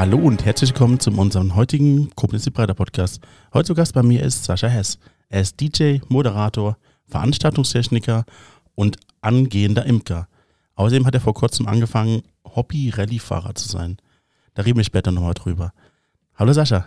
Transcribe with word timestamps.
Hallo 0.00 0.16
und 0.16 0.46
herzlich 0.46 0.70
willkommen 0.70 0.98
zu 0.98 1.10
unserem 1.10 1.54
heutigen 1.56 2.08
Koblenz 2.16 2.48
Breiter 2.48 2.72
Podcast. 2.72 3.20
Heute 3.52 3.66
zu 3.66 3.74
Gast 3.74 3.92
bei 3.92 4.02
mir 4.02 4.22
ist 4.22 4.44
Sascha 4.44 4.66
Hess. 4.66 4.98
Er 5.28 5.42
ist 5.42 5.60
DJ, 5.60 5.98
Moderator, 6.08 6.78
Veranstaltungstechniker 7.08 8.24
und 8.74 8.96
angehender 9.20 9.84
Imker. 9.84 10.26
Außerdem 10.74 11.04
hat 11.04 11.12
er 11.12 11.20
vor 11.20 11.34
kurzem 11.34 11.68
angefangen, 11.68 12.22
Hobby-Rallye-Fahrer 12.46 13.54
zu 13.54 13.68
sein. 13.68 13.98
Da 14.54 14.62
reden 14.62 14.78
wir 14.78 14.84
später 14.84 15.12
nochmal 15.12 15.34
drüber. 15.34 15.74
Hallo 16.34 16.54
Sascha. 16.54 16.86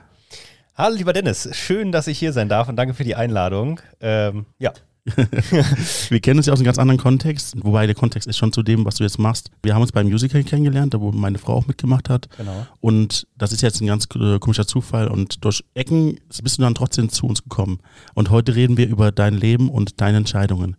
Hallo 0.73 0.95
lieber 0.95 1.13
Dennis, 1.13 1.47
schön, 1.55 1.91
dass 1.91 2.07
ich 2.07 2.17
hier 2.17 2.33
sein 2.33 2.49
darf 2.49 2.67
und 2.67 2.77
danke 2.77 2.95
für 2.95 3.03
die 3.03 3.13
Einladung. 3.13 3.79
Ähm, 4.01 4.47
ja, 4.57 4.73
wir 6.09 6.19
kennen 6.21 6.39
uns 6.39 6.45
ja 6.45 6.53
aus 6.53 6.59
einem 6.59 6.65
ganz 6.65 6.79
anderen 6.79 6.99
Kontext, 6.99 7.55
wobei 7.61 7.85
der 7.85 7.95
Kontext 7.95 8.27
ist 8.27 8.37
schon 8.37 8.53
zu 8.53 8.63
dem, 8.63 8.85
was 8.85 8.95
du 8.95 9.03
jetzt 9.03 9.19
machst. 9.19 9.51
Wir 9.61 9.75
haben 9.75 9.81
uns 9.81 9.91
beim 9.91 10.07
Musical 10.07 10.43
kennengelernt, 10.43 10.93
da 10.93 11.01
wo 11.01 11.11
meine 11.11 11.37
Frau 11.37 11.55
auch 11.55 11.67
mitgemacht 11.67 12.09
hat. 12.09 12.29
Genau. 12.37 12.65
Und 12.79 13.27
das 13.37 13.51
ist 13.51 13.61
jetzt 13.61 13.81
ein 13.81 13.87
ganz 13.87 14.07
äh, 14.15 14.39
komischer 14.39 14.65
Zufall. 14.65 15.09
Und 15.09 15.43
durch 15.43 15.63
Ecken 15.73 16.19
bist 16.41 16.57
du 16.57 16.61
dann 16.61 16.75
trotzdem 16.75 17.09
zu 17.09 17.25
uns 17.25 17.43
gekommen. 17.43 17.79
Und 18.13 18.29
heute 18.29 18.55
reden 18.55 18.77
wir 18.77 18.87
über 18.87 19.11
dein 19.11 19.33
Leben 19.33 19.69
und 19.69 19.99
deine 19.99 20.17
Entscheidungen. 20.17 20.77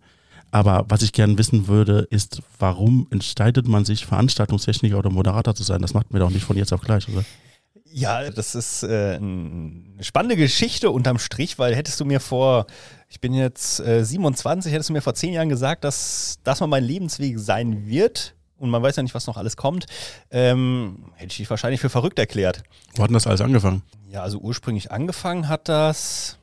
Aber 0.49 0.85
was 0.87 1.01
ich 1.01 1.11
gerne 1.11 1.37
wissen 1.37 1.67
würde, 1.67 2.07
ist, 2.09 2.41
warum 2.59 3.07
entscheidet 3.11 3.67
man 3.67 3.85
sich, 3.85 4.05
Veranstaltungstechniker 4.05 4.97
oder 4.97 5.09
Moderator 5.11 5.53
zu 5.53 5.63
sein? 5.63 5.81
Das 5.81 5.93
macht 5.93 6.11
mir 6.13 6.19
doch 6.19 6.29
nicht 6.31 6.45
von 6.45 6.57
jetzt 6.57 6.73
auf 6.73 6.81
gleich, 6.81 7.07
oder? 7.09 7.25
Ja, 7.97 8.29
das 8.29 8.55
ist 8.55 8.83
äh, 8.83 9.15
eine 9.15 10.03
spannende 10.03 10.35
Geschichte 10.35 10.91
unterm 10.91 11.17
Strich, 11.17 11.57
weil 11.57 11.73
hättest 11.73 11.97
du 12.01 12.03
mir 12.03 12.19
vor, 12.19 12.65
ich 13.07 13.21
bin 13.21 13.33
jetzt 13.33 13.79
äh, 13.79 14.03
27, 14.03 14.73
hättest 14.73 14.89
du 14.89 14.93
mir 14.93 15.01
vor 15.01 15.13
zehn 15.13 15.31
Jahren 15.31 15.47
gesagt, 15.47 15.85
dass 15.85 16.37
das 16.43 16.59
mal 16.59 16.67
mein 16.67 16.83
Lebensweg 16.83 17.39
sein 17.39 17.87
wird, 17.87 18.35
und 18.57 18.69
man 18.69 18.83
weiß 18.83 18.97
ja 18.97 19.03
nicht, 19.03 19.15
was 19.15 19.27
noch 19.27 19.37
alles 19.37 19.55
kommt, 19.55 19.85
ähm, 20.29 21.05
hätte 21.13 21.31
ich 21.31 21.37
dich 21.37 21.49
wahrscheinlich 21.49 21.79
für 21.79 21.89
verrückt 21.89 22.19
erklärt. 22.19 22.63
Wo 22.95 23.03
hat 23.03 23.11
denn 23.11 23.13
das 23.13 23.27
alles 23.27 23.39
angefangen? 23.39 23.81
Ja, 24.09 24.23
also 24.23 24.39
ursprünglich 24.39 24.91
angefangen 24.91 25.47
hat 25.47 25.69
das 25.69 26.37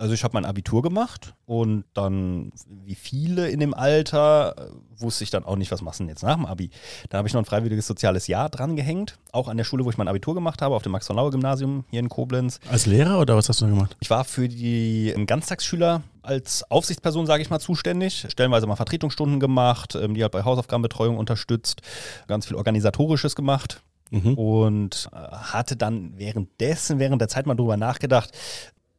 also 0.00 0.14
ich 0.14 0.24
habe 0.24 0.32
mein 0.32 0.46
Abitur 0.46 0.80
gemacht 0.80 1.34
und 1.44 1.84
dann, 1.92 2.52
wie 2.84 2.94
viele 2.94 3.50
in 3.50 3.60
dem 3.60 3.74
Alter, 3.74 4.70
wusste 4.96 5.24
ich 5.24 5.30
dann 5.30 5.44
auch 5.44 5.56
nicht, 5.56 5.70
was 5.70 5.82
machst 5.82 6.00
du 6.00 6.04
denn 6.04 6.08
jetzt 6.08 6.22
nach 6.22 6.36
dem 6.36 6.46
Abi. 6.46 6.70
Dann 7.10 7.18
habe 7.18 7.28
ich 7.28 7.34
noch 7.34 7.42
ein 7.42 7.44
freiwilliges 7.44 7.86
soziales 7.86 8.26
Jahr 8.26 8.48
dran 8.48 8.76
gehängt, 8.76 9.18
auch 9.32 9.46
an 9.48 9.58
der 9.58 9.64
Schule, 9.64 9.84
wo 9.84 9.90
ich 9.90 9.98
mein 9.98 10.08
Abitur 10.08 10.34
gemacht 10.34 10.62
habe, 10.62 10.74
auf 10.74 10.82
dem 10.82 10.92
Max-von-Laue-Gymnasium 10.92 11.84
hier 11.90 12.00
in 12.00 12.08
Koblenz. 12.08 12.60
Als 12.70 12.86
Lehrer 12.86 13.20
oder 13.20 13.36
was 13.36 13.50
hast 13.50 13.60
du 13.60 13.66
da 13.66 13.72
gemacht? 13.72 13.94
Ich 14.00 14.08
war 14.08 14.24
für 14.24 14.48
die 14.48 15.14
Ganztagsschüler 15.26 16.02
als 16.22 16.70
Aufsichtsperson, 16.70 17.26
sage 17.26 17.42
ich 17.42 17.50
mal, 17.50 17.60
zuständig. 17.60 18.26
Stellenweise 18.30 18.66
mal 18.66 18.76
Vertretungsstunden 18.76 19.38
gemacht, 19.38 19.96
ähm, 19.96 20.14
die 20.14 20.24
hat 20.24 20.32
bei 20.32 20.44
Hausaufgabenbetreuung 20.44 21.18
unterstützt, 21.18 21.82
ganz 22.26 22.46
viel 22.46 22.56
Organisatorisches 22.56 23.36
gemacht. 23.36 23.82
Mhm. 24.12 24.34
Und 24.34 25.08
äh, 25.12 25.16
hatte 25.16 25.76
dann 25.76 26.14
währenddessen, 26.16 26.98
während 26.98 27.20
der 27.20 27.28
Zeit 27.28 27.46
mal 27.46 27.54
drüber 27.54 27.76
nachgedacht, 27.76 28.32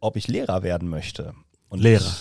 ob 0.02 0.18
ich 0.18 0.28
Lehrer 0.28 0.64
werden 0.64 0.90
möchte. 0.90 1.34
Und 1.70 1.80
Lehrer? 1.80 2.12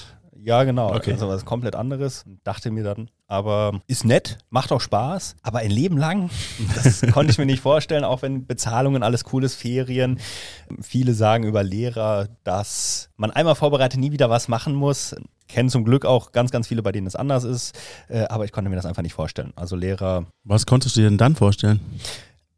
Ja, 0.42 0.64
genau. 0.64 0.95
Okay. 0.95 1.12
Also 1.12 1.28
was 1.28 1.45
komplett 1.45 1.75
anderes. 1.75 2.25
Dachte 2.45 2.70
mir 2.70 2.83
dann, 2.83 3.11
aber 3.27 3.81
ist 3.86 4.05
nett, 4.05 4.39
macht 4.48 4.73
auch 4.73 4.81
Spaß, 4.81 5.36
aber 5.42 5.59
ein 5.59 5.70
Leben 5.70 5.98
lang, 5.98 6.31
das 6.75 7.03
konnte 7.12 7.31
ich 7.31 7.39
mir 7.39 7.47
nicht 7.47 7.61
vorstellen, 7.61 8.05
auch 8.05 8.23
wenn 8.23 8.47
Bezahlungen 8.47 9.03
alles 9.03 9.25
cool 9.33 9.45
ist, 9.45 9.56
Ferien. 9.56 10.19
Viele 10.81 11.12
sagen 11.12 11.45
über 11.45 11.62
Lehrer, 11.62 12.28
dass 12.45 13.11
man 13.17 13.31
einmal 13.31 13.55
vorbereitet 13.55 14.01
nie 14.01 14.12
wieder 14.12 14.31
was 14.31 14.48
machen 14.48 14.75
muss. 14.75 15.14
Kennen 15.47 15.69
zum 15.69 15.84
Glück 15.84 16.06
auch 16.06 16.33
ganz, 16.33 16.53
ganz 16.53 16.69
viele, 16.69 16.83
bei 16.83 16.92
denen 16.92 17.08
es 17.08 17.17
anders 17.17 17.45
ist. 17.45 17.77
Äh, 18.08 18.25
aber 18.28 18.45
ich 18.45 18.53
konnte 18.53 18.70
mir 18.70 18.77
das 18.77 18.86
einfach 18.86 19.03
nicht 19.03 19.14
vorstellen. 19.14 19.53
Also 19.56 19.75
Lehrer. 19.75 20.27
Was 20.45 20.64
konntest 20.64 20.97
du 20.97 21.01
dir 21.01 21.08
denn 21.08 21.19
dann 21.19 21.35
vorstellen? 21.35 21.80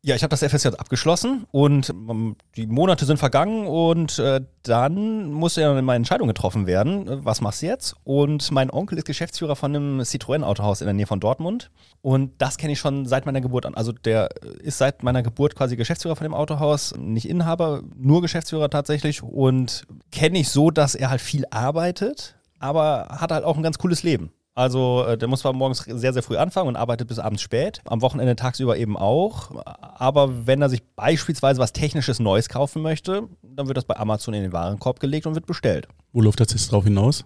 Ja, 0.05 0.17
ich 0.17 0.25
habe 0.25 0.37
das 0.37 0.43
FSJ 0.43 0.67
abgeschlossen 0.79 1.47
und 1.53 1.91
ähm, 1.91 2.35
die 2.57 2.67
Monate 2.67 3.05
sind 3.05 3.19
vergangen 3.19 3.69
und 3.69 4.19
äh, 4.19 4.41
dann 4.65 5.31
musste 5.31 5.61
ja 5.61 5.73
eine 5.73 5.95
Entscheidung 5.95 6.27
getroffen 6.27 6.67
werden. 6.67 7.07
Äh, 7.07 7.25
was 7.25 7.41
machst 7.41 7.63
du 7.63 7.67
jetzt? 7.67 7.95
Und 8.03 8.51
mein 8.51 8.69
Onkel 8.69 8.99
ist 8.99 9.05
Geschäftsführer 9.05 9.55
von 9.55 9.77
einem 9.77 10.01
Citroën-Autohaus 10.01 10.81
in 10.81 10.89
der 10.89 10.95
Nähe 10.95 11.07
von 11.07 11.21
Dortmund 11.21 11.71
und 12.01 12.33
das 12.39 12.57
kenne 12.57 12.73
ich 12.73 12.81
schon 12.81 13.07
seit 13.07 13.27
meiner 13.27 13.41
Geburt 13.41 13.65
an. 13.65 13.77
Also 13.77 13.93
der 13.93 14.31
ist 14.59 14.79
seit 14.79 15.05
meiner 15.05 15.23
Geburt 15.23 15.55
quasi 15.55 15.77
Geschäftsführer 15.77 16.17
von 16.17 16.25
dem 16.25 16.35
Autohaus, 16.35 16.97
nicht 16.99 17.29
Inhaber, 17.29 17.85
nur 17.95 18.23
Geschäftsführer 18.23 18.71
tatsächlich 18.71 19.23
und 19.23 19.85
kenne 20.11 20.41
ich 20.41 20.49
so, 20.49 20.73
dass 20.73 20.97
er 20.97 21.11
halt 21.11 21.21
viel 21.21 21.45
arbeitet, 21.51 22.35
aber 22.59 23.07
hat 23.21 23.31
halt 23.31 23.45
auch 23.45 23.57
ein 23.57 23.63
ganz 23.63 23.79
cooles 23.79 24.03
Leben. 24.03 24.33
Also 24.55 25.05
äh, 25.07 25.17
der 25.17 25.29
muss 25.29 25.41
zwar 25.41 25.55
morgens 25.55 25.79
sehr, 25.79 26.13
sehr 26.13 26.23
früh 26.23 26.37
anfangen 26.37 26.69
und 26.69 26.77
arbeitet 26.77 27.09
bis 27.09 27.19
abends 27.19 27.41
spät, 27.41 27.81
am 27.87 28.03
Wochenende 28.03 28.37
tagsüber 28.37 28.77
eben 28.77 28.99
auch. 28.99 29.51
Aber 29.65 30.47
wenn 30.47 30.61
er 30.61 30.69
sich 30.69 30.83
beispielsweise 30.95 31.59
was 31.59 31.73
Technisches 31.73 32.21
Neues 32.21 32.49
kaufen 32.49 32.83
möchte, 32.83 33.29
dann 33.43 33.67
wird 33.67 33.79
das 33.79 33.87
bei 33.87 33.97
Amazon 33.97 34.35
in 34.35 34.43
den 34.43 34.53
Warenkorb 34.53 35.01
gelegt 35.01 35.27
und 35.27 35.35
wird 35.35 35.47
bestellt. 35.47 35.89
Wo 36.13 36.21
läuft 36.21 36.41
das 36.41 36.51
jetzt 36.51 36.71
drauf 36.71 36.85
hinaus? 36.85 37.25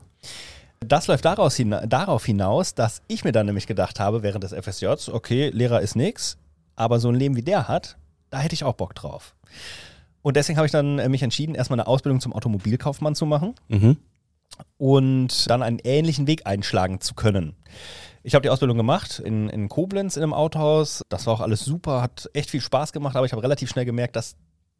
Das 0.81 1.09
läuft 1.09 1.25
daraus 1.25 1.57
hina 1.57 1.87
darauf 1.87 2.25
hinaus, 2.25 2.75
dass 2.75 3.03
ich 3.09 3.25
mir 3.25 3.33
dann 3.33 3.47
nämlich 3.47 3.67
gedacht 3.67 3.99
habe 3.99 4.23
während 4.23 4.45
des 4.45 4.53
FSJs, 4.53 5.09
okay, 5.09 5.49
Lehrer 5.49 5.81
ist 5.81 5.97
nix, 5.97 6.37
aber 6.77 7.01
so 7.01 7.09
ein 7.09 7.15
Leben 7.15 7.35
wie 7.35 7.43
der 7.43 7.67
hat, 7.67 7.97
da 8.31 8.39
hätte 8.39 8.55
ich 8.55 8.63
auch 8.63 8.75
Bock 8.75 8.95
drauf. 8.95 9.35
Und 10.23 10.37
deswegen 10.37 10.59
habe 10.59 10.67
ich 10.67 10.73
dann 10.73 10.99
äh, 10.99 11.09
mich 11.09 11.23
entschieden, 11.23 11.55
erstmal 11.55 11.81
eine 11.81 11.89
Ausbildung 11.89 12.21
zum 12.21 12.35
Automobilkaufmann 12.35 13.15
zu 13.15 13.27
machen. 13.27 13.55
Mhm 13.69 13.97
und 14.79 15.49
dann 15.51 15.63
einen 15.63 15.79
ähnlichen 15.79 16.27
Weg 16.27 16.47
einschlagen 16.47 17.01
zu 17.01 17.15
können. 17.15 17.57
Ich 18.23 18.35
habe 18.35 18.43
die 18.43 18.51
Ausbildung 18.51 18.77
gemacht 18.77 19.21
in, 19.21 19.49
in 19.49 19.69
Koblenz 19.69 20.17
in 20.17 20.23
einem 20.23 20.35
Autohaus. 20.35 21.03
Das 21.09 21.27
war 21.27 21.35
auch 21.35 21.41
alles 21.41 21.65
super, 21.65 22.03
hat 22.03 22.29
echt 22.33 22.51
viel 22.51 22.61
Spaß 22.61 22.93
gemacht, 22.93 23.17
aber 23.17 23.27
ich 23.27 23.33
habe 23.33 23.43
relativ 23.43 23.71
schnell 23.71 23.85
gemerkt, 23.85 24.17
dass 24.17 24.37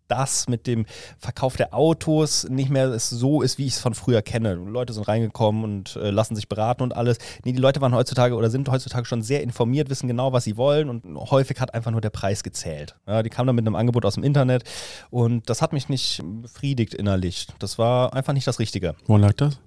das 0.09 0.49
mit 0.49 0.67
dem 0.67 0.87
Verkauf 1.19 1.57
der 1.57 1.75
Autos 1.75 2.49
nicht 2.49 2.71
mehr 2.71 2.99
so 2.99 3.43
ist, 3.43 3.59
wie 3.59 3.67
ich 3.67 3.75
es 3.75 3.81
von 3.81 3.95
früher 3.95 4.23
kenne. 4.23 4.55
Leute 4.55 4.93
sind 4.93 5.09
reingekommen 5.09 5.65
und 5.65 5.97
äh, 5.97 6.11
lassen 6.11 6.37
sich 6.37 6.49
beraten 6.49 6.83
und 6.83 6.97
alles. 6.97 7.19
Nee, 7.45 7.53
die 7.53 7.61
Leute 7.61 7.81
waren 7.81 7.95
heutzutage 7.95 8.35
oder 8.35 8.51
sind 8.51 8.69
heutzutage 8.69 9.07
schon 9.07 9.23
sehr 9.23 9.43
informiert, 9.43 9.91
wissen 9.91 10.09
genau, 10.09 10.33
was 10.33 10.45
sie 10.45 10.57
wollen 10.57 10.89
und 10.89 11.05
häufig 11.31 11.61
hat 11.61 11.75
einfach 11.75 11.91
nur 11.91 12.01
der 12.01 12.11
Preis 12.11 12.43
gezählt. 12.43 12.97
Ja, 13.07 13.23
die 13.23 13.31
kamen 13.31 13.47
dann 13.47 13.57
mit 13.57 13.67
einem 13.67 13.77
Angebot 13.77 14.05
aus 14.05 14.15
dem 14.15 14.25
Internet 14.25 14.65
und 15.11 15.49
das 15.49 15.63
hat 15.63 15.73
mich 15.73 15.89
nicht 15.89 16.23
befriedigt 16.43 16.95
innerlich. 16.95 17.49
Das 17.59 17.79
war 17.79 18.15
einfach 18.15 18.33
nicht 18.33 18.47
das 18.47 18.59
Richtige. 18.59 18.95
Wo 19.07 19.17
lag 19.17 19.33
das? 19.35 19.59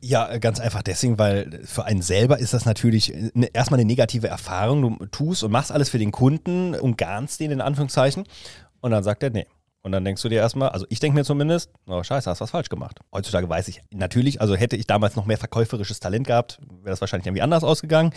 Ja, 0.00 0.38
ganz 0.38 0.60
einfach 0.60 0.82
deswegen, 0.82 1.18
weil 1.18 1.60
für 1.64 1.84
einen 1.84 2.02
selber 2.02 2.38
ist 2.38 2.54
das 2.54 2.64
natürlich 2.66 3.12
eine, 3.34 3.46
erstmal 3.52 3.80
eine 3.80 3.86
negative 3.86 4.28
Erfahrung. 4.28 4.98
Du 4.98 5.06
tust 5.06 5.42
und 5.42 5.50
machst 5.50 5.72
alles 5.72 5.88
für 5.88 5.98
den 5.98 6.12
Kunden 6.12 6.74
und 6.76 6.96
garnst 6.96 7.40
den 7.40 7.50
in 7.50 7.60
Anführungszeichen. 7.60 8.24
Und 8.80 8.92
dann 8.92 9.02
sagt 9.02 9.24
er, 9.24 9.30
nee, 9.30 9.46
und 9.84 9.90
dann 9.90 10.04
denkst 10.04 10.22
du 10.22 10.28
dir 10.28 10.36
erstmal, 10.36 10.68
also 10.68 10.86
ich 10.90 11.00
denke 11.00 11.18
mir 11.18 11.24
zumindest, 11.24 11.70
oh 11.88 12.02
scheiße, 12.02 12.30
hast 12.30 12.40
was 12.40 12.50
falsch 12.50 12.68
gemacht. 12.68 13.00
Heutzutage 13.12 13.48
weiß 13.48 13.66
ich 13.66 13.82
natürlich, 13.90 14.40
also 14.40 14.54
hätte 14.54 14.76
ich 14.76 14.86
damals 14.86 15.16
noch 15.16 15.26
mehr 15.26 15.38
verkäuferisches 15.38 15.98
Talent 15.98 16.28
gehabt, 16.28 16.60
wäre 16.68 16.90
das 16.90 17.00
wahrscheinlich 17.00 17.26
irgendwie 17.26 17.42
anders 17.42 17.64
ausgegangen. 17.64 18.12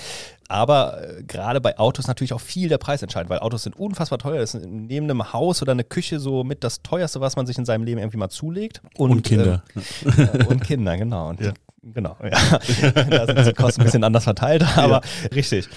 Aber 0.48 1.02
äh, 1.02 1.24
gerade 1.24 1.62
bei 1.62 1.80
Autos 1.80 2.06
natürlich 2.06 2.34
auch 2.34 2.42
viel 2.42 2.70
der 2.70 2.78
Preis 2.78 3.02
entscheidend, 3.02 3.32
weil 3.32 3.40
Autos 3.40 3.64
sind 3.64 3.76
unfassbar 3.76 4.20
teuer. 4.20 4.40
Das 4.40 4.54
ist 4.54 4.68
neben 4.68 5.10
einem 5.10 5.34
Haus 5.34 5.64
oder 5.64 5.72
eine 5.72 5.84
Küche 5.84 6.20
so 6.20 6.44
mit 6.44 6.64
das 6.64 6.84
teuerste, 6.84 7.20
was 7.20 7.36
man 7.36 7.48
sich 7.48 7.58
in 7.58 7.66
seinem 7.66 7.84
Leben 7.84 8.00
irgendwie 8.00 8.18
mal 8.18 8.30
zulegt. 8.30 8.82
Und, 8.96 9.10
und 9.10 9.24
Kinder. 9.24 9.64
Äh, 10.06 10.46
und 10.46 10.64
Kinder, 10.64 10.98
genau. 10.98 11.30
Und 11.30 11.42
ja. 11.42 11.54
Genau, 11.82 12.16
ja. 12.24 12.30
da 12.92 13.26
sind 13.28 13.48
die 13.48 13.54
Kosten 13.54 13.82
ein 13.82 13.86
bisschen 13.86 14.04
anders 14.04 14.24
verteilt, 14.24 14.64
aber 14.76 15.02
ja. 15.04 15.30
richtig. 15.34 15.70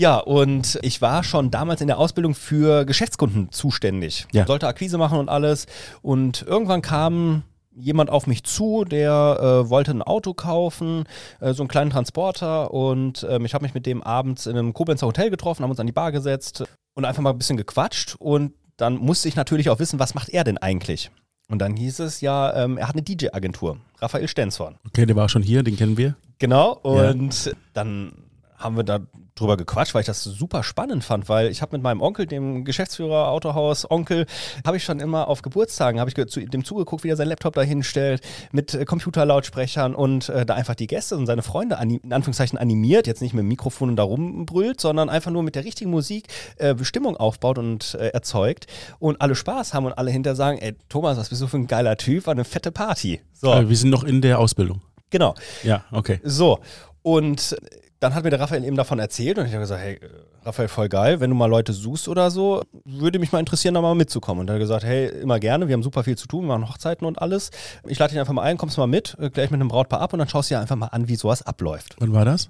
Ja, 0.00 0.16
und 0.16 0.78
ich 0.80 1.02
war 1.02 1.22
schon 1.22 1.50
damals 1.50 1.82
in 1.82 1.86
der 1.86 1.98
Ausbildung 1.98 2.34
für 2.34 2.86
Geschäftskunden 2.86 3.52
zuständig. 3.52 4.26
Ja. 4.32 4.46
Sollte 4.46 4.66
Akquise 4.66 4.96
machen 4.96 5.18
und 5.18 5.28
alles. 5.28 5.66
Und 6.00 6.40
irgendwann 6.40 6.80
kam 6.80 7.42
jemand 7.70 8.08
auf 8.08 8.26
mich 8.26 8.42
zu, 8.44 8.86
der 8.86 9.38
äh, 9.66 9.68
wollte 9.68 9.90
ein 9.90 10.00
Auto 10.00 10.32
kaufen, 10.32 11.04
äh, 11.40 11.52
so 11.52 11.62
einen 11.62 11.68
kleinen 11.68 11.90
Transporter. 11.90 12.72
Und 12.72 13.26
ähm, 13.28 13.44
ich 13.44 13.52
habe 13.52 13.62
mich 13.62 13.74
mit 13.74 13.84
dem 13.84 14.02
abends 14.02 14.46
in 14.46 14.56
einem 14.56 14.72
Koblenzer 14.72 15.06
Hotel 15.06 15.28
getroffen, 15.28 15.64
haben 15.64 15.70
uns 15.70 15.80
an 15.80 15.86
die 15.86 15.92
Bar 15.92 16.12
gesetzt 16.12 16.64
und 16.94 17.04
einfach 17.04 17.20
mal 17.20 17.32
ein 17.32 17.38
bisschen 17.38 17.58
gequatscht. 17.58 18.16
Und 18.18 18.54
dann 18.78 18.96
musste 18.96 19.28
ich 19.28 19.36
natürlich 19.36 19.68
auch 19.68 19.80
wissen, 19.80 19.98
was 19.98 20.14
macht 20.14 20.30
er 20.30 20.44
denn 20.44 20.56
eigentlich? 20.56 21.10
Und 21.50 21.58
dann 21.58 21.76
hieß 21.76 21.98
es 21.98 22.22
ja, 22.22 22.54
ähm, 22.54 22.78
er 22.78 22.88
hat 22.88 22.94
eine 22.94 23.02
DJ-Agentur, 23.02 23.76
Raphael 23.98 24.28
Stenzhorn. 24.28 24.78
Okay, 24.86 25.04
der 25.04 25.16
war 25.16 25.28
schon 25.28 25.42
hier, 25.42 25.62
den 25.62 25.76
kennen 25.76 25.98
wir. 25.98 26.14
Genau, 26.38 26.72
und 26.72 27.44
ja. 27.44 27.52
dann 27.74 28.12
haben 28.56 28.76
wir 28.76 28.84
da 28.84 29.00
drüber 29.34 29.56
gequatscht, 29.56 29.94
weil 29.94 30.00
ich 30.00 30.06
das 30.06 30.22
super 30.22 30.62
spannend 30.62 31.04
fand, 31.04 31.28
weil 31.28 31.48
ich 31.50 31.62
habe 31.62 31.76
mit 31.76 31.82
meinem 31.82 32.00
Onkel, 32.00 32.26
dem 32.26 32.64
Geschäftsführer 32.64 33.28
Autohaus 33.28 33.90
Onkel, 33.90 34.26
habe 34.66 34.76
ich 34.76 34.84
schon 34.84 35.00
immer 35.00 35.28
auf 35.28 35.42
Geburtstagen, 35.42 36.00
habe 36.00 36.10
ich 36.10 36.28
zu, 36.28 36.40
dem 36.40 36.64
zugeguckt, 36.64 37.04
wie 37.04 37.08
er 37.08 37.16
sein 37.16 37.28
Laptop 37.28 37.54
da 37.54 37.62
hinstellt, 37.62 38.22
mit 38.52 38.74
äh, 38.74 38.84
Computerlautsprechern 38.84 39.94
und 39.94 40.28
äh, 40.28 40.44
da 40.44 40.54
einfach 40.54 40.74
die 40.74 40.86
Gäste 40.86 41.16
und 41.16 41.26
seine 41.26 41.42
Freunde 41.42 41.78
in 41.80 42.12
Anführungszeichen 42.12 42.58
animiert, 42.58 43.06
jetzt 43.06 43.22
nicht 43.22 43.34
mit 43.34 43.42
dem 43.42 43.48
Mikrofon 43.48 43.90
und 43.90 43.96
da 43.96 44.02
rumbrüllt, 44.02 44.80
sondern 44.80 45.08
einfach 45.08 45.30
nur 45.30 45.42
mit 45.42 45.54
der 45.54 45.64
richtigen 45.64 45.90
Musik 45.90 46.28
äh, 46.56 46.74
Stimmung 46.82 47.16
aufbaut 47.16 47.58
und 47.58 47.94
äh, 47.94 48.08
erzeugt 48.08 48.66
und 48.98 49.20
alle 49.20 49.34
Spaß 49.34 49.74
haben 49.74 49.86
und 49.86 49.92
alle 49.92 50.10
hinter 50.10 50.34
sagen, 50.34 50.58
ey 50.58 50.76
Thomas, 50.88 51.18
was 51.18 51.28
bist 51.28 51.42
du 51.42 51.46
für 51.46 51.56
ein 51.56 51.66
geiler 51.66 51.96
Typ, 51.96 52.26
war 52.26 52.32
eine 52.32 52.44
fette 52.44 52.72
Party. 52.72 53.20
So. 53.32 53.50
Also 53.50 53.68
wir 53.68 53.76
sind 53.76 53.90
noch 53.90 54.04
in 54.04 54.20
der 54.20 54.38
Ausbildung. 54.38 54.82
Genau. 55.10 55.34
Ja, 55.62 55.84
okay. 55.90 56.20
So. 56.22 56.60
Und 57.02 57.56
dann 58.00 58.14
hat 58.14 58.24
mir 58.24 58.30
der 58.30 58.40
Raphael 58.40 58.64
eben 58.64 58.76
davon 58.76 58.98
erzählt 58.98 59.38
und 59.38 59.44
ich 59.44 59.52
habe 59.52 59.60
gesagt, 59.60 59.82
hey, 59.82 60.00
Raphael, 60.42 60.68
voll 60.68 60.88
geil, 60.88 61.20
wenn 61.20 61.28
du 61.28 61.36
mal 61.36 61.46
Leute 61.46 61.74
suchst 61.74 62.08
oder 62.08 62.30
so, 62.30 62.62
würde 62.84 63.18
mich 63.18 63.30
mal 63.30 63.40
interessieren, 63.40 63.74
da 63.74 63.82
mal 63.82 63.94
mitzukommen. 63.94 64.40
Und 64.40 64.48
er 64.48 64.54
hat 64.54 64.60
gesagt, 64.60 64.84
hey, 64.84 65.06
immer 65.20 65.38
gerne, 65.38 65.68
wir 65.68 65.74
haben 65.74 65.82
super 65.82 66.02
viel 66.02 66.16
zu 66.16 66.26
tun, 66.26 66.46
wir 66.46 66.58
machen 66.58 66.72
Hochzeiten 66.72 67.06
und 67.06 67.20
alles. 67.20 67.50
Ich 67.86 67.98
lade 67.98 68.12
dich 68.12 68.18
einfach 68.18 68.32
mal 68.32 68.42
ein, 68.42 68.56
kommst 68.56 68.78
mal 68.78 68.86
mit, 68.86 69.16
äh, 69.20 69.28
gleich 69.28 69.50
mit 69.50 69.60
einem 69.60 69.68
Brautpaar 69.68 70.00
ab 70.00 70.14
und 70.14 70.18
dann 70.18 70.28
schaust 70.28 70.50
du 70.50 70.54
dir 70.54 70.60
einfach 70.60 70.76
mal 70.76 70.86
an, 70.86 71.08
wie 71.08 71.16
sowas 71.16 71.42
abläuft. 71.42 71.96
Wann 71.98 72.14
war 72.14 72.24
das? 72.24 72.48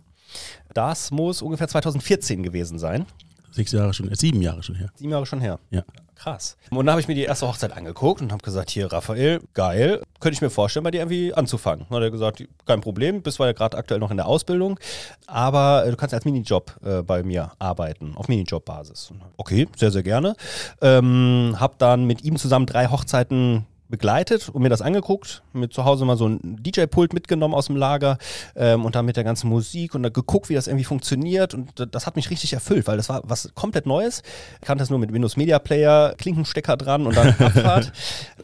Das 0.72 1.10
muss 1.10 1.42
ungefähr 1.42 1.66
2014 1.66 2.44
gewesen 2.44 2.78
sein. 2.78 3.06
Sechs 3.50 3.72
Jahre 3.72 3.92
schon, 3.92 4.14
sieben 4.14 4.42
Jahre 4.42 4.62
schon 4.62 4.76
her. 4.76 4.90
Sieben 4.94 5.10
Jahre 5.10 5.26
schon 5.26 5.40
her. 5.40 5.58
Ja. 5.70 5.82
Krass. 6.20 6.58
Und 6.68 6.84
dann 6.84 6.90
habe 6.90 7.00
ich 7.00 7.08
mir 7.08 7.14
die 7.14 7.22
erste 7.22 7.48
Hochzeit 7.48 7.72
angeguckt 7.72 8.20
und 8.20 8.30
habe 8.30 8.42
gesagt, 8.42 8.68
hier 8.68 8.92
Raphael, 8.92 9.40
geil, 9.54 10.02
könnte 10.20 10.34
ich 10.34 10.42
mir 10.42 10.50
vorstellen, 10.50 10.84
bei 10.84 10.90
dir 10.90 10.98
irgendwie 10.98 11.32
anzufangen. 11.32 11.86
Dann 11.88 11.96
hat 11.96 12.02
er 12.02 12.10
gesagt, 12.10 12.44
kein 12.66 12.82
Problem, 12.82 13.22
bist 13.22 13.38
ja 13.38 13.52
gerade 13.52 13.78
aktuell 13.78 14.00
noch 14.00 14.10
in 14.10 14.18
der 14.18 14.26
Ausbildung, 14.26 14.78
aber 15.26 15.86
äh, 15.86 15.90
du 15.90 15.96
kannst 15.96 16.12
als 16.12 16.26
Minijob 16.26 16.76
äh, 16.84 17.00
bei 17.00 17.22
mir 17.22 17.52
arbeiten, 17.58 18.12
auf 18.16 18.28
Minijob-Basis. 18.28 19.14
Okay, 19.38 19.66
sehr, 19.74 19.90
sehr 19.90 20.02
gerne. 20.02 20.36
Ähm, 20.82 21.56
habe 21.58 21.76
dann 21.78 22.04
mit 22.04 22.22
ihm 22.22 22.36
zusammen 22.36 22.66
drei 22.66 22.88
Hochzeiten 22.88 23.64
begleitet 23.90 24.48
und 24.48 24.62
mir 24.62 24.68
das 24.68 24.82
angeguckt, 24.82 25.42
mir 25.52 25.68
zu 25.68 25.84
Hause 25.84 26.04
mal 26.04 26.16
so 26.16 26.28
ein 26.28 26.62
DJ-Pult 26.62 27.12
mitgenommen 27.12 27.54
aus 27.54 27.66
dem 27.66 27.76
Lager 27.76 28.18
ähm, 28.54 28.84
und 28.84 28.94
dann 28.94 29.04
mit 29.04 29.16
der 29.16 29.24
ganzen 29.24 29.48
Musik 29.48 29.94
und 29.94 30.02
dann 30.02 30.12
geguckt, 30.12 30.48
wie 30.48 30.54
das 30.54 30.66
irgendwie 30.66 30.84
funktioniert 30.84 31.54
und 31.54 31.72
das 31.94 32.06
hat 32.06 32.16
mich 32.16 32.30
richtig 32.30 32.52
erfüllt, 32.52 32.86
weil 32.86 32.96
das 32.96 33.08
war 33.08 33.22
was 33.24 33.50
komplett 33.54 33.86
Neues. 33.86 34.22
Ich 34.60 34.66
kannte 34.66 34.82
das 34.82 34.90
nur 34.90 34.98
mit 34.98 35.12
Windows 35.12 35.36
Media 35.36 35.58
Player, 35.58 36.14
Klinkenstecker 36.16 36.76
dran 36.76 37.06
und 37.06 37.16
dann 37.16 37.28
Abfahrt. 37.38 37.92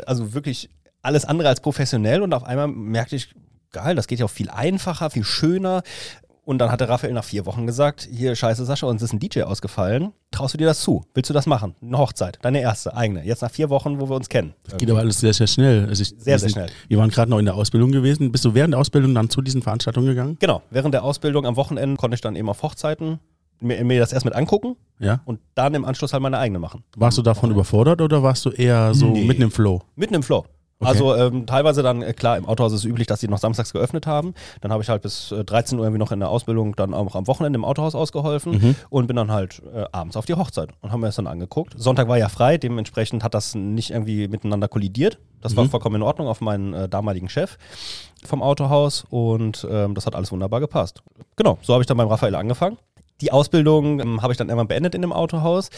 also 0.04 0.34
wirklich 0.34 0.69
alles 1.02 1.25
andere 1.25 1.49
als 1.49 1.60
professionell 1.60 2.22
und 2.22 2.34
auf 2.34 2.44
einmal 2.44 2.69
merkte 2.69 3.16
ich, 3.16 3.34
geil, 3.72 3.94
das 3.94 4.06
geht 4.06 4.19
ja 4.19 4.25
auch 4.25 4.31
viel 4.31 4.50
einfacher, 4.50 5.10
viel 5.10 5.25
schöner. 5.25 5.82
Und 6.46 6.58
dann 6.58 6.70
hat 6.70 6.81
der 6.81 6.88
Raphael 6.88 7.12
nach 7.12 7.25
vier 7.25 7.44
Wochen 7.44 7.66
gesagt, 7.66 8.08
hier 8.08 8.37
scheiße 8.37 8.64
Sascha, 8.64 8.87
uns 8.87 9.02
ist 9.02 9.12
ein 9.12 9.19
DJ 9.19 9.43
ausgefallen. 9.43 10.12
Traust 10.31 10.54
du 10.54 10.58
dir 10.58 10.66
das 10.66 10.81
zu? 10.81 11.04
Willst 11.12 11.28
du 11.28 11.34
das 11.34 11.46
machen? 11.46 11.75
Eine 11.82 11.98
Hochzeit, 11.98 12.38
deine 12.43 12.60
erste, 12.60 12.96
eigene. 12.96 13.25
Jetzt 13.26 13.43
nach 13.43 13.50
vier 13.50 13.69
Wochen, 13.69 13.98
wo 14.00 14.08
wir 14.08 14.14
uns 14.14 14.28
kennen. 14.28 14.54
Das 14.62 14.76
geht 14.78 14.88
aber 14.88 15.00
alles 15.00 15.19
sehr, 15.19 15.34
sehr 15.34 15.48
schnell. 15.48 15.87
Also 15.88 16.02
ich, 16.02 16.14
sehr, 16.16 16.38
sehr 16.38 16.48
schnell. 16.48 16.69
Wir 16.87 16.98
waren 16.98 17.10
gerade 17.10 17.28
noch 17.32 17.40
in 17.40 17.46
der 17.46 17.56
Ausbildung 17.56 17.90
gewesen. 17.90 18.31
Bist 18.31 18.44
du 18.44 18.54
während 18.54 18.75
der 18.75 18.78
Ausbildung 18.81 19.12
dann 19.12 19.28
zu 19.28 19.43
diesen 19.43 19.60
Veranstaltungen 19.60 20.06
gegangen? 20.06 20.37
Genau, 20.38 20.62
während 20.70 20.94
der 20.94 21.02
Ausbildung 21.02 21.46
am 21.46 21.56
Wochenende 21.56 21.96
konnte 21.96 22.14
ich 22.14 22.20
dann 22.20 22.37
eben 22.37 22.49
auf 22.49 22.62
Hochzeiten 22.62 23.19
mir, 23.58 23.82
mir 23.84 23.99
das 23.99 24.12
erst 24.12 24.25
mit 24.25 24.34
angucken 24.37 24.76
Ja. 25.00 25.22
und 25.25 25.40
dann 25.56 25.75
im 25.75 25.84
Anschluss 25.84 26.12
halt 26.12 26.22
meine 26.22 26.38
eigene 26.38 26.60
machen. 26.60 26.84
Warst 26.96 27.19
du 27.19 27.22
davon 27.22 27.50
überfordert 27.50 28.00
oder 28.00 28.22
warst 28.22 28.44
du 28.44 28.50
eher 28.50 28.94
so 28.94 29.06
Nee. 29.06 29.25
mitten 29.25 29.42
im 29.42 29.50
Flow? 29.50 29.82
Mitten 29.96 30.14
im 30.14 30.22
Flow. 30.22 30.44
Okay. 30.78 30.88
Also 30.90 31.14
ähm, 31.17 31.46
teilweise 31.46 31.82
dann, 31.82 32.02
äh, 32.02 32.12
klar, 32.12 32.37
im 32.37 32.44
Autohaus 32.46 32.73
ist 32.73 32.81
es 32.81 32.84
üblich, 32.84 33.06
dass 33.06 33.20
die 33.20 33.28
noch 33.28 33.38
samstags 33.38 33.73
geöffnet 33.73 34.06
haben. 34.06 34.34
Dann 34.61 34.70
habe 34.73 34.82
ich 34.82 34.90
halt 34.90 35.00
bis 35.00 35.32
äh, 35.32 35.43
13 35.43 35.78
Uhr 35.78 35.84
irgendwie 35.87 35.99
noch 35.99 36.12
in 36.12 36.20
der 36.20 36.28
Ausbildung 36.28 36.76
dann 36.76 36.93
auch 36.93 37.14
am 37.14 37.26
Wochenende 37.26 37.56
im 37.56 37.64
Autohaus 37.64 37.94
ausgeholfen 37.94 38.52
Mhm. 38.58 38.75
und 38.90 39.06
bin 39.06 39.17
dann 39.17 39.31
halt 39.32 39.62
äh, 39.75 39.84
abends 39.93 40.17
auf 40.19 40.26
die 40.26 40.34
Hochzeit 40.34 40.69
und 40.82 40.93
haben 40.93 41.00
mir 41.00 41.06
das 41.06 41.17
dann 41.17 41.26
angeguckt. 41.26 41.73
Sonntag 41.78 42.08
war 42.08 42.19
ja 42.19 42.28
frei, 42.28 42.58
dementsprechend 42.58 43.25
hat 43.25 43.32
das 43.32 43.55
nicht 43.55 43.90
irgendwie 43.90 44.28
miteinander 44.28 44.69
kollidiert. 44.69 45.19
Das 45.40 45.56
war 45.56 45.64
Mhm. 45.64 45.70
vollkommen 45.70 45.96
in 45.96 46.02
Ordnung 46.02 46.28
auf 46.28 46.43
meinen 46.43 46.75
äh, 46.75 46.88
damaligen 46.90 47.31
Chef 47.31 47.56
vom 48.25 48.43
Autohaus 48.43 49.06
und 49.08 49.67
ähm, 49.70 49.94
das 49.94 50.05
hat 50.05 50.14
alles 50.14 50.31
wunderbar 50.31 50.61
gepasst. 50.61 51.02
Genau, 51.37 51.56
so 51.62 51.73
habe 51.73 51.82
ich 51.82 51.87
dann 51.87 51.96
beim 51.96 52.08
Raphael 52.08 52.34
angefangen. 52.34 52.76
Die 53.23 53.32
Ausbildung 53.32 53.99
ähm, 54.00 54.20
habe 54.20 54.34
ich 54.34 54.37
dann 54.37 54.49
irgendwann 54.50 54.69
beendet 54.69 54.94
in 54.94 55.00
dem 55.00 55.12
Autohaus. 55.14 55.70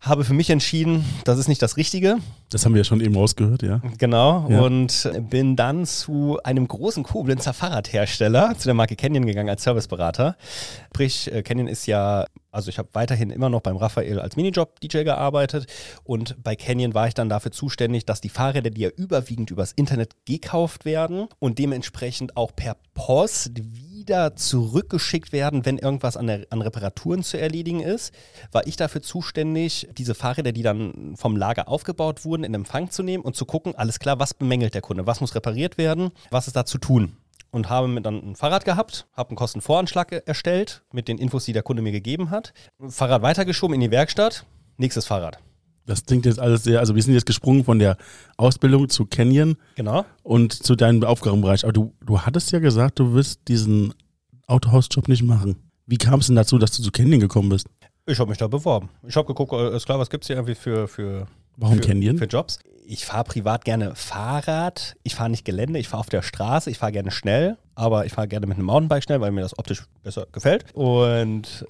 Habe 0.00 0.24
für 0.24 0.32
mich 0.32 0.48
entschieden, 0.50 1.04
das 1.24 1.38
ist 1.40 1.48
nicht 1.48 1.60
das 1.60 1.76
Richtige. 1.76 2.18
Das 2.50 2.64
haben 2.64 2.72
wir 2.72 2.78
ja 2.80 2.84
schon 2.84 3.00
eben 3.00 3.16
rausgehört, 3.16 3.62
ja. 3.62 3.82
Genau, 3.98 4.46
Ja. 4.48 4.60
und 4.60 5.10
bin 5.28 5.56
dann 5.56 5.86
zu 5.86 6.38
einem 6.44 6.68
großen 6.68 7.02
Koblenzer 7.02 7.52
Fahrradhersteller, 7.52 8.54
zu 8.56 8.68
der 8.68 8.74
Marke 8.74 8.94
Canyon 8.94 9.26
gegangen 9.26 9.48
als 9.50 9.64
Serviceberater. 9.64 10.36
Sprich, 10.86 11.32
äh, 11.32 11.42
Canyon 11.42 11.66
ist 11.66 11.86
ja, 11.86 12.26
also 12.52 12.68
ich 12.70 12.78
habe 12.78 12.88
weiterhin 12.92 13.30
immer 13.30 13.48
noch 13.48 13.60
beim 13.60 13.76
Raphael 13.76 14.20
als 14.20 14.36
Minijob-DJ 14.36 15.02
gearbeitet 15.02 15.66
und 16.04 16.36
bei 16.44 16.54
Canyon 16.54 16.94
war 16.94 17.08
ich 17.08 17.14
dann 17.14 17.28
dafür 17.28 17.50
zuständig, 17.50 18.06
dass 18.06 18.20
die 18.20 18.28
Fahrräder, 18.28 18.70
die 18.70 18.82
ja 18.82 18.90
überwiegend 18.90 19.50
übers 19.50 19.72
Internet 19.72 20.12
gekauft 20.26 20.84
werden 20.84 21.26
und 21.40 21.58
dementsprechend 21.58 22.36
auch 22.36 22.52
per 22.54 22.76
Post 22.94 23.50
wieder 24.08 24.34
zurückgeschickt 24.34 25.32
werden, 25.32 25.66
wenn 25.66 25.78
irgendwas 25.78 26.16
an, 26.16 26.26
der, 26.26 26.46
an 26.50 26.62
Reparaturen 26.62 27.22
zu 27.22 27.38
erledigen 27.38 27.80
ist, 27.80 28.14
war 28.52 28.66
ich 28.66 28.76
dafür 28.76 29.02
zuständig, 29.02 29.88
diese 29.92 30.14
Fahrräder, 30.14 30.52
die 30.52 30.62
dann 30.62 31.14
vom 31.16 31.36
Lager 31.36 31.68
aufgebaut 31.68 32.24
wurden, 32.24 32.44
in 32.44 32.54
Empfang 32.54 32.90
zu 32.90 33.02
nehmen 33.02 33.22
und 33.22 33.36
zu 33.36 33.44
gucken, 33.44 33.74
alles 33.76 33.98
klar, 33.98 34.18
was 34.18 34.34
bemängelt 34.34 34.74
der 34.74 34.82
Kunde, 34.82 35.06
was 35.06 35.20
muss 35.20 35.34
repariert 35.34 35.78
werden, 35.78 36.10
was 36.30 36.46
ist 36.46 36.56
da 36.56 36.64
zu 36.64 36.78
tun. 36.78 37.16
Und 37.50 37.70
habe 37.70 37.88
mir 37.88 38.02
dann 38.02 38.30
ein 38.30 38.36
Fahrrad 38.36 38.64
gehabt, 38.64 39.06
habe 39.14 39.30
einen 39.30 39.36
Kostenvoranschlag 39.36 40.12
e- 40.12 40.22
erstellt 40.26 40.82
mit 40.92 41.08
den 41.08 41.18
Infos, 41.18 41.44
die 41.44 41.52
der 41.52 41.62
Kunde 41.62 41.82
mir 41.82 41.92
gegeben 41.92 42.30
hat. 42.30 42.52
Fahrrad 42.88 43.22
weitergeschoben 43.22 43.74
in 43.74 43.80
die 43.80 43.90
Werkstatt, 43.90 44.44
nächstes 44.76 45.06
Fahrrad. 45.06 45.38
Das 45.88 46.04
klingt 46.04 46.26
jetzt 46.26 46.38
alles 46.38 46.64
sehr, 46.64 46.80
also 46.80 46.94
wir 46.94 47.02
sind 47.02 47.14
jetzt 47.14 47.24
gesprungen 47.26 47.64
von 47.64 47.78
der 47.78 47.96
Ausbildung 48.36 48.88
zu 48.90 49.06
Canyon 49.06 49.56
Genau. 49.74 50.04
und 50.22 50.52
zu 50.52 50.76
deinem 50.76 51.02
Aufgabenbereich. 51.02 51.64
Aber 51.64 51.72
du, 51.72 51.94
du 52.04 52.20
hattest 52.20 52.52
ja 52.52 52.58
gesagt, 52.58 52.98
du 52.98 53.14
wirst 53.14 53.40
diesen 53.48 53.94
Autohausjob 54.46 55.08
nicht 55.08 55.22
machen. 55.22 55.56
Wie 55.86 55.96
kam 55.96 56.20
es 56.20 56.26
denn 56.26 56.36
dazu, 56.36 56.58
dass 56.58 56.72
du 56.72 56.82
zu 56.82 56.90
Canyon 56.90 57.20
gekommen 57.20 57.48
bist? 57.48 57.66
Ich 58.06 58.18
habe 58.18 58.28
mich 58.28 58.38
da 58.38 58.46
beworben. 58.48 58.90
Ich 59.06 59.16
habe 59.16 59.26
geguckt, 59.26 59.52
äh, 59.52 59.74
ist 59.76 59.86
klar, 59.86 59.98
was 59.98 60.10
gibt 60.10 60.24
es 60.24 60.28
hier 60.28 60.36
irgendwie 60.36 60.54
für, 60.54 60.88
für, 60.88 61.26
Warum 61.56 61.76
für, 61.76 61.88
Canyon? 61.88 62.18
für 62.18 62.26
Jobs? 62.26 62.58
Ich 62.86 63.04
fahre 63.04 63.24
privat 63.24 63.64
gerne 63.64 63.94
Fahrrad. 63.94 64.94
Ich 65.02 65.14
fahre 65.14 65.30
nicht 65.30 65.44
Gelände. 65.44 65.78
Ich 65.78 65.88
fahre 65.88 66.00
auf 66.00 66.08
der 66.08 66.22
Straße. 66.22 66.70
Ich 66.70 66.78
fahre 66.78 66.92
gerne 66.92 67.10
schnell. 67.10 67.56
Aber 67.74 68.06
ich 68.06 68.12
fahre 68.12 68.28
gerne 68.28 68.46
mit 68.46 68.56
einem 68.56 68.66
Mountainbike 68.66 69.04
schnell, 69.04 69.20
weil 69.20 69.30
mir 69.30 69.42
das 69.42 69.58
optisch 69.58 69.84
besser 70.02 70.26
gefällt. 70.32 70.64
Und 70.74 71.66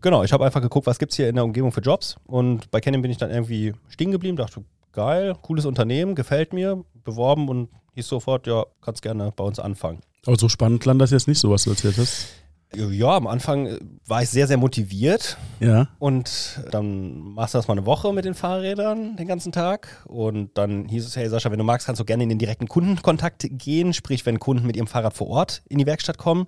genau, 0.00 0.24
ich 0.24 0.32
habe 0.32 0.44
einfach 0.44 0.60
geguckt, 0.60 0.86
was 0.86 0.98
gibt 0.98 1.12
es 1.12 1.16
hier 1.16 1.28
in 1.28 1.34
der 1.34 1.44
Umgebung 1.44 1.72
für 1.72 1.80
Jobs. 1.80 2.16
Und 2.26 2.70
bei 2.70 2.80
Canyon 2.80 3.02
bin 3.02 3.10
ich 3.10 3.18
dann 3.18 3.30
irgendwie 3.30 3.74
stehen 3.88 4.10
geblieben. 4.10 4.36
Dachte, 4.36 4.64
geil, 4.92 5.34
cooles 5.42 5.64
Unternehmen, 5.66 6.14
gefällt 6.14 6.52
mir. 6.52 6.84
Beworben 7.04 7.48
und 7.48 7.68
hieß 7.94 8.06
sofort, 8.08 8.46
ja, 8.46 8.64
kannst 8.82 9.02
gerne 9.02 9.32
bei 9.34 9.44
uns 9.44 9.58
anfangen. 9.58 10.00
Aber 10.26 10.36
so 10.36 10.48
spannend 10.48 10.82
klang 10.82 10.98
das 10.98 11.10
jetzt 11.10 11.28
nicht, 11.28 11.38
so 11.38 11.50
was 11.50 11.64
du 11.64 11.70
erzählt 11.70 11.96
hast. 11.98 12.28
Ja, 12.72 13.16
am 13.16 13.26
Anfang 13.26 13.78
war 14.06 14.22
ich 14.22 14.28
sehr, 14.28 14.46
sehr 14.46 14.56
motiviert. 14.56 15.36
Ja. 15.58 15.88
Und 15.98 16.60
dann 16.70 17.18
machst 17.18 17.54
du 17.54 17.58
das 17.58 17.66
mal 17.66 17.74
eine 17.74 17.84
Woche 17.84 18.12
mit 18.12 18.24
den 18.24 18.34
Fahrrädern 18.34 19.16
den 19.16 19.26
ganzen 19.26 19.50
Tag. 19.50 20.04
Und 20.06 20.56
dann 20.56 20.88
hieß 20.88 21.04
es, 21.04 21.16
hey 21.16 21.28
Sascha, 21.28 21.50
wenn 21.50 21.58
du 21.58 21.64
magst, 21.64 21.86
kannst 21.86 22.00
du 22.00 22.04
gerne 22.04 22.22
in 22.22 22.28
den 22.28 22.38
direkten 22.38 22.68
Kundenkontakt 22.68 23.44
gehen. 23.50 23.92
Sprich, 23.92 24.24
wenn 24.24 24.38
Kunden 24.38 24.68
mit 24.68 24.76
ihrem 24.76 24.86
Fahrrad 24.86 25.14
vor 25.14 25.28
Ort 25.28 25.62
in 25.68 25.78
die 25.78 25.86
Werkstatt 25.86 26.16
kommen, 26.16 26.46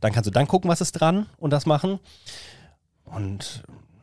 dann 0.00 0.12
kannst 0.12 0.28
du 0.28 0.30
dann 0.30 0.46
gucken, 0.46 0.70
was 0.70 0.80
ist 0.80 0.92
dran 0.92 1.26
und 1.38 1.50
das 1.50 1.66
machen. 1.66 1.98
Und 3.14 3.62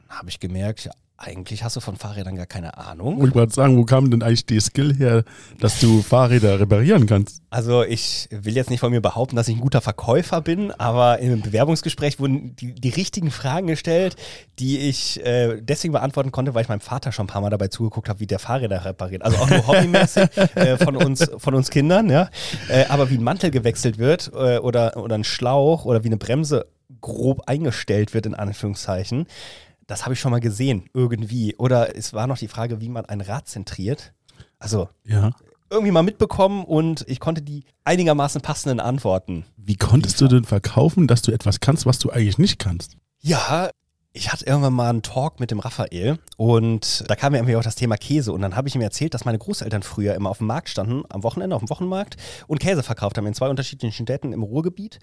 habe 0.10 0.30
ich 0.30 0.40
gemerkt, 0.40 0.86
ja, 0.86 0.92
eigentlich 1.22 1.64
hast 1.64 1.76
du 1.76 1.80
von 1.80 1.96
Fahrrädern 1.96 2.36
gar 2.36 2.48
keine 2.48 2.78
Ahnung. 2.78 3.26
Ich 3.26 3.36
wollte 3.36 3.54
sagen, 3.54 3.78
wo 3.78 3.86
kam 3.86 4.10
denn 4.10 4.24
eigentlich 4.24 4.46
die 4.46 4.60
Skill 4.60 4.96
her, 4.96 5.24
dass 5.60 5.80
du 5.80 6.02
Fahrräder 6.02 6.60
reparieren 6.60 7.06
kannst? 7.06 7.42
Also 7.52 7.84
ich 7.84 8.28
will 8.32 8.56
jetzt 8.56 8.70
nicht 8.70 8.80
von 8.80 8.92
mir 8.92 9.02
behaupten, 9.02 9.36
dass 9.36 9.48
ich 9.48 9.56
ein 9.56 9.62
guter 9.62 9.82
Verkäufer 9.82 10.42
bin, 10.42 10.72
aber 10.72 11.20
im 11.20 11.42
Bewerbungsgespräch 11.42 12.20
wurden 12.20 12.56
die, 12.56 12.74
die 12.74 12.90
richtigen 12.90 13.30
Fragen 13.30 13.68
gestellt, 13.68 14.16
die 14.58 14.80
ich 14.80 15.24
äh, 15.24 15.62
deswegen 15.62 15.92
beantworten 15.92 16.32
konnte, 16.32 16.56
weil 16.56 16.64
ich 16.64 16.70
meinem 16.70 16.82
Vater 16.82 17.12
schon 17.12 17.26
ein 17.26 17.28
paar 17.28 17.42
Mal 17.42 17.52
dabei 17.52 17.68
zugeguckt 17.68 18.10
habe, 18.10 18.20
wie 18.20 18.28
der 18.28 18.40
Fahrräder 18.40 18.84
repariert. 18.84 19.22
Also 19.22 19.38
auch 19.38 19.50
nur 19.50 19.68
hobbymäßig 19.68 20.30
äh, 20.56 20.78
von, 20.78 20.96
uns, 20.96 21.30
von 21.38 21.54
uns 21.54 21.70
Kindern, 21.70 22.10
ja. 22.10 22.30
Äh, 22.68 22.86
aber 22.86 23.10
wie 23.10 23.18
ein 23.18 23.24
Mantel 23.24 23.52
gewechselt 23.52 24.00
wird 24.00 24.32
äh, 24.34 24.58
oder, 24.58 24.98
oder 24.98 25.16
ein 25.16 25.24
Schlauch 25.24 25.86
oder 25.86 26.04
wie 26.04 26.08
eine 26.08 26.18
Bremse 26.18 26.66
grob 27.02 27.42
eingestellt 27.48 28.14
wird, 28.14 28.26
in 28.26 28.36
Anführungszeichen, 28.36 29.26
das 29.88 30.04
habe 30.06 30.14
ich 30.14 30.20
schon 30.20 30.32
mal 30.32 30.40
gesehen, 30.40 30.90
irgendwie. 30.94 31.56
Oder 31.58 31.96
es 31.98 32.14
war 32.14 32.28
noch 32.28 32.38
die 32.38 32.48
Frage, 32.48 32.80
wie 32.80 32.90
man 32.90 33.06
ein 33.06 33.22
Rad 33.22 33.48
zentriert. 33.48 34.14
Also 34.60 34.88
Ja. 35.06 35.32
irgendwie 35.70 35.92
mal 35.92 36.04
mitbekommen 36.04 36.64
und 36.64 37.04
ich 37.08 37.20
konnte 37.20 37.42
die 37.42 37.64
einigermaßen 37.84 38.42
passenden 38.42 38.80
Antworten. 38.80 39.46
Wie 39.58 39.76
konntest 39.76 40.22
du 40.22 40.28
denn 40.28 40.46
verkaufen, 40.46 41.08
dass 41.08 41.22
du 41.24 41.32
etwas 41.32 41.60
kannst, 41.60 41.86
was 41.86 42.00
du 42.00 42.10
eigentlich 42.10 42.38
nicht 42.38 42.60
kannst? 42.60 42.96
Ja, 43.20 43.70
ich 44.14 44.32
hatte 44.32 44.46
irgendwann 44.46 44.74
mal 44.74 44.90
einen 44.90 45.04
Talk 45.04 45.40
mit 45.40 45.52
dem 45.52 45.60
Raphael 45.60 46.20
und 46.36 47.10
da 47.10 47.16
kam 47.16 47.32
mir 47.32 47.38
irgendwie 47.38 47.56
auch 47.56 47.64
das 47.64 47.76
Thema 47.76 47.96
Käse 47.96 48.34
und 48.34 48.42
dann 48.42 48.58
habe 48.58 48.68
ich 48.68 48.76
ihm 48.76 48.82
erzählt, 48.82 49.14
dass 49.14 49.24
meine 49.24 49.38
Großeltern 49.38 49.84
früher 49.84 50.16
immer 50.16 50.30
auf 50.30 50.40
dem 50.40 50.48
Markt 50.48 50.68
standen, 50.68 51.04
am 51.08 51.24
Wochenende 51.24 51.56
auf 51.56 51.62
dem 51.62 51.70
Wochenmarkt 51.70 52.18
und 52.48 52.60
Käse 52.60 52.84
verkauft 52.84 53.18
haben 53.18 53.26
in 53.26 53.34
zwei 53.34 53.48
unterschiedlichen 53.48 54.06
Städten 54.06 54.34
im 54.34 54.44
Ruhrgebiet 54.44 55.00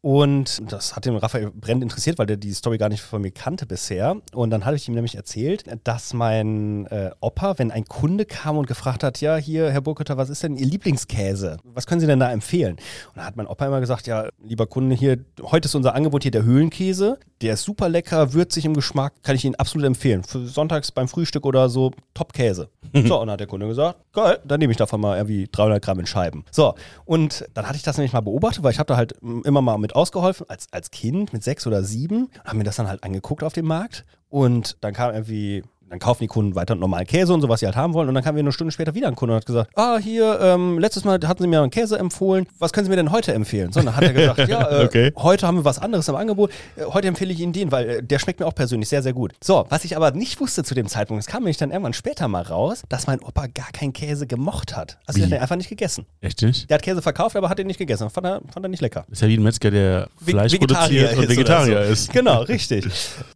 und 0.00 0.60
das 0.72 0.96
hat 0.96 1.04
den 1.04 1.16
Raphael 1.16 1.52
brennend 1.52 1.84
interessiert, 1.84 2.18
weil 2.18 2.26
der 2.26 2.36
die 2.36 2.52
Story 2.52 2.78
gar 2.78 2.88
nicht 2.88 3.00
von 3.00 3.22
mir 3.22 3.30
kannte 3.30 3.64
bisher 3.64 4.16
und 4.34 4.50
dann 4.50 4.64
habe 4.64 4.74
ich 4.74 4.88
ihm 4.88 4.94
nämlich 4.94 5.14
erzählt, 5.14 5.64
dass 5.84 6.12
mein 6.12 6.86
äh, 6.86 7.10
Opa, 7.20 7.58
wenn 7.58 7.70
ein 7.70 7.84
Kunde 7.84 8.24
kam 8.24 8.56
und 8.56 8.66
gefragt 8.66 9.04
hat, 9.04 9.20
ja 9.20 9.36
hier 9.36 9.70
Herr 9.70 9.82
Burkhardt, 9.82 10.16
was 10.16 10.30
ist 10.30 10.42
denn 10.42 10.56
Ihr 10.56 10.66
Lieblingskäse? 10.66 11.58
Was 11.62 11.86
können 11.86 12.00
Sie 12.00 12.06
denn 12.08 12.18
da 12.18 12.32
empfehlen? 12.32 12.72
Und 12.72 13.16
da 13.16 13.24
hat 13.24 13.36
mein 13.36 13.46
Opa 13.46 13.66
immer 13.66 13.80
gesagt, 13.80 14.08
ja 14.08 14.28
lieber 14.42 14.66
Kunde 14.66 14.96
hier, 14.96 15.18
heute 15.42 15.66
ist 15.66 15.76
unser 15.76 15.94
Angebot 15.94 16.22
hier 16.24 16.32
der 16.32 16.42
Höhlenkäse, 16.42 17.18
Der 17.40 17.54
ist 17.54 17.62
super 17.62 17.88
lecker, 17.88 18.32
würzig 18.32 18.64
im 18.64 18.74
Geschmack, 18.74 19.12
kann 19.22 19.36
ich 19.36 19.44
Ihnen 19.44 19.54
absolut 19.54 19.86
empfehlen. 19.86 20.24
Für 20.24 20.46
sonntags 20.46 20.90
beim 20.90 21.06
Frühstück 21.06 21.46
oder 21.46 21.68
so, 21.68 21.92
Top-Käse. 22.14 22.68
so, 22.92 23.20
und 23.20 23.26
dann 23.26 23.30
hat 23.30 23.40
der 23.40 23.46
Kunde 23.46 23.68
gesagt, 23.68 24.00
geil, 24.12 24.40
dann 24.44 24.58
nehme 24.58 24.72
ich 24.72 24.76
davon 24.76 25.00
mal 25.00 25.16
irgendwie 25.16 25.48
300 25.50 25.82
Gramm 25.82 26.00
in 26.00 26.06
Scheiben. 26.06 26.44
So, 26.50 26.74
und 27.04 27.46
dann 27.54 27.66
hatte 27.66 27.76
ich 27.76 27.82
das 27.82 27.96
nämlich 27.96 28.12
mal 28.12 28.20
beobachtet, 28.20 28.64
weil 28.64 28.72
ich 28.72 28.78
habe 28.78 28.88
da 28.88 28.96
halt 28.96 29.14
immer 29.22 29.62
mal 29.62 29.78
mit 29.78 29.94
ausgeholfen, 29.94 30.48
als, 30.48 30.66
als 30.72 30.90
Kind 30.90 31.32
mit 31.32 31.44
sechs 31.44 31.66
oder 31.66 31.84
sieben, 31.84 32.28
habe 32.44 32.56
mir 32.56 32.64
das 32.64 32.76
dann 32.76 32.88
halt 32.88 33.04
angeguckt 33.04 33.44
auf 33.44 33.52
dem 33.52 33.66
Markt. 33.66 34.04
Und 34.30 34.76
dann 34.80 34.92
kam 34.92 35.14
irgendwie 35.14 35.62
dann 35.90 35.98
kaufen 35.98 36.22
die 36.22 36.26
Kunden 36.26 36.54
weiter 36.54 36.74
normalen 36.74 37.06
Käse 37.06 37.32
und 37.32 37.40
so, 37.40 37.48
was 37.48 37.60
sie 37.60 37.66
halt 37.66 37.76
haben 37.76 37.94
wollen. 37.94 38.08
Und 38.08 38.14
dann 38.14 38.24
kam 38.24 38.34
wir 38.34 38.40
eine 38.40 38.52
Stunde 38.52 38.72
später 38.72 38.94
wieder 38.94 39.08
ein 39.08 39.16
Kunde 39.16 39.34
und 39.34 39.40
hat 39.40 39.46
gesagt, 39.46 39.70
ah, 39.76 39.98
hier, 39.98 40.38
ähm, 40.40 40.78
letztes 40.78 41.04
Mal 41.04 41.18
hatten 41.26 41.42
sie 41.42 41.48
mir 41.48 41.60
einen 41.62 41.70
Käse 41.70 41.98
empfohlen. 41.98 42.46
Was 42.58 42.72
können 42.72 42.84
Sie 42.86 42.90
mir 42.90 42.96
denn 42.96 43.10
heute 43.12 43.32
empfehlen? 43.32 43.72
So, 43.72 43.80
dann 43.80 43.94
hat 43.96 44.04
er 44.04 44.12
gesagt, 44.12 44.48
ja, 44.48 44.68
äh, 44.70 44.84
Okay. 44.84 45.12
heute 45.16 45.46
haben 45.46 45.56
wir 45.58 45.64
was 45.64 45.78
anderes 45.78 46.08
im 46.08 46.16
Angebot. 46.16 46.50
Äh, 46.76 46.84
heute 46.84 47.08
empfehle 47.08 47.32
ich 47.32 47.40
Ihnen 47.40 47.52
den, 47.52 47.72
weil 47.72 47.88
äh, 47.88 48.02
der 48.02 48.18
schmeckt 48.18 48.40
mir 48.40 48.46
auch 48.46 48.54
persönlich 48.54 48.88
sehr, 48.88 49.02
sehr 49.02 49.12
gut. 49.12 49.32
So, 49.42 49.66
was 49.68 49.84
ich 49.84 49.96
aber 49.96 50.10
nicht 50.12 50.40
wusste 50.40 50.64
zu 50.64 50.74
dem 50.74 50.86
Zeitpunkt, 50.88 51.22
es 51.22 51.26
kam 51.26 51.42
nämlich 51.42 51.56
dann 51.56 51.70
irgendwann 51.70 51.92
später 51.94 52.28
mal 52.28 52.42
raus, 52.42 52.82
dass 52.88 53.06
mein 53.06 53.20
Opa 53.20 53.46
gar 53.46 53.70
keinen 53.72 53.92
Käse 53.92 54.26
gemocht 54.26 54.76
hat. 54.76 54.98
Also, 55.06 55.16
Wie? 55.16 55.20
der 55.20 55.26
hat 55.26 55.32
den 55.32 55.42
einfach 55.42 55.56
nicht 55.56 55.68
gegessen. 55.68 56.06
Echt 56.20 56.42
nicht? 56.42 56.68
Der 56.70 56.76
hat 56.76 56.82
Käse 56.82 57.02
verkauft, 57.02 57.36
aber 57.36 57.48
hat 57.48 57.58
den 57.58 57.66
nicht 57.66 57.78
gegessen. 57.78 58.10
Fand 58.10 58.26
er, 58.26 58.40
fand 58.52 58.64
er 58.64 58.68
nicht 58.68 58.80
lecker. 58.80 59.04
Ist 59.10 59.22
ja 59.22 59.28
wie 59.28 59.36
ein 59.36 59.42
Metzger, 59.42 59.70
der 59.70 60.08
Fleisch 60.24 60.54
produziert 60.56 61.16
und 61.16 61.28
Vegetarier 61.28 61.84
so. 61.86 61.92
ist. 61.92 62.12
Genau, 62.12 62.42
richtig. 62.42 62.86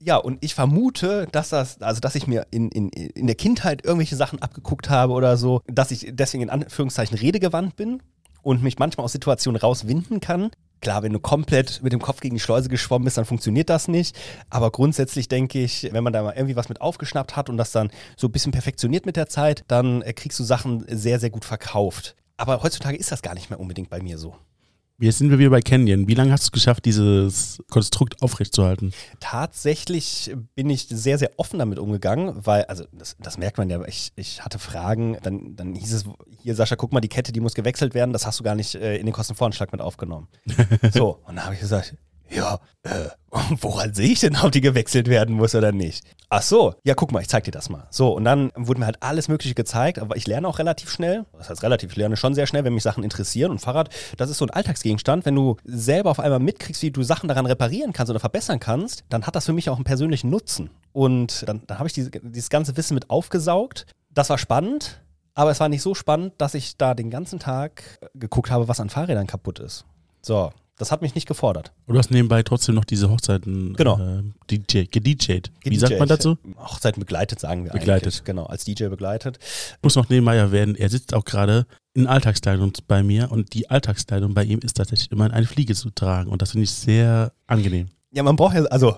Ja, 0.00 0.16
und 0.16 0.38
ich 0.40 0.54
vermute, 0.54 1.26
dass 1.32 1.50
das, 1.50 1.80
also 1.80 2.00
dass 2.00 2.14
ich 2.14 2.26
mir 2.26 2.41
in, 2.50 2.70
in, 2.70 2.88
in 2.88 3.26
der 3.26 3.36
Kindheit 3.36 3.84
irgendwelche 3.84 4.16
Sachen 4.16 4.40
abgeguckt 4.40 4.90
habe 4.90 5.12
oder 5.12 5.36
so, 5.36 5.62
dass 5.66 5.90
ich 5.90 6.08
deswegen 6.10 6.44
in 6.44 6.50
Anführungszeichen 6.50 7.16
redegewandt 7.16 7.76
bin 7.76 8.02
und 8.42 8.62
mich 8.62 8.78
manchmal 8.78 9.04
aus 9.04 9.12
Situationen 9.12 9.60
rauswinden 9.60 10.20
kann. 10.20 10.50
Klar, 10.80 11.04
wenn 11.04 11.12
du 11.12 11.20
komplett 11.20 11.80
mit 11.82 11.92
dem 11.92 12.00
Kopf 12.00 12.20
gegen 12.20 12.34
die 12.34 12.40
Schleuse 12.40 12.68
geschwommen 12.68 13.04
bist, 13.04 13.16
dann 13.16 13.24
funktioniert 13.24 13.70
das 13.70 13.86
nicht. 13.86 14.18
Aber 14.50 14.72
grundsätzlich 14.72 15.28
denke 15.28 15.60
ich, 15.60 15.88
wenn 15.92 16.02
man 16.02 16.12
da 16.12 16.24
mal 16.24 16.34
irgendwie 16.34 16.56
was 16.56 16.68
mit 16.68 16.80
aufgeschnappt 16.80 17.36
hat 17.36 17.48
und 17.48 17.56
das 17.56 17.70
dann 17.70 17.90
so 18.16 18.26
ein 18.26 18.32
bisschen 18.32 18.50
perfektioniert 18.50 19.06
mit 19.06 19.16
der 19.16 19.28
Zeit, 19.28 19.62
dann 19.68 20.02
äh, 20.02 20.12
kriegst 20.12 20.40
du 20.40 20.44
Sachen 20.44 20.84
sehr, 20.88 21.20
sehr 21.20 21.30
gut 21.30 21.44
verkauft. 21.44 22.16
Aber 22.36 22.64
heutzutage 22.64 22.96
ist 22.96 23.12
das 23.12 23.22
gar 23.22 23.34
nicht 23.34 23.48
mehr 23.48 23.60
unbedingt 23.60 23.90
bei 23.90 24.02
mir 24.02 24.18
so. 24.18 24.34
Jetzt 25.02 25.18
sind 25.18 25.30
wir 25.30 25.40
wieder 25.40 25.50
bei 25.50 25.60
Canyon. 25.60 26.06
Wie 26.06 26.14
lange 26.14 26.30
hast 26.30 26.44
du 26.44 26.46
es 26.46 26.52
geschafft, 26.52 26.84
dieses 26.84 27.60
Konstrukt 27.68 28.22
aufrechtzuerhalten? 28.22 28.92
Tatsächlich 29.18 30.32
bin 30.54 30.70
ich 30.70 30.86
sehr, 30.88 31.18
sehr 31.18 31.32
offen 31.38 31.58
damit 31.58 31.80
umgegangen, 31.80 32.46
weil, 32.46 32.66
also 32.66 32.84
das, 32.92 33.16
das 33.18 33.36
merkt 33.36 33.58
man 33.58 33.68
ja, 33.68 33.84
ich, 33.84 34.12
ich 34.14 34.44
hatte 34.44 34.60
Fragen, 34.60 35.18
dann, 35.24 35.56
dann 35.56 35.74
hieß 35.74 35.92
es, 35.92 36.04
hier 36.38 36.54
Sascha, 36.54 36.76
guck 36.76 36.92
mal, 36.92 37.00
die 37.00 37.08
Kette, 37.08 37.32
die 37.32 37.40
muss 37.40 37.54
gewechselt 37.54 37.94
werden, 37.94 38.12
das 38.12 38.26
hast 38.26 38.38
du 38.38 38.44
gar 38.44 38.54
nicht 38.54 38.76
äh, 38.76 38.96
in 38.96 39.06
den 39.06 39.12
Kostenvoranschlag 39.12 39.72
mit 39.72 39.80
aufgenommen. 39.80 40.28
so, 40.92 41.18
und 41.26 41.34
dann 41.34 41.46
habe 41.46 41.54
ich 41.54 41.60
gesagt, 41.60 41.96
ja, 42.34 42.58
äh, 42.82 43.08
woran 43.60 43.94
sehe 43.94 44.12
ich 44.12 44.20
denn, 44.20 44.36
ob 44.36 44.52
die 44.52 44.60
gewechselt 44.60 45.08
werden 45.08 45.34
muss 45.34 45.54
oder 45.54 45.72
nicht? 45.72 46.04
Ach 46.28 46.42
so, 46.42 46.74
ja, 46.84 46.94
guck 46.94 47.12
mal, 47.12 47.20
ich 47.20 47.28
zeig 47.28 47.44
dir 47.44 47.50
das 47.50 47.68
mal. 47.68 47.86
So, 47.90 48.14
und 48.14 48.24
dann 48.24 48.52
wurde 48.56 48.80
mir 48.80 48.86
halt 48.86 49.02
alles 49.02 49.28
Mögliche 49.28 49.54
gezeigt, 49.54 49.98
aber 49.98 50.16
ich 50.16 50.26
lerne 50.26 50.46
auch 50.48 50.58
relativ 50.58 50.90
schnell. 50.90 51.24
Das 51.36 51.50
heißt 51.50 51.62
relativ, 51.62 51.92
ich 51.92 51.96
lerne 51.96 52.16
schon 52.16 52.34
sehr 52.34 52.46
schnell, 52.46 52.64
wenn 52.64 52.74
mich 52.74 52.82
Sachen 52.82 53.04
interessieren. 53.04 53.50
Und 53.50 53.58
Fahrrad, 53.58 53.90
das 54.16 54.30
ist 54.30 54.38
so 54.38 54.46
ein 54.46 54.50
Alltagsgegenstand. 54.50 55.24
Wenn 55.24 55.34
du 55.34 55.56
selber 55.64 56.10
auf 56.10 56.20
einmal 56.20 56.40
mitkriegst, 56.40 56.82
wie 56.82 56.90
du 56.90 57.02
Sachen 57.02 57.28
daran 57.28 57.46
reparieren 57.46 57.92
kannst 57.92 58.10
oder 58.10 58.20
verbessern 58.20 58.60
kannst, 58.60 59.04
dann 59.08 59.26
hat 59.26 59.36
das 59.36 59.46
für 59.46 59.52
mich 59.52 59.70
auch 59.70 59.76
einen 59.76 59.84
persönlichen 59.84 60.30
Nutzen. 60.30 60.70
Und 60.92 61.48
dann, 61.48 61.62
dann 61.66 61.78
habe 61.78 61.88
ich 61.88 61.94
diese, 61.94 62.10
dieses 62.10 62.50
ganze 62.50 62.76
Wissen 62.76 62.94
mit 62.94 63.10
aufgesaugt. 63.10 63.86
Das 64.10 64.28
war 64.28 64.38
spannend, 64.38 65.00
aber 65.34 65.50
es 65.50 65.60
war 65.60 65.68
nicht 65.68 65.82
so 65.82 65.94
spannend, 65.94 66.34
dass 66.38 66.54
ich 66.54 66.76
da 66.76 66.94
den 66.94 67.10
ganzen 67.10 67.38
Tag 67.38 67.82
geguckt 68.14 68.50
habe, 68.50 68.68
was 68.68 68.80
an 68.80 68.90
Fahrrädern 68.90 69.26
kaputt 69.26 69.58
ist. 69.58 69.86
So, 70.20 70.52
das 70.82 70.92
hat 70.92 71.00
mich 71.00 71.14
nicht 71.14 71.26
gefordert. 71.26 71.72
Und 71.86 71.94
du 71.94 71.98
hast 71.98 72.10
nebenbei 72.10 72.42
trotzdem 72.42 72.74
noch 72.74 72.84
diese 72.84 73.08
Hochzeiten 73.08 73.74
Genau. 73.74 73.98
äh, 73.98 74.22
DJ, 74.50 74.84
gedjed. 74.90 75.50
Wie 75.64 75.76
sagt 75.76 75.98
man 75.98 76.08
dazu? 76.08 76.36
Hochzeiten 76.58 77.00
begleitet, 77.00 77.40
sagen 77.40 77.64
wir 77.64 77.70
Begleitet. 77.72 78.08
eigentlich. 78.08 78.24
Genau, 78.24 78.44
als 78.46 78.64
DJ 78.64 78.88
begleitet. 78.88 79.38
Muss 79.82 79.96
noch 79.96 80.08
nebenbei 80.08 80.36
erwähnen, 80.36 80.74
er 80.74 80.88
sitzt 80.90 81.14
auch 81.14 81.24
gerade 81.24 81.66
in 81.94 82.06
Alltagskleidung 82.06 82.72
bei 82.88 83.02
mir 83.02 83.30
und 83.30 83.54
die 83.54 83.70
Alltagskleidung 83.70 84.34
bei 84.34 84.44
ihm 84.44 84.58
ist 84.60 84.76
tatsächlich 84.78 85.10
immer 85.12 85.26
in 85.26 85.32
eine 85.32 85.46
Fliege 85.46 85.74
zu 85.74 85.90
tragen 85.90 86.30
und 86.30 86.42
das 86.42 86.50
finde 86.52 86.64
ich 86.64 86.70
sehr 86.72 87.32
angenehm. 87.46 87.88
Ja, 88.12 88.22
man 88.22 88.36
braucht 88.36 88.54
ja, 88.54 88.62
also 88.64 88.96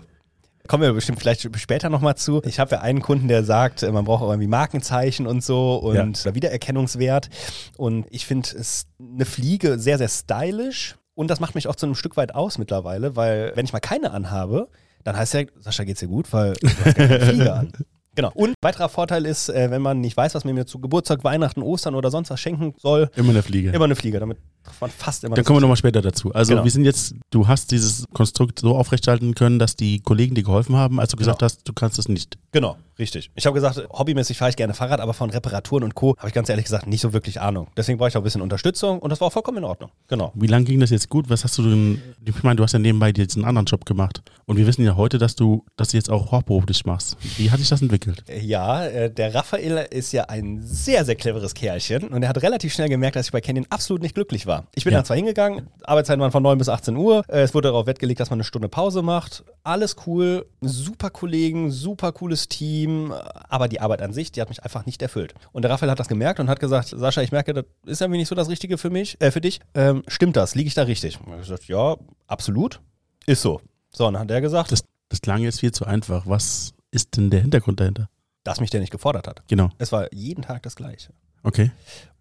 kommen 0.66 0.82
wir 0.82 0.92
bestimmt 0.94 1.18
vielleicht 1.20 1.42
später 1.60 1.90
nochmal 1.90 2.16
zu. 2.16 2.40
Ich 2.44 2.58
habe 2.58 2.76
ja 2.76 2.80
einen 2.80 3.02
Kunden, 3.02 3.28
der 3.28 3.44
sagt, 3.44 3.82
äh, 3.82 3.92
man 3.92 4.04
braucht 4.06 4.22
auch 4.22 4.30
irgendwie 4.30 4.46
Markenzeichen 4.48 5.26
und 5.26 5.44
so 5.44 5.76
und 5.76 6.24
Ja. 6.24 6.34
Wiedererkennungswert. 6.34 7.28
Und 7.76 8.06
ich 8.10 8.24
finde 8.26 8.48
es 8.58 8.86
eine 8.98 9.24
Fliege 9.26 9.78
sehr, 9.78 9.98
sehr 9.98 10.08
stylisch. 10.08 10.96
Und 11.14 11.28
das 11.28 11.40
macht 11.40 11.54
mich 11.54 11.68
auch 11.68 11.76
zu 11.76 11.86
einem 11.86 11.94
Stück 11.94 12.16
weit 12.16 12.34
aus 12.34 12.58
mittlerweile, 12.58 13.14
weil 13.16 13.52
wenn 13.54 13.64
ich 13.64 13.72
mal 13.72 13.80
keine 13.80 14.10
anhabe, 14.10 14.68
dann 15.04 15.16
heißt 15.16 15.34
ja, 15.34 15.42
Sascha, 15.60 15.84
geht's 15.84 16.00
dir 16.00 16.08
gut, 16.08 16.32
weil 16.32 16.54
du 16.54 16.68
hast 16.84 16.96
keine 16.96 17.20
Fliege 17.20 17.52
an. 17.52 17.72
Genau. 18.16 18.30
Und 18.32 18.54
weiterer 18.62 18.88
Vorteil 18.88 19.26
ist, 19.26 19.48
äh, 19.48 19.72
wenn 19.72 19.82
man 19.82 20.00
nicht 20.00 20.16
weiß, 20.16 20.36
was 20.36 20.44
man 20.44 20.54
mir 20.54 20.66
zu 20.66 20.78
Geburtstag, 20.78 21.24
Weihnachten, 21.24 21.62
Ostern 21.62 21.96
oder 21.96 22.12
sonst 22.12 22.30
was 22.30 22.38
schenken 22.38 22.72
soll, 22.78 23.10
Immer 23.16 23.30
eine 23.30 23.42
Fliege. 23.42 23.70
immer 23.70 23.86
eine 23.86 23.96
Fliege. 23.96 24.20
Damit 24.20 24.38
man 24.80 24.90
fast 24.90 25.24
immer 25.24 25.34
Dann 25.36 25.42
das 25.42 25.46
kommen 25.46 25.58
wir 25.58 25.60
nochmal 25.62 25.76
später 25.76 26.02
dazu. 26.02 26.32
Also 26.32 26.52
Genau. 26.52 26.64
wir 26.64 26.70
sind 26.70 26.84
jetzt, 26.84 27.14
du 27.30 27.48
hast 27.48 27.70
dieses 27.70 28.04
Konstrukt 28.12 28.58
so 28.60 28.76
aufrechthalten 28.76 29.34
können, 29.34 29.58
dass 29.58 29.76
die 29.76 30.00
Kollegen 30.00 30.34
dir 30.34 30.42
geholfen 30.42 30.76
haben, 30.76 31.00
als 31.00 31.10
du 31.10 31.16
gesagt 31.16 31.38
Genau. 31.40 31.46
hast, 31.46 31.66
du 31.68 31.72
kannst 31.72 31.98
es 31.98 32.08
nicht. 32.08 32.38
Genau, 32.52 32.76
richtig. 32.98 33.30
Ich 33.34 33.46
habe 33.46 33.54
gesagt, 33.54 33.82
hobbymäßig 33.92 34.38
fahre 34.38 34.50
ich 34.50 34.56
gerne 34.56 34.74
Fahrrad, 34.74 35.00
aber 35.00 35.14
von 35.14 35.30
Reparaturen 35.30 35.84
und 35.84 35.94
Co. 35.94 36.14
habe 36.18 36.28
ich 36.28 36.34
ganz 36.34 36.48
ehrlich 36.48 36.64
gesagt 36.64 36.86
nicht 36.86 37.00
so 37.00 37.12
wirklich 37.12 37.40
Ahnung. 37.40 37.68
Deswegen 37.76 37.98
brauche 37.98 38.08
ich 38.08 38.16
auch 38.16 38.20
ein 38.20 38.24
bisschen 38.24 38.42
Unterstützung 38.42 38.98
und 39.00 39.10
das 39.10 39.20
war 39.20 39.28
auch 39.28 39.32
vollkommen 39.32 39.58
in 39.58 39.64
Ordnung. 39.64 39.90
Genau. 40.08 40.32
Wie 40.34 40.46
lange 40.46 40.64
ging 40.64 40.80
das 40.80 40.90
jetzt 40.90 41.08
gut? 41.08 41.28
Was 41.30 41.44
hast 41.44 41.58
du 41.58 41.62
denn, 41.62 42.00
ich 42.24 42.42
meine, 42.42 42.56
du 42.56 42.62
hast 42.62 42.72
ja 42.72 42.78
nebenbei 42.78 43.12
jetzt 43.16 43.36
einen 43.36 43.44
anderen 43.44 43.66
Job 43.66 43.84
gemacht 43.84 44.22
und 44.46 44.56
wir 44.56 44.66
wissen 44.66 44.84
ja 44.84 44.96
heute, 44.96 45.18
dass 45.18 45.34
du 45.34 45.64
das 45.76 45.92
jetzt 45.92 46.10
auch 46.10 46.30
hauptberuflich 46.32 46.84
machst. 46.86 47.16
Wie 47.36 47.50
hat 47.50 47.58
sich 47.58 47.68
das 47.68 47.82
entwickelt? 47.82 48.22
Ja, 48.40 48.84
äh, 48.86 49.10
der 49.10 49.34
Raphael 49.34 49.86
ist 49.90 50.12
ja 50.12 50.24
ein 50.24 50.60
sehr, 50.62 51.04
sehr 51.04 51.16
cleveres 51.16 51.54
Kerlchen 51.54 52.04
und 52.08 52.22
er 52.22 52.28
hat 52.28 52.40
relativ 52.42 52.72
schnell 52.72 52.88
gemerkt, 52.88 53.16
dass 53.16 53.26
ich 53.26 53.32
bei 53.32 53.40
Canyon 53.40 53.66
absolut 53.70 54.02
nicht 54.02 54.14
glücklich 54.14 54.46
war. 54.46 54.53
Ich 54.74 54.84
bin 54.84 54.92
Ja. 54.92 54.98
dann 54.98 55.04
zwar 55.04 55.16
hingegangen, 55.16 55.68
Arbeitszeiten 55.82 56.20
waren 56.20 56.30
von 56.32 56.42
9 56.42 56.58
bis 56.58 56.68
18 56.68 56.96
Uhr, 56.96 57.24
äh, 57.28 57.42
es 57.42 57.54
wurde 57.54 57.68
darauf 57.68 57.86
Wert 57.86 57.98
gelegt, 57.98 58.20
dass 58.20 58.30
man 58.30 58.36
eine 58.38 58.44
Stunde 58.44 58.68
Pause 58.68 59.02
macht. 59.02 59.44
Alles 59.62 59.96
cool, 60.06 60.46
super 60.60 61.10
Kollegen, 61.10 61.70
super 61.70 62.12
cooles 62.12 62.48
Team, 62.48 63.12
aber 63.48 63.68
die 63.68 63.80
Arbeit 63.80 64.02
an 64.02 64.12
sich, 64.12 64.32
die 64.32 64.40
hat 64.40 64.48
mich 64.48 64.62
einfach 64.62 64.86
nicht 64.86 65.02
erfüllt. 65.02 65.34
Und 65.52 65.62
der 65.62 65.70
Raphael 65.70 65.90
hat 65.90 65.98
das 66.00 66.08
gemerkt 66.08 66.40
und 66.40 66.48
hat 66.48 66.60
gesagt, 66.60 66.88
Sascha, 66.88 67.22
ich 67.22 67.32
merke, 67.32 67.54
das 67.54 67.64
ist 67.86 68.00
irgendwie 68.00 68.18
nicht 68.18 68.28
so 68.28 68.34
das 68.34 68.48
Richtige 68.48 68.78
für 68.78 68.90
mich, 68.90 69.20
äh, 69.20 69.30
für 69.30 69.40
dich. 69.40 69.60
Ähm, 69.74 70.02
stimmt 70.08 70.36
das? 70.36 70.54
Liege 70.54 70.68
ich 70.68 70.74
da 70.74 70.82
richtig? 70.82 71.18
Und 71.24 71.32
ich 71.34 71.40
gesagt, 71.40 71.64
ja, 71.68 71.96
absolut. 72.26 72.80
Ist 73.26 73.42
so. 73.42 73.60
So, 73.90 74.06
und 74.06 74.14
dann 74.14 74.22
hat 74.22 74.30
er 74.30 74.40
gesagt, 74.40 74.72
Das, 74.72 74.84
das 75.08 75.20
klang 75.20 75.40
jetzt 75.42 75.60
viel 75.60 75.72
zu 75.72 75.84
einfach. 75.86 76.24
Was 76.26 76.72
ist 76.90 77.16
denn 77.16 77.30
der 77.30 77.40
Hintergrund 77.40 77.80
dahinter? 77.80 78.08
dass 78.46 78.60
mich 78.60 78.68
der 78.68 78.80
nicht 78.80 78.90
gefordert 78.90 79.26
hat. 79.26 79.42
Genau. 79.48 79.70
Es 79.78 79.90
war 79.90 80.12
jeden 80.12 80.42
Tag 80.42 80.62
das 80.64 80.76
Gleiche. 80.76 81.14
Okay. 81.44 81.70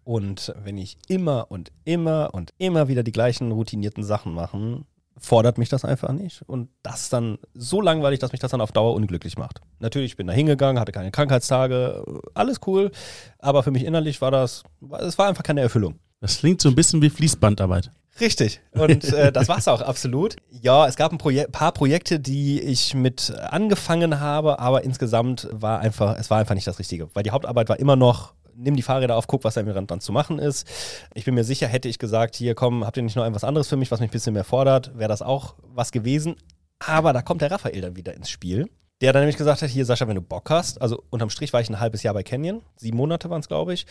Und 0.04 0.54
wenn 0.62 0.78
ich 0.78 0.98
immer 1.08 1.50
und 1.50 1.72
immer 1.84 2.30
und 2.32 2.52
immer 2.58 2.88
wieder 2.88 3.02
die 3.02 3.12
gleichen 3.12 3.50
routinierten 3.50 4.04
Sachen 4.04 4.34
mache, 4.34 4.84
fordert 5.16 5.58
mich 5.58 5.68
das 5.68 5.84
einfach 5.84 6.12
nicht. 6.12 6.42
Und 6.42 6.68
das 6.82 7.08
dann 7.08 7.38
so 7.54 7.80
langweilig, 7.80 8.18
dass 8.18 8.32
mich 8.32 8.40
das 8.40 8.50
dann 8.50 8.60
auf 8.60 8.72
Dauer 8.72 8.94
unglücklich 8.94 9.38
macht. 9.38 9.60
Natürlich, 9.80 10.12
ich 10.12 10.16
bin 10.16 10.26
da 10.26 10.32
hingegangen, 10.32 10.78
hatte 10.78 10.92
keine 10.92 11.10
Krankheitstage, 11.10 12.04
alles 12.34 12.60
cool. 12.66 12.90
Aber 13.38 13.62
für 13.62 13.70
mich 13.70 13.84
innerlich 13.84 14.20
war 14.20 14.30
das, 14.30 14.62
es 15.00 15.18
war 15.18 15.28
einfach 15.28 15.42
keine 15.42 15.62
Erfüllung. 15.62 15.98
Das 16.20 16.38
klingt 16.38 16.60
so 16.60 16.68
ein 16.68 16.74
bisschen 16.74 17.02
wie 17.02 17.10
Fließbandarbeit. 17.10 17.90
Richtig. 18.20 18.60
Und 18.72 19.04
äh, 19.12 19.32
das 19.32 19.48
war 19.48 19.58
es 19.58 19.68
auch 19.68 19.80
absolut. 19.80 20.36
Ja, 20.50 20.86
es 20.86 20.96
gab 20.96 21.12
ein 21.12 21.18
Proje 21.18 21.48
paar 21.48 21.72
Projekte, 21.72 22.20
die 22.20 22.60
ich 22.60 22.94
mit 22.94 23.32
angefangen 23.36 24.20
habe, 24.20 24.58
aber 24.58 24.84
insgesamt 24.84 25.48
war 25.50 25.80
einfach, 25.80 26.16
es 26.18 26.30
war 26.30 26.38
einfach 26.38 26.54
nicht 26.54 26.66
das 26.66 26.78
Richtige. 26.78 27.08
Weil 27.14 27.22
die 27.22 27.30
Hauptarbeit 27.30 27.68
war 27.68 27.78
immer 27.78 27.96
noch, 27.96 28.34
nimm 28.56 28.76
die 28.76 28.82
Fahrräder 28.82 29.16
auf, 29.16 29.26
guck, 29.26 29.44
was 29.44 29.54
da 29.54 29.62
mir 29.62 29.74
dann 29.74 30.00
zu 30.00 30.12
machen 30.12 30.38
ist. 30.38 30.66
Ich 31.14 31.24
bin 31.24 31.34
mir 31.34 31.44
sicher, 31.44 31.66
hätte 31.66 31.88
ich 31.88 31.98
gesagt, 31.98 32.36
hier 32.36 32.54
komm, 32.54 32.84
habt 32.84 32.96
ihr 32.96 33.02
nicht 33.02 33.16
noch 33.16 33.24
irgendwas 33.24 33.44
anderes 33.44 33.68
für 33.68 33.76
mich, 33.76 33.90
was 33.90 34.00
mich 34.00 34.10
ein 34.10 34.12
bisschen 34.12 34.34
mehr 34.34 34.44
fordert, 34.44 34.96
wäre 34.96 35.08
das 35.08 35.22
auch 35.22 35.54
was 35.62 35.92
gewesen. 35.92 36.36
Aber 36.78 37.12
da 37.12 37.22
kommt 37.22 37.40
der 37.40 37.50
Raphael 37.50 37.80
dann 37.80 37.96
wieder 37.96 38.14
ins 38.14 38.30
Spiel. 38.30 38.68
Der 39.00 39.12
dann 39.12 39.22
nämlich 39.22 39.36
gesagt 39.36 39.60
hat, 39.60 39.68
hier 39.68 39.84
Sascha, 39.84 40.06
wenn 40.06 40.14
du 40.14 40.22
Bock 40.22 40.50
hast, 40.50 40.80
also 40.80 41.02
unterm 41.10 41.28
Strich 41.28 41.52
war 41.52 41.60
ich 41.60 41.68
ein 41.68 41.80
halbes 41.80 42.02
Jahr 42.02 42.14
bei 42.14 42.22
Canyon, 42.22 42.62
sieben 42.76 42.96
Monate 42.96 43.28
waren 43.28 43.40
es, 43.40 43.48
glaube 43.48 43.74
ich, 43.74 43.86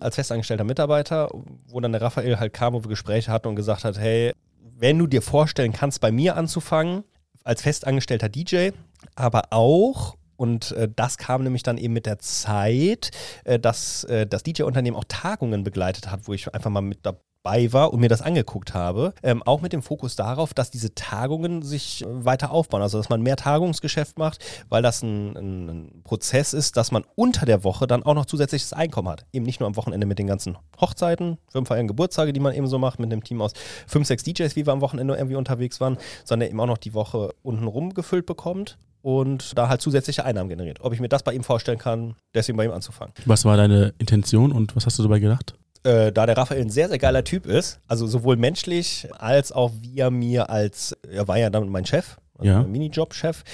als 0.00 0.14
festangestellter 0.14 0.64
Mitarbeiter, 0.64 1.28
wo 1.68 1.78
dann 1.80 1.92
der 1.92 2.00
Raphael 2.00 2.38
halt 2.38 2.54
kam, 2.54 2.72
wo 2.72 2.82
wir 2.82 2.88
Gespräche 2.88 3.30
hatten 3.30 3.48
und 3.48 3.56
gesagt 3.56 3.84
hat, 3.84 3.98
hey, 3.98 4.32
wenn 4.78 4.98
du 4.98 5.06
dir 5.06 5.22
vorstellen 5.22 5.72
kannst, 5.72 6.00
bei 6.00 6.10
mir 6.10 6.36
anzufangen, 6.36 7.04
als 7.44 7.62
festangestellter 7.62 8.28
DJ, 8.28 8.70
aber 9.14 9.44
auch, 9.50 10.16
und 10.36 10.72
äh, 10.72 10.88
das 10.94 11.18
kam 11.18 11.42
nämlich 11.42 11.62
dann 11.62 11.78
eben 11.78 11.94
mit 11.94 12.06
der 12.06 12.18
Zeit, 12.18 13.10
äh, 13.44 13.58
dass 13.58 14.04
äh, 14.04 14.26
das 14.26 14.42
DJ-Unternehmen 14.42 14.96
auch 14.96 15.04
Tagungen 15.08 15.64
begleitet 15.64 16.10
hat, 16.10 16.20
wo 16.24 16.32
ich 16.32 16.52
einfach 16.54 16.70
mal 16.70 16.80
mit 16.80 17.00
dabei 17.02 17.20
bei 17.46 17.72
war 17.72 17.92
und 17.92 18.00
mir 18.00 18.08
das 18.08 18.22
angeguckt 18.22 18.74
habe, 18.74 19.14
ähm, 19.22 19.40
auch 19.44 19.60
mit 19.60 19.72
dem 19.72 19.80
Fokus 19.80 20.16
darauf, 20.16 20.52
dass 20.52 20.72
diese 20.72 20.96
Tagungen 20.96 21.62
sich 21.62 22.02
äh, 22.02 22.06
weiter 22.08 22.50
aufbauen, 22.50 22.82
also 22.82 22.98
dass 22.98 23.08
man 23.08 23.22
mehr 23.22 23.36
Tagungsgeschäft 23.36 24.18
macht, 24.18 24.44
weil 24.68 24.82
das 24.82 25.00
ein, 25.02 25.36
ein, 25.36 25.68
ein, 25.68 26.02
Prozess 26.02 26.52
ist, 26.52 26.76
dass 26.76 26.90
man 26.90 27.04
unter 27.14 27.46
der 27.46 27.62
Woche 27.62 27.86
dann 27.86 28.02
auch 28.02 28.14
noch 28.14 28.26
zusätzliches 28.26 28.72
Einkommen 28.72 29.08
hat. 29.08 29.26
Eben 29.32 29.44
nicht 29.44 29.60
nur 29.60 29.68
am 29.68 29.76
Wochenende 29.76 30.08
mit 30.08 30.18
den 30.18 30.26
ganzen 30.26 30.58
Hochzeiten, 30.80 31.38
Firmenfeiern, 31.48 31.86
Geburtstage, 31.86 32.32
die 32.32 32.40
man 32.40 32.52
eben 32.52 32.66
so 32.66 32.80
macht, 32.80 32.98
mit 32.98 33.12
einem 33.12 33.22
Team 33.22 33.40
aus 33.40 33.52
fünf, 33.86 34.08
sechs 34.08 34.24
DJs, 34.24 34.56
wie 34.56 34.66
wir 34.66 34.72
am 34.72 34.80
Wochenende 34.80 35.14
irgendwie 35.14 35.36
unterwegs 35.36 35.80
waren, 35.80 35.98
sondern 36.24 36.48
eben 36.48 36.58
auch 36.58 36.66
noch 36.66 36.78
die 36.78 36.94
Woche 36.94 37.32
untenrum 37.44 37.94
gefüllt 37.94 38.26
bekommt 38.26 38.76
und 39.06 39.56
da 39.56 39.68
halt 39.68 39.80
zusätzliche 39.80 40.24
Einnahmen 40.24 40.48
generiert. 40.48 40.80
Ob 40.80 40.92
ich 40.92 40.98
mir 40.98 41.08
das 41.08 41.22
bei 41.22 41.32
ihm 41.32 41.44
vorstellen 41.44 41.78
kann, 41.78 42.16
deswegen 42.34 42.58
bei 42.58 42.64
ihm 42.64 42.72
anzufangen. 42.72 43.14
Was 43.24 43.44
war 43.44 43.56
deine 43.56 43.94
Intention 43.98 44.50
und 44.50 44.74
was 44.74 44.84
hast 44.84 44.98
du 44.98 45.04
dabei 45.04 45.20
gedacht? 45.20 45.54
Äh, 45.84 46.10
da 46.10 46.26
der 46.26 46.36
Raphael 46.36 46.60
ein 46.60 46.70
sehr, 46.70 46.88
sehr 46.88 46.98
geiler 46.98 47.22
Typ 47.22 47.46
ist, 47.46 47.78
also 47.86 48.08
sowohl 48.08 48.36
menschlich 48.36 49.06
als 49.16 49.52
auch 49.52 49.70
wie 49.80 49.96
er 49.98 50.10
mir 50.10 50.50
als, 50.50 50.96
er 51.08 51.28
war 51.28 51.38
ja 51.38 51.50
dann 51.50 51.68
mein 51.68 51.86
Chef, 51.86 52.16
also 52.36 52.50
Ja. 52.50 52.64
Minijob-Chef, 52.64 53.44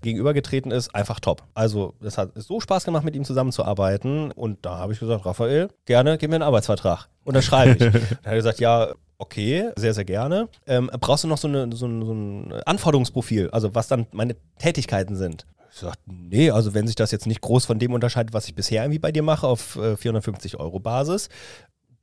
gegenübergetreten 0.00 0.70
ist, 0.70 0.94
einfach 0.94 1.18
top. 1.18 1.42
Also 1.54 1.94
es 2.04 2.16
hat 2.16 2.30
so 2.36 2.60
Spaß 2.60 2.84
gemacht, 2.84 3.02
mit 3.02 3.16
ihm 3.16 3.24
zusammenzuarbeiten 3.24 4.30
und 4.30 4.64
da 4.64 4.78
habe 4.78 4.92
ich 4.92 5.00
gesagt, 5.00 5.26
Raphael, 5.26 5.70
gerne, 5.86 6.18
gib 6.18 6.30
mir 6.30 6.36
einen 6.36 6.44
Arbeitsvertrag. 6.44 7.08
Unterschreibe 7.24 7.72
ich. 7.72 7.78
Dann 7.92 7.92
hat 7.94 8.18
er 8.22 8.36
gesagt, 8.36 8.60
ja, 8.60 8.92
okay, 9.20 9.70
sehr, 9.76 9.94
sehr 9.94 10.04
gerne. 10.04 10.48
Ähm, 10.66 10.90
brauchst 11.00 11.24
du 11.24 11.28
noch 11.28 11.38
so, 11.38 11.46
eine, 11.48 11.70
so, 11.76 11.86
ein, 11.86 12.04
so 12.04 12.12
ein 12.12 12.52
Anforderungsprofil, 12.66 13.50
also 13.50 13.74
was 13.74 13.86
dann 13.88 14.06
meine 14.12 14.34
Tätigkeiten 14.58 15.14
sind? 15.16 15.46
Ich 15.72 15.78
sagte, 15.78 16.00
nee, 16.06 16.50
also 16.50 16.74
wenn 16.74 16.86
sich 16.88 16.96
das 16.96 17.12
jetzt 17.12 17.26
nicht 17.26 17.40
groß 17.40 17.64
von 17.66 17.78
dem 17.78 17.92
unterscheidet, 17.92 18.32
was 18.34 18.48
ich 18.48 18.54
bisher 18.56 18.82
irgendwie 18.82 18.98
bei 18.98 19.12
dir 19.12 19.22
mache, 19.22 19.46
auf 19.46 19.76
äh, 19.76 19.96
450 19.96 20.58
Euro 20.58 20.80
Basis, 20.80 21.28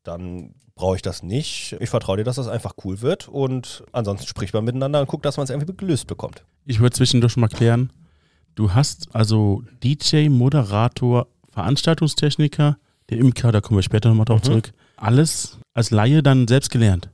dann 0.04 0.54
brauche 0.76 0.96
ich 0.96 1.02
das 1.02 1.22
nicht. 1.24 1.76
Ich 1.82 1.90
vertraue 1.90 2.16
dir, 2.18 2.24
dass 2.24 2.38
das 2.38 2.48
einfach 2.48 2.76
cool 2.86 3.02
wird 3.02 3.28
und 3.28 3.84
ansonsten 3.92 4.26
spricht 4.28 4.54
man 4.54 4.64
miteinander 4.64 5.02
und 5.02 5.08
guckt, 5.08 5.26
dass 5.26 5.36
man 5.36 5.44
es 5.44 5.50
irgendwie 5.50 5.76
gelöst 5.76 6.08
bekommt. 6.08 6.46
Ich 6.66 6.80
würde 6.80 6.96
zwischendurch 6.96 7.36
mal 7.36 7.50
klären, 7.50 7.92
du 8.56 8.74
hast 8.74 9.14
also 9.14 9.64
DJ, 9.84 10.30
Moderator, 10.30 11.28
Veranstaltungstechniker, 11.52 12.78
der 13.10 13.18
Imker, 13.18 13.52
da 13.52 13.60
kommen 13.62 13.78
wir 13.80 13.84
später 13.84 14.10
nochmal 14.10 14.26
drauf 14.26 14.42
Mhm. 14.42 14.46
zurück, 14.46 14.72
alles 14.98 15.58
als 15.74 15.92
Laie 15.92 16.24
dann 16.24 16.48
selbst 16.48 16.72
gelernt. 16.72 17.10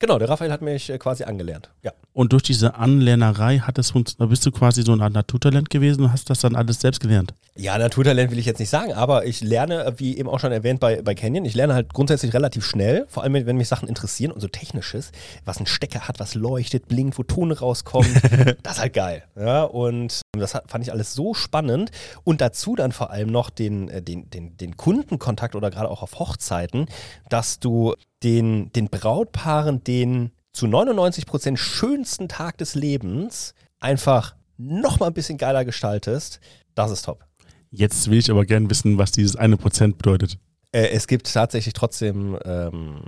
Genau, 0.00 0.18
der 0.18 0.30
Raphael 0.30 0.50
hat 0.50 0.62
mich 0.62 0.88
äh, 0.88 0.96
quasi 0.96 1.24
angelernt. 1.24 1.70
Ja. 1.82 1.92
Und 2.14 2.32
durch 2.32 2.42
diese 2.42 2.74
Anlernerei 2.74 3.58
hat 3.58 3.78
es 3.78 3.92
funkt- 3.92 4.18
da 4.18 4.26
bist 4.26 4.44
du 4.46 4.50
quasi 4.50 4.82
so 4.82 4.92
ein 4.92 5.02
Art 5.02 5.12
Naturtalent 5.12 5.68
gewesen 5.68 6.04
und 6.04 6.12
hast 6.12 6.30
das 6.30 6.40
dann 6.40 6.56
alles 6.56 6.80
selbst 6.80 7.00
gelernt. 7.00 7.34
Ja, 7.54 7.76
Naturtalent 7.76 8.30
will 8.30 8.38
ich 8.38 8.46
jetzt 8.46 8.60
nicht 8.60 8.70
sagen, 8.70 8.94
aber 8.94 9.26
ich 9.26 9.42
lerne, 9.42 9.84
äh, 9.84 9.92
wie 9.98 10.16
eben 10.16 10.26
auch 10.28 10.40
schon 10.40 10.52
erwähnt 10.52 10.80
bei, 10.80 11.02
bei 11.02 11.14
Canyon, 11.14 11.44
ich 11.44 11.54
lerne 11.54 11.74
halt 11.74 11.92
grundsätzlich 11.92 12.32
relativ 12.32 12.64
schnell, 12.64 13.04
vor 13.08 13.22
allem 13.24 13.34
wenn 13.34 13.56
mich 13.58 13.68
Sachen 13.68 13.88
interessieren 13.88 14.32
und 14.32 14.40
so 14.40 14.48
technisches, 14.48 15.12
was 15.44 15.60
ein 15.60 15.66
Stecker 15.66 16.08
hat, 16.08 16.18
was 16.18 16.34
leuchtet, 16.34 16.88
blinkt, 16.88 17.18
wo 17.18 17.22
Ton 17.22 17.52
rauskommt, 17.52 18.08
das 18.62 18.74
ist 18.76 18.80
halt 18.80 18.94
geil. 18.94 19.24
Ja, 19.36 19.64
und 19.64 20.22
das 20.32 20.54
hat, 20.54 20.70
fand 20.70 20.82
ich 20.82 20.92
alles 20.92 21.12
so 21.12 21.34
spannend 21.34 21.90
und 22.24 22.40
dazu 22.40 22.74
dann 22.74 22.92
vor 22.92 23.10
allem 23.10 23.30
noch 23.30 23.50
den, 23.50 23.90
äh, 23.90 24.00
den, 24.00 24.30
den, 24.30 24.56
den 24.56 24.78
Kundenkontakt 24.78 25.54
oder 25.54 25.70
gerade 25.70 25.90
auch 25.90 26.02
auf 26.02 26.18
Hochzeiten, 26.18 26.86
dass 27.28 27.60
du 27.60 27.94
den, 28.22 28.72
den 28.72 28.88
Brautpaaren 28.88 29.82
den 29.84 30.30
zu 30.52 30.66
99 30.66 31.26
Prozent 31.26 31.58
schönsten 31.58 32.28
Tag 32.28 32.58
des 32.58 32.74
Lebens 32.74 33.54
einfach 33.78 34.34
noch 34.58 35.00
mal 35.00 35.06
ein 35.06 35.14
bisschen 35.14 35.38
geiler 35.38 35.64
gestaltest, 35.64 36.40
das 36.74 36.90
ist 36.90 37.02
top. 37.04 37.24
Jetzt 37.70 38.10
will 38.10 38.18
ich 38.18 38.30
aber 38.30 38.44
gerne 38.44 38.68
wissen, 38.68 38.98
was 38.98 39.12
dieses 39.12 39.36
eine 39.36 39.56
Prozent 39.56 39.96
bedeutet. 39.96 40.38
Äh, 40.72 40.88
es 40.88 41.06
gibt 41.06 41.32
tatsächlich 41.32 41.72
trotzdem, 41.72 42.36
ähm, 42.44 43.02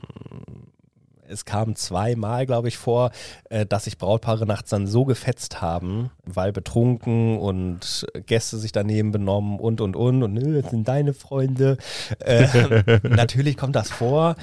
es 1.27 1.45
kam 1.45 1.75
zweimal, 1.75 2.47
glaube 2.47 2.69
ich, 2.69 2.77
vor, 2.77 3.11
äh, 3.51 3.67
dass 3.67 3.85
sich 3.85 3.99
Brautpaare 3.99 4.47
nachts 4.47 4.71
dann 4.71 4.87
so 4.87 5.05
gefetzt 5.05 5.61
haben, 5.61 6.11
weil 6.25 6.53
betrunken 6.53 7.39
und 7.39 8.07
Gäste 8.27 8.59
sich 8.59 8.73
daneben 8.73 9.11
benommen 9.11 9.59
und 9.59 9.81
und 9.81 9.97
und 9.97 10.23
und 10.23 10.33
nö, 10.35 10.61
das 10.61 10.71
sind 10.71 10.87
deine 10.87 11.13
Freunde. 11.13 11.77
Äh, 12.21 13.01
natürlich 13.03 13.57
kommt 13.57 13.77
das 13.77 13.91
vor 13.91 14.37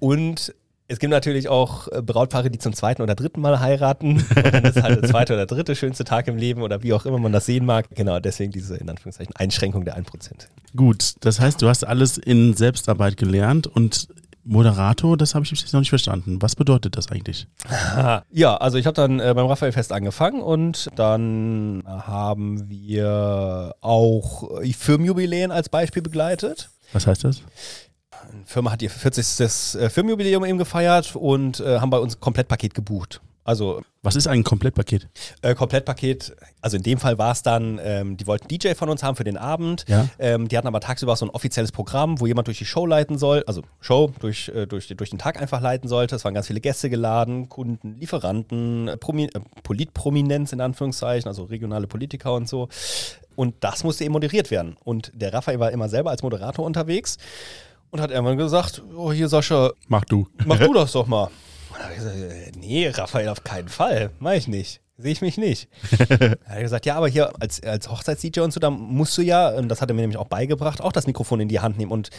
und 0.00 0.54
es 0.90 0.98
gibt 0.98 1.12
natürlich 1.12 1.48
auch 1.48 1.86
äh, 1.92 2.02
Brautpaare, 2.02 2.50
die 2.50 2.58
zum 2.58 2.72
zweiten 2.72 3.00
oder 3.00 3.14
dritten 3.14 3.40
Mal 3.40 3.60
heiraten. 3.60 4.24
Und 4.34 4.52
dann 4.52 4.64
ist 4.64 4.82
halt 4.82 5.00
der 5.00 5.08
zweite 5.08 5.34
oder 5.34 5.46
dritte 5.46 5.76
schönste 5.76 6.02
Tag 6.02 6.26
im 6.26 6.36
Leben 6.36 6.62
oder 6.62 6.82
wie 6.82 6.92
auch 6.92 7.06
immer 7.06 7.18
man 7.18 7.30
das 7.30 7.46
sehen 7.46 7.64
mag. 7.64 7.86
Genau, 7.94 8.18
deswegen 8.18 8.50
diese 8.50 8.76
in 8.76 8.90
Anführungszeichen 8.90 9.34
Einschränkung 9.36 9.84
der 9.84 9.96
1%. 9.96 10.04
Gut, 10.74 11.14
das 11.20 11.38
heißt, 11.38 11.62
du 11.62 11.68
hast 11.68 11.86
alles 11.86 12.18
in 12.18 12.54
Selbstarbeit 12.54 13.16
gelernt 13.16 13.68
und 13.68 14.08
Moderator, 14.42 15.16
das 15.16 15.36
habe 15.36 15.44
ich 15.44 15.50
bis 15.50 15.60
jetzt 15.60 15.72
noch 15.72 15.80
nicht 15.80 15.90
verstanden. 15.90 16.42
Was 16.42 16.56
bedeutet 16.56 16.96
das 16.96 17.08
eigentlich? 17.12 17.46
Ja, 18.32 18.56
also 18.56 18.76
ich 18.78 18.86
habe 18.86 18.94
dann 18.94 19.20
äh, 19.20 19.32
beim 19.34 19.46
Raphael 19.46 19.72
Fest 19.72 19.92
angefangen 19.92 20.40
und 20.40 20.88
dann 20.96 21.84
haben 21.86 22.68
wir 22.68 23.74
auch 23.80 24.60
äh, 24.60 24.72
Firmenjubiläen 24.72 25.52
als 25.52 25.68
Beispiel 25.68 26.02
begleitet. 26.02 26.70
Was 26.92 27.06
heißt 27.06 27.22
das? 27.24 27.42
Eine 28.22 28.44
Firma 28.46 28.72
hat 28.72 28.82
ihr 28.82 28.90
40. 28.90 29.80
äh, 29.80 29.90
Firmenjubiläum 29.90 30.44
eben 30.44 30.58
gefeiert 30.58 31.14
und 31.16 31.60
äh, 31.60 31.78
haben 31.80 31.90
bei 31.90 31.98
uns 31.98 32.16
ein 32.16 32.20
Komplettpaket 32.20 32.74
gebucht. 32.74 33.20
Also 33.42 33.82
Was 34.02 34.16
ist 34.16 34.26
ein 34.28 34.44
Komplettpaket? 34.44 35.08
äh, 35.42 35.54
Komplettpaket, 35.54 36.36
also 36.60 36.76
in 36.76 36.82
dem 36.82 36.98
Fall 36.98 37.16
war 37.18 37.32
es 37.32 37.42
dann, 37.42 37.80
ähm, 37.82 38.16
die 38.16 38.26
wollten 38.26 38.46
DJ 38.48 38.74
von 38.74 38.88
uns 38.90 39.02
haben 39.02 39.16
für 39.16 39.24
den 39.24 39.38
Abend. 39.38 39.86
Ja. 39.88 40.08
Ähm, 40.18 40.46
die 40.46 40.56
hatten 40.56 40.66
aber 40.68 40.80
tagsüber 40.80 41.16
so 41.16 41.26
ein 41.26 41.30
offizielles 41.30 41.72
Programm, 41.72 42.20
wo 42.20 42.26
jemand 42.26 42.48
durch 42.48 42.58
die 42.58 42.66
Show 42.66 42.86
leiten 42.86 43.18
soll, 43.18 43.42
also 43.46 43.62
Show 43.80 44.12
durch, 44.20 44.50
äh, 44.50 44.66
durch, 44.66 44.88
durch 44.88 45.10
den 45.10 45.18
Tag 45.18 45.40
einfach 45.40 45.60
leiten 45.60 45.88
sollte. 45.88 46.16
Es 46.16 46.24
waren 46.24 46.34
ganz 46.34 46.48
viele 46.48 46.60
Gäste 46.60 46.90
geladen, 46.90 47.48
Kunden, 47.48 47.96
Lieferanten, 47.98 48.88
äh, 48.88 48.96
Promi 48.98 49.24
äh, 49.24 49.40
Politprominenz 49.62 50.52
in 50.52 50.60
Anführungszeichen, 50.60 51.26
also 51.26 51.44
regionale 51.44 51.86
Politiker 51.86 52.34
und 52.34 52.48
so. 52.48 52.68
Und 53.36 53.54
das 53.60 53.84
musste 53.84 54.04
eben 54.04 54.12
moderiert 54.12 54.50
werden. 54.50 54.76
Und 54.84 55.12
der 55.14 55.32
Raphael 55.32 55.58
war 55.58 55.70
immer 55.70 55.88
selber 55.88 56.10
als 56.10 56.22
Moderator 56.22 56.64
unterwegs 56.64 57.16
und 57.90 58.00
hat 58.00 58.10
irgendwann 58.10 58.36
gesagt, 58.38 58.82
oh 58.96 59.12
hier 59.12 59.28
Sascha, 59.28 59.70
Mach 59.88 60.04
du. 60.04 60.26
mach 60.44 60.58
du 60.58 60.72
das 60.74 60.92
doch 60.92 61.06
mal. 61.06 61.24
Und 61.24 61.32
dann 61.78 61.82
hab 61.84 61.90
ich 61.90 61.96
gesagt, 61.98 62.16
äh, 62.16 62.52
nee, 62.58 62.88
Raphael, 62.88 63.28
auf 63.28 63.44
keinen 63.44 63.68
Fall. 63.68 64.10
Mach 64.18 64.32
ich 64.32 64.48
nicht. 64.48 64.80
Sehe 64.98 65.12
ich 65.12 65.22
mich 65.22 65.38
nicht. 65.38 65.68
Dann 65.98 66.30
hat 66.30 66.38
er 66.46 66.62
gesagt, 66.62 66.84
ja, 66.86 66.94
aber 66.96 67.08
hier 67.08 67.32
als, 67.40 67.62
als 67.62 67.90
Hochzeits-DJ 67.90 68.40
und 68.40 68.52
so, 68.52 68.60
da 68.60 68.68
musst 68.68 69.16
du 69.16 69.22
ja, 69.22 69.48
und 69.48 69.68
das 69.68 69.80
hat 69.80 69.90
er 69.90 69.94
mir 69.94 70.02
nämlich 70.02 70.18
auch 70.18 70.26
beigebracht, 70.26 70.82
auch 70.82 70.92
das 70.92 71.06
Mikrofon 71.06 71.40
in 71.40 71.48
die 71.48 71.60
Hand 71.60 71.78
nehmen 71.78 71.90
und 71.90 72.10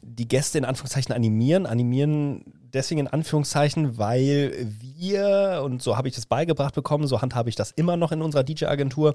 die 0.00 0.26
Gäste 0.26 0.56
in 0.56 0.64
Anführungszeichen 0.64 1.14
animieren. 1.14 1.66
Animieren 1.66 2.44
deswegen 2.72 3.00
in 3.00 3.08
Anführungszeichen, 3.08 3.98
weil 3.98 4.54
wir, 4.96 5.62
und 5.64 5.82
so 5.82 5.96
habe 5.96 6.08
ich 6.08 6.14
das 6.14 6.26
beigebracht 6.26 6.74
bekommen, 6.74 7.06
so 7.06 7.20
handhabe 7.22 7.48
ich 7.48 7.56
das 7.56 7.70
immer 7.70 7.96
noch 7.96 8.12
in 8.12 8.22
unserer 8.22 8.42
DJ-Agentur, 8.44 9.14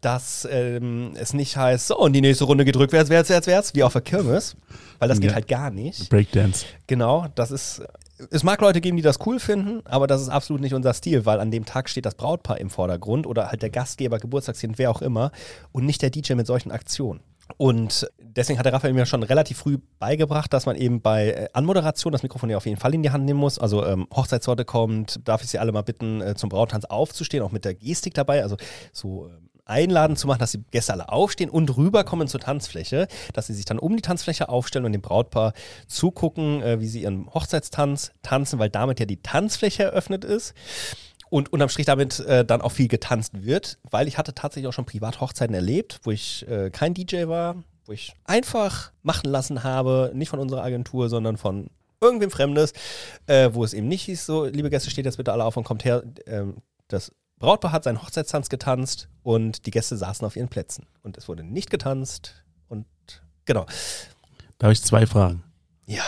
dass 0.00 0.46
ähm, 0.50 1.12
es 1.16 1.32
nicht 1.34 1.56
heißt, 1.56 1.88
so, 1.88 1.98
und 1.98 2.12
die 2.12 2.20
nächste 2.20 2.44
Runde 2.44 2.64
gedrückt, 2.64 2.92
wär's, 2.92 3.08
wär's, 3.08 3.28
wär's, 3.28 3.46
wär's, 3.46 3.74
wie 3.74 3.82
auf 3.82 3.92
der 3.92 4.02
Kirmes. 4.02 4.56
Weil 4.98 5.08
das 5.08 5.20
geht 5.20 5.30
Ja. 5.30 5.34
halt 5.34 5.48
gar 5.48 5.70
nicht. 5.70 6.08
Breakdance. 6.10 6.64
Genau, 6.86 7.26
das 7.34 7.50
ist. 7.50 7.82
Es 8.30 8.44
mag 8.44 8.60
Leute 8.60 8.80
geben, 8.80 8.96
die 8.96 9.02
das 9.02 9.18
cool 9.26 9.40
finden, 9.40 9.80
aber 9.86 10.06
das 10.06 10.22
ist 10.22 10.28
absolut 10.28 10.62
nicht 10.62 10.72
unser 10.72 10.94
Stil, 10.94 11.26
weil 11.26 11.40
an 11.40 11.50
dem 11.50 11.64
Tag 11.64 11.88
steht 11.90 12.06
das 12.06 12.14
Brautpaar 12.14 12.58
im 12.60 12.70
Vordergrund 12.70 13.26
oder 13.26 13.48
halt 13.50 13.60
der 13.60 13.70
Gastgeber, 13.70 14.18
Geburtstagskind, 14.20 14.78
wer 14.78 14.92
auch 14.92 15.02
immer 15.02 15.32
und 15.72 15.84
nicht 15.84 16.00
der 16.00 16.10
DJ 16.10 16.34
mit 16.34 16.46
solchen 16.46 16.70
Aktionen. 16.70 17.20
Und 17.56 18.06
deswegen 18.18 18.58
hat 18.58 18.66
der 18.66 18.72
Raphael 18.72 18.94
mir 18.94 19.06
schon 19.06 19.22
relativ 19.22 19.58
früh 19.58 19.78
beigebracht, 19.98 20.52
dass 20.52 20.66
man 20.66 20.76
eben 20.76 21.00
bei 21.00 21.30
äh, 21.30 21.48
Anmoderation 21.52 22.12
das 22.12 22.22
Mikrofon 22.22 22.50
ja 22.50 22.56
auf 22.56 22.66
jeden 22.66 22.78
Fall 22.78 22.94
in 22.94 23.02
die 23.02 23.10
Hand 23.10 23.24
nehmen 23.24 23.40
muss. 23.40 23.58
Also 23.58 23.84
ähm, 23.84 24.06
Hochzeitssorte 24.14 24.64
kommt, 24.64 25.20
darf 25.24 25.42
ich 25.42 25.50
Sie 25.50 25.58
alle 25.58 25.72
mal 25.72 25.82
bitten, 25.82 26.20
äh, 26.20 26.34
zum 26.34 26.48
Brauttanz 26.48 26.84
aufzustehen, 26.86 27.42
auch 27.42 27.52
mit 27.52 27.64
der 27.64 27.74
Gestik 27.74 28.14
dabei. 28.14 28.42
Also 28.42 28.56
so 28.92 29.28
ähm, 29.28 29.50
einladen 29.66 30.16
zu 30.16 30.26
machen, 30.26 30.40
dass 30.40 30.52
die 30.52 30.62
Gäste 30.70 30.92
alle 30.92 31.08
aufstehen 31.08 31.50
und 31.50 31.76
rüberkommen 31.76 32.28
zur 32.28 32.40
Tanzfläche, 32.40 33.08
dass 33.32 33.46
sie 33.46 33.54
sich 33.54 33.64
dann 33.64 33.78
um 33.78 33.96
die 33.96 34.02
Tanzfläche 34.02 34.48
aufstellen 34.48 34.84
und 34.84 34.92
dem 34.92 35.02
Brautpaar 35.02 35.52
zugucken, 35.86 36.62
äh, 36.62 36.80
wie 36.80 36.86
sie 36.86 37.02
ihren 37.02 37.32
Hochzeitstanz 37.32 38.12
tanzen, 38.22 38.58
weil 38.58 38.70
damit 38.70 39.00
ja 39.00 39.06
die 39.06 39.22
Tanzfläche 39.22 39.84
eröffnet 39.84 40.24
ist. 40.24 40.54
Und 41.30 41.52
unterm 41.52 41.68
Strich 41.68 41.86
damit 41.86 42.20
äh, 42.20 42.44
dann 42.44 42.60
auch 42.60 42.72
viel 42.72 42.88
getanzt 42.88 43.44
wird, 43.44 43.78
weil 43.82 44.08
ich 44.08 44.18
hatte 44.18 44.34
tatsächlich 44.34 44.68
auch 44.68 44.72
schon 44.72 44.86
Privathochzeiten 44.86 45.54
erlebt, 45.54 46.00
wo 46.02 46.10
ich 46.10 46.46
äh, 46.48 46.70
kein 46.70 46.94
DJ 46.94 47.26
war, 47.26 47.56
wo 47.86 47.92
ich 47.92 48.14
einfach 48.24 48.92
machen 49.02 49.30
lassen 49.30 49.64
habe, 49.64 50.12
nicht 50.14 50.28
von 50.28 50.38
unserer 50.38 50.62
Agentur, 50.62 51.08
sondern 51.08 51.36
von 51.36 51.68
irgendwem 52.00 52.30
Fremdes, 52.30 52.72
äh, 53.26 53.50
wo 53.52 53.64
es 53.64 53.72
eben 53.74 53.88
nicht 53.88 54.02
hieß, 54.02 54.26
so, 54.26 54.44
liebe 54.44 54.70
Gäste, 54.70 54.90
steht 54.90 55.06
jetzt 55.06 55.16
bitte 55.16 55.32
alle 55.32 55.44
auf 55.44 55.56
und 55.56 55.64
kommt 55.64 55.84
her. 55.84 56.02
Ähm, 56.26 56.58
das 56.88 57.12
Brautpaar 57.38 57.72
hat 57.72 57.84
seinen 57.84 58.02
Hochzeitstanz 58.02 58.48
getanzt 58.48 59.08
und 59.22 59.66
die 59.66 59.70
Gäste 59.70 59.96
saßen 59.96 60.26
auf 60.26 60.36
ihren 60.36 60.48
Plätzen. 60.48 60.86
Und 61.02 61.16
es 61.16 61.28
wurde 61.28 61.42
nicht 61.42 61.70
getanzt 61.70 62.44
und 62.68 62.86
genau. 63.44 63.66
Da 64.58 64.66
habe 64.66 64.72
ich 64.72 64.82
zwei 64.82 65.06
Fragen. 65.06 65.42
Ja. 65.86 66.04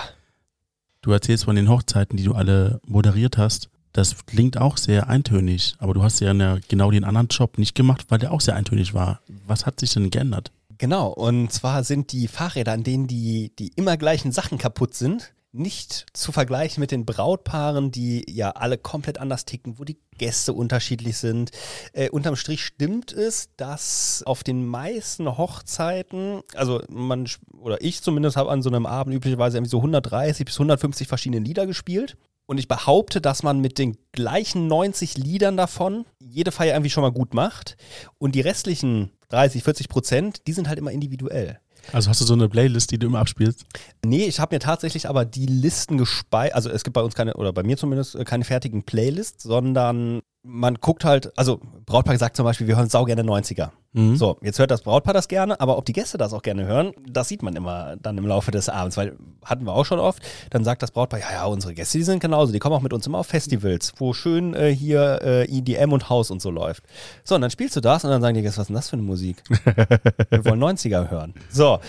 Du 1.03 1.13
erzählst 1.13 1.45
von 1.45 1.57
den 1.57 1.69
Hochzeiten, 1.69 2.17
die 2.17 2.25
du 2.25 2.35
alle 2.35 2.81
moderiert 2.87 3.39
hast. 3.39 3.69
Das 3.97 4.27
klingt 4.27 4.59
auch 4.59 4.77
sehr 4.77 5.09
eintönig, 5.09 5.75
aber 5.79 5.95
du 5.95 6.03
hast 6.03 6.21
ja 6.21 6.29
eine, 6.29 6.61
genau 6.69 6.91
den 6.91 7.03
anderen 7.03 7.29
Job 7.29 7.57
nicht 7.57 7.75
gemacht, 7.75 8.05
weil 8.11 8.19
der 8.19 8.31
auch 8.31 8.43
sehr 8.43 8.55
eintönig 8.55 8.93
war. 8.93 9.23
Was 9.47 9.65
hat 9.65 9.81
sich 9.81 9.95
denn 9.95 10.11
geändert? 10.11 10.53
Genau, 10.77 11.09
und 11.09 11.51
zwar 11.51 11.83
sind 11.83 12.13
die 12.13 12.29
Fahrräder, 12.29 12.73
an 12.73 12.83
denen 12.83 13.07
die, 13.07 13.53
die 13.59 13.69
immer 13.69 13.97
gleichen 13.97 14.33
Sachen 14.33 14.59
kaputt 14.59 14.93
sind, 14.93 15.33
nicht 15.53 16.05
zu 16.13 16.31
vergleichen 16.31 16.83
mit 16.83 16.91
den 16.91 17.07
Brautpaaren, 17.07 17.91
die 17.91 18.23
ja 18.29 18.51
alle 18.51 18.77
komplett 18.77 19.17
anders 19.17 19.47
ticken, 19.47 19.79
wo 19.79 19.85
die 19.85 19.97
Gäste 20.19 20.53
unterschiedlich 20.53 21.17
sind. 21.17 21.53
Äh, 21.95 22.11
unterm 22.11 22.37
Strich 22.37 22.67
stimmt 22.67 23.15
es, 23.15 23.49
dass 23.57 24.23
auf 24.27 24.45
den 24.45 24.67
meisten 24.67 25.39
Hochzeiten, 25.39 26.43
also 26.55 26.83
man 26.91 27.27
oder 27.59 27.81
ich 27.81 28.03
zumindest 28.03 28.37
habe 28.37 28.51
an 28.51 28.61
so 28.61 28.69
einem 28.69 28.85
Abend 28.85 29.15
üblicherweise 29.15 29.57
irgendwie 29.57 29.71
so 29.71 29.79
130 29.79 30.45
bis 30.45 30.57
150 30.57 31.09
verschiedene 31.09 31.43
Lieder 31.43 31.67
gespielt. 31.67 32.19
Und 32.47 32.59
ich 32.59 32.69
behaupte, 32.69 33.21
dass 33.21 33.43
man 33.43 33.61
mit 33.61 33.79
den 33.79 33.97
gleichen 34.13 34.69
90 34.69 35.19
Liedern 35.19 35.57
davon 35.57 36.07
jede 36.21 36.53
Feier 36.53 36.75
irgendwie 36.75 36.91
schon 36.91 37.03
mal 37.03 37.13
gut 37.13 37.35
macht. 37.35 37.77
Und 38.19 38.35
die 38.35 38.41
restlichen 38.41 39.11
30, 39.31 39.65
40 39.65 39.89
Prozent, 39.89 40.47
die 40.47 40.53
sind 40.53 40.69
halt 40.69 40.79
immer 40.79 40.93
individuell. 40.93 41.59
Also 41.93 42.11
hast 42.11 42.21
du 42.21 42.25
so 42.25 42.35
eine 42.35 42.49
Playlist, 42.49 42.91
die 42.91 42.99
du 42.99 43.07
immer 43.07 43.21
abspielst? 43.21 43.65
Nee, 44.05 44.25
ich 44.25 44.41
habe 44.41 44.55
mir 44.55 44.61
tatsächlich 44.61 45.09
aber 45.09 45.25
die 45.25 45.47
Listen 45.47 45.99
gespeichert. 45.99 46.55
Also 46.55 46.71
es 46.71 46.85
gibt 46.85 46.95
bei 46.95 47.03
uns 47.03 47.15
keine, 47.15 47.35
oder 47.35 47.53
bei 47.53 47.63
mir 47.63 47.77
zumindest, 47.77 48.17
keine 48.25 48.45
fertigen 48.45 48.83
Playlists, 48.85 49.43
sondern 49.43 50.21
man 50.47 50.77
guckt 50.77 51.05
halt, 51.05 51.37
also 51.37 51.61
Brautpaar 51.87 52.17
sagt 52.19 52.37
zum 52.37 52.45
Beispiel, 52.45 52.67
wir 52.67 52.77
hören 52.77 52.89
sau 52.89 53.05
gerne 53.05 53.23
90er. 53.23 53.71
Mhm. 53.93 54.17
So, 54.17 54.37
jetzt 54.43 54.59
hört 54.59 54.71
das 54.71 54.83
Brautpaar 54.83 55.15
das 55.15 55.27
gerne, 55.27 55.59
aber 55.61 55.79
ob 55.79 55.85
die 55.85 55.93
Gäste 55.93 56.19
das 56.19 56.33
auch 56.33 56.43
gerne 56.43 56.67
hören, 56.67 56.93
das 57.09 57.29
sieht 57.29 57.43
man 57.43 57.57
immer 57.57 57.97
dann 57.97 58.19
im 58.19 58.27
Laufe 58.27 58.51
des 58.51 58.69
Abends, 58.69 58.97
weil 58.97 59.17
hatten 59.45 59.65
wir 59.65 59.73
auch 59.73 59.85
schon 59.85 59.99
oft, 59.99 60.23
dann 60.51 60.65
sagt 60.65 60.83
das 60.83 60.91
Brautpaar, 60.91 61.21
ja, 61.21 61.33
ja, 61.33 61.45
unsere 61.47 61.75
Gäste, 61.75 61.99
die 61.99 62.05
sind 62.05 62.21
genauso, 62.21 62.53
die 62.53 62.59
kommen 62.59 62.75
auch 62.75 62.83
mit 62.83 62.93
uns 62.93 63.07
immer 63.07 63.19
auf 63.19 63.27
Festivals, 63.27 63.95
wo 63.97 64.13
schön 64.13 64.55
äh, 64.55 64.75
hier 64.75 65.21
äh, 65.23 65.45
EDM 65.45 65.93
und 65.93 66.11
Haus 66.11 66.31
und 66.31 66.43
so 66.43 66.51
läuft. 66.51 66.85
So, 67.25 67.35
und 67.35 67.41
dann 67.41 67.51
spielst 67.51 67.75
du 67.75 67.81
das 67.81 68.05
und 68.05 68.11
dann 68.11 68.21
sagen 68.21 68.35
die 68.35 68.43
Gäste, 68.43 68.59
was 68.59 68.65
ist 68.65 68.69
denn 68.69 68.77
das 68.77 68.91
für 68.91 68.97
eine 68.97 69.03
Musik? 69.03 69.43
wir 70.31 70.45
wollen 70.45 70.63
90er 70.63 71.11
hören. 71.11 71.35
So, 71.51 71.81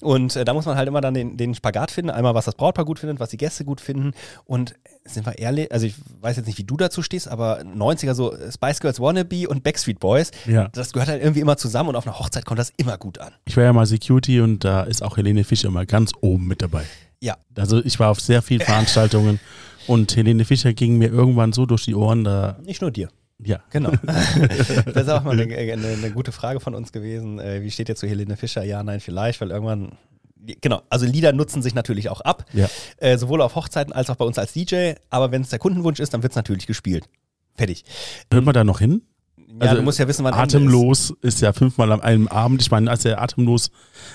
und 0.00 0.36
äh, 0.36 0.44
da 0.44 0.54
muss 0.54 0.66
man 0.66 0.76
halt 0.76 0.88
immer 0.88 1.00
dann 1.00 1.14
den, 1.14 1.36
den 1.36 1.54
Spagat 1.54 1.90
finden, 1.90 2.10
einmal 2.10 2.34
was 2.34 2.44
das 2.44 2.54
Brautpaar 2.54 2.84
gut 2.84 3.00
findet, 3.00 3.18
was 3.18 3.30
die 3.30 3.38
Gäste 3.38 3.64
gut 3.64 3.80
finden 3.80 4.12
und 4.44 4.74
sind 5.06 5.26
wir 5.26 5.38
ehrlich, 5.38 5.72
also 5.72 5.86
ich 5.86 5.94
weiß 6.20 6.36
jetzt 6.36 6.46
nicht, 6.46 6.58
wie 6.58 6.64
du 6.64 6.76
dazu 6.76 7.02
stehst, 7.02 7.28
aber 7.28 7.60
90er 7.60 8.14
so 8.14 8.34
Spice 8.52 8.80
Girls 8.80 9.00
Wannabe 9.00 9.48
und 9.48 9.62
Backstreet 9.62 10.00
Boys, 10.00 10.30
ja. 10.46 10.68
das 10.68 10.92
gehört 10.92 11.08
halt 11.08 11.22
irgendwie 11.22 11.40
immer 11.40 11.56
zusammen 11.56 11.90
und 11.90 11.96
auf 11.96 12.06
einer 12.06 12.18
Hochzeit 12.18 12.44
kommt 12.44 12.58
das 12.58 12.72
immer 12.76 12.98
gut 12.98 13.18
an. 13.18 13.32
Ich 13.44 13.56
war 13.56 13.64
ja 13.64 13.72
mal 13.72 13.86
Security 13.86 14.40
und 14.40 14.64
da 14.64 14.82
ist 14.82 15.02
auch 15.02 15.16
Helene 15.16 15.44
Fischer 15.44 15.68
immer 15.68 15.86
ganz 15.86 16.12
oben 16.20 16.46
mit 16.46 16.62
dabei. 16.62 16.84
Ja. 17.20 17.36
Also 17.56 17.84
ich 17.84 17.98
war 17.98 18.10
auf 18.10 18.20
sehr 18.20 18.42
vielen 18.42 18.60
Veranstaltungen 18.66 19.40
und 19.86 20.16
Helene 20.16 20.44
Fischer 20.44 20.72
ging 20.72 20.98
mir 20.98 21.08
irgendwann 21.08 21.52
so 21.52 21.66
durch 21.66 21.84
die 21.84 21.94
Ohren, 21.94 22.24
da. 22.24 22.58
Nicht 22.62 22.82
nur 22.82 22.90
dir. 22.90 23.08
Ja. 23.42 23.60
Genau. 23.70 23.90
das 24.02 25.02
ist 25.02 25.08
auch 25.08 25.24
mal 25.24 25.38
eine, 25.38 25.54
eine, 25.54 25.86
eine, 25.86 26.10
gute 26.10 26.32
Frage 26.32 26.60
von 26.60 26.74
uns 26.74 26.92
gewesen. 26.92 27.38
Äh, 27.38 27.62
wie 27.62 27.70
steht 27.70 27.88
ihr 27.88 27.96
zu 27.96 28.06
Helene 28.06 28.36
Fischer? 28.36 28.64
Ja, 28.64 28.82
nein, 28.82 29.00
vielleicht, 29.00 29.40
weil 29.40 29.50
irgendwann 29.50 29.92
genau, 30.60 30.82
also 30.88 31.06
Lieder 31.06 31.32
nutzen 31.32 31.62
sich 31.62 31.74
natürlich 31.74 32.08
auch 32.08 32.20
ab, 32.20 32.44
ja. 32.52 32.68
äh, 32.98 33.18
sowohl 33.18 33.42
auf 33.42 33.54
Hochzeiten 33.54 33.92
als 33.92 34.10
auch 34.10 34.16
bei 34.16 34.24
uns 34.24 34.38
als 34.38 34.52
DJ. 34.52 34.92
Aber 35.10 35.30
wenn 35.32 35.42
es 35.42 35.50
der 35.50 35.58
Kundenwunsch 35.58 36.00
ist, 36.00 36.14
dann 36.14 36.22
wird 36.22 36.32
es 36.32 36.36
natürlich 36.36 36.66
gespielt. 36.66 37.04
Fertig. 37.54 37.84
Hört 38.32 38.44
man 38.44 38.54
da 38.54 38.64
noch 38.64 38.80
hin? 38.80 39.02
Ja, 39.48 39.68
also, 39.70 39.76
du 39.76 39.82
musst 39.82 39.98
ja 39.98 40.06
wissen, 40.06 40.24
wann 40.24 40.34
Atemlos 40.34 41.10
ist. 41.10 41.24
ist. 41.24 41.40
ja 41.40 41.52
fünfmal 41.52 41.90
an 41.92 42.00
einem 42.00 42.28
Abend. 42.28 42.60
Ich 42.60 42.70
meine, 42.70 42.90
als 42.90 43.02
der 43.02 43.22
Atemlos, 43.22 43.70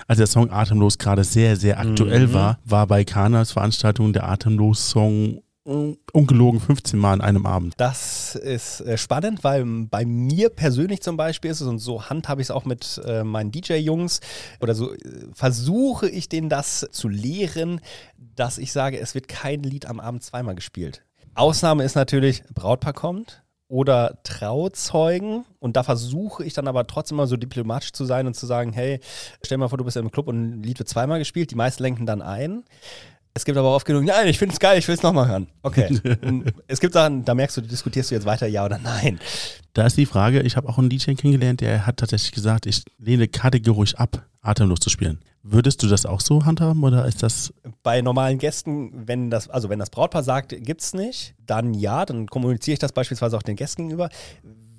als 0.08 0.18
der 0.18 0.28
Song 0.28 0.52
Atemlos 0.52 0.98
gerade 0.98 1.24
sehr, 1.24 1.56
sehr 1.56 1.80
aktuell 1.80 2.28
mhm. 2.28 2.34
war, 2.34 2.60
war 2.66 2.86
bei 2.86 3.04
Kanas 3.04 3.52
Veranstaltung 3.52 4.14
der 4.14 4.28
Atemlos-Song 4.30 5.42
ungelogen 5.64 6.60
15 6.60 7.00
Mal 7.00 7.14
an 7.14 7.22
einem 7.22 7.46
Abend. 7.46 7.76
Das 7.78 8.36
ist 8.36 8.82
äh, 8.82 8.98
spannend, 8.98 9.44
weil 9.44 9.64
bei 9.66 10.06
mir 10.06 10.50
persönlich 10.50 11.02
zum 11.02 11.18
Beispiel 11.18 11.52
ist 11.52 11.62
es 11.62 11.68
und 11.68 11.80
so 11.80 12.10
handhabe 12.10 12.42
ich 12.42 12.48
es 12.48 12.52
auch 12.52 12.66
mit 12.66 13.00
äh, 13.06 13.24
meinen 13.24 13.52
DJ-Jungs 13.52 14.22
oder 14.60 14.74
so 14.74 14.94
äh, 14.94 14.98
versuche 15.34 16.10
ich 16.10 16.30
denen 16.30 16.50
das 16.50 16.88
zu 16.92 17.08
lehren, 17.08 17.80
dass 18.18 18.58
ich 18.58 18.72
sage, 18.72 19.00
es 19.00 19.14
wird 19.14 19.28
kein 19.28 19.62
Lied 19.62 19.86
am 19.86 20.00
Abend 20.00 20.24
zweimal 20.24 20.56
gespielt. 20.56 21.04
Ausnahme 21.36 21.84
ist 21.84 21.96
natürlich, 21.96 22.44
Brautpaar 22.54 22.94
kommt 22.94 23.44
oder 23.68 24.20
Trauzeugen 24.24 25.46
und 25.60 25.78
da 25.78 25.84
versuche 25.84 26.44
ich 26.44 26.54
dann 26.54 26.68
aber 26.68 26.88
trotzdem 26.88 27.18
mal 27.18 27.28
so 27.28 27.38
diplomatisch 27.38 27.94
zu 27.94 28.04
sein 28.04 28.28
und 28.28 28.34
zu 28.34 28.46
sagen, 28.46 28.74
hey, 28.74 29.00
stell 29.46 29.58
mal 29.60 29.70
vor, 29.70 29.78
du 29.78 29.86
bist 29.86 29.96
im 29.96 30.12
Club 30.12 30.28
und 30.28 30.60
ein 30.60 30.64
Lied 30.64 30.80
wird 30.80 30.90
zweimal 30.90 31.20
gespielt, 31.20 31.52
die 31.52 31.56
meisten 31.56 31.84
lenken 31.84 32.06
dann 32.06 32.22
ein. 32.22 32.64
Es 33.34 33.46
gibt 33.46 33.58
aber 33.58 33.74
oft 33.74 33.86
genug, 33.86 34.04
nein, 34.04 34.28
ich 34.28 34.38
finde 34.38 34.54
es 34.54 34.60
geil, 34.60 34.78
ich 34.78 34.88
will 34.88 34.96
es 34.96 35.04
nochmal 35.04 35.28
hören. 35.28 35.48
Okay. 35.64 36.00
es 36.68 36.80
gibt 36.82 36.94
Sachen, 36.94 37.24
da 37.24 37.34
merkst 37.34 37.58
du, 37.58 37.62
diskutierst 37.62 38.12
du 38.12 38.16
jetzt 38.16 38.26
weiter, 38.26 38.46
ja 38.48 38.66
oder 38.66 38.78
nein. 38.78 39.20
Da 39.74 39.86
ist 39.86 39.98
die 39.98 40.06
Frage, 40.06 40.42
ich 40.42 40.58
habe 40.58 40.68
auch 40.68 40.78
einen 40.78 40.90
DJ 40.90 41.14
kennengelernt, 41.14 41.62
der 41.62 41.86
hat 41.86 41.98
tatsächlich 41.98 42.34
gesagt, 42.34 42.66
ich 42.66 42.84
lehne 42.98 43.30
kategorisch 43.30 43.96
ab, 43.96 44.26
atemlos 44.42 44.80
zu 44.80 44.90
spielen. 44.90 45.20
Würdest 45.44 45.82
du 45.82 45.88
das 45.88 46.06
auch 46.06 46.20
so 46.20 46.46
handhaben 46.46 46.84
oder 46.84 47.06
ist 47.06 47.24
das. 47.24 47.54
Bei 47.82 48.02
normalen 48.02 48.38
Gästen, 48.38 49.08
wenn 49.08 49.32
das, 49.32 49.50
also 49.50 49.70
wenn 49.70 49.80
das 49.80 49.90
Brautpaar 49.90 50.24
sagt, 50.24 50.50
gibt 50.50 50.82
es 50.82 50.94
nicht, 50.94 51.34
dann 51.40 51.74
ja, 51.74 52.06
dann 52.06 52.28
kommuniziere 52.28 52.74
ich 52.74 52.80
das 52.80 52.92
beispielsweise 52.92 53.38
auch 53.38 53.44
den 53.44 53.56
Gästen 53.56 53.84
gegenüber. 53.84 54.10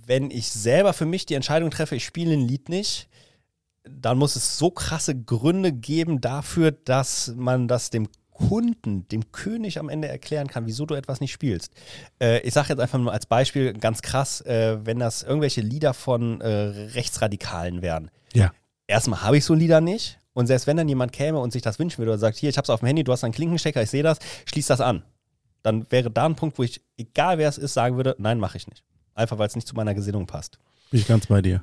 Wenn 0.06 0.30
ich 0.30 0.50
selber 0.50 0.92
für 0.92 1.06
mich 1.06 1.26
die 1.26 1.34
Entscheidung 1.34 1.70
treffe, 1.70 1.96
ich 1.96 2.04
spiele 2.04 2.34
ein 2.34 2.46
Lied 2.46 2.68
nicht, 2.68 3.08
dann 3.84 4.18
muss 4.18 4.36
es 4.36 4.58
so 4.58 4.70
krasse 4.70 5.20
Gründe 5.20 5.72
geben 5.72 6.20
dafür, 6.20 6.70
dass 6.70 7.32
man 7.36 7.66
das 7.66 7.90
dem 7.90 8.08
Kunden, 8.48 9.06
dem 9.08 9.30
König 9.32 9.78
am 9.78 9.88
Ende 9.88 10.08
erklären 10.08 10.48
kann, 10.48 10.66
wieso 10.66 10.86
du 10.86 10.94
etwas 10.94 11.20
nicht 11.20 11.32
spielst. 11.32 11.72
Äh, 12.20 12.40
ich 12.40 12.54
sage 12.54 12.70
jetzt 12.70 12.80
einfach 12.80 12.98
nur 12.98 13.12
als 13.12 13.26
Beispiel 13.26 13.72
ganz 13.72 14.02
krass, 14.02 14.40
äh, 14.42 14.78
wenn 14.84 14.98
das 14.98 15.22
irgendwelche 15.22 15.60
Lieder 15.60 15.94
von 15.94 16.40
äh, 16.40 16.48
Rechtsradikalen 16.48 17.82
wären. 17.82 18.10
Ja. 18.34 18.52
Erstmal 18.86 19.22
habe 19.22 19.36
ich 19.38 19.44
so 19.44 19.54
Lieder 19.54 19.80
nicht. 19.80 20.18
Und 20.34 20.46
selbst 20.46 20.66
wenn 20.66 20.78
dann 20.78 20.88
jemand 20.88 21.12
käme 21.12 21.38
und 21.38 21.52
sich 21.52 21.62
das 21.62 21.78
wünschen 21.78 21.98
würde 21.98 22.12
oder 22.12 22.18
sagt, 22.18 22.38
hier, 22.38 22.48
ich 22.48 22.56
habe 22.56 22.64
es 22.64 22.70
auf 22.70 22.80
dem 22.80 22.86
Handy, 22.86 23.04
du 23.04 23.12
hast 23.12 23.22
einen 23.22 23.34
Klinkenstecker, 23.34 23.82
ich 23.82 23.90
sehe 23.90 24.02
das, 24.02 24.18
schließ 24.46 24.66
das 24.66 24.80
an. 24.80 25.02
Dann 25.62 25.90
wäre 25.90 26.10
da 26.10 26.24
ein 26.24 26.36
Punkt, 26.36 26.58
wo 26.58 26.62
ich, 26.62 26.80
egal 26.96 27.38
wer 27.38 27.48
es 27.48 27.58
ist, 27.58 27.74
sagen 27.74 27.96
würde, 27.96 28.16
nein, 28.18 28.40
mache 28.40 28.56
ich 28.56 28.66
nicht. 28.66 28.82
Einfach 29.14 29.38
weil 29.38 29.46
es 29.46 29.54
nicht 29.54 29.68
zu 29.68 29.74
meiner 29.74 29.94
Gesinnung 29.94 30.26
passt. 30.26 30.58
Bin 30.90 31.00
ich 31.00 31.06
ganz 31.06 31.26
bei 31.26 31.42
dir. 31.42 31.62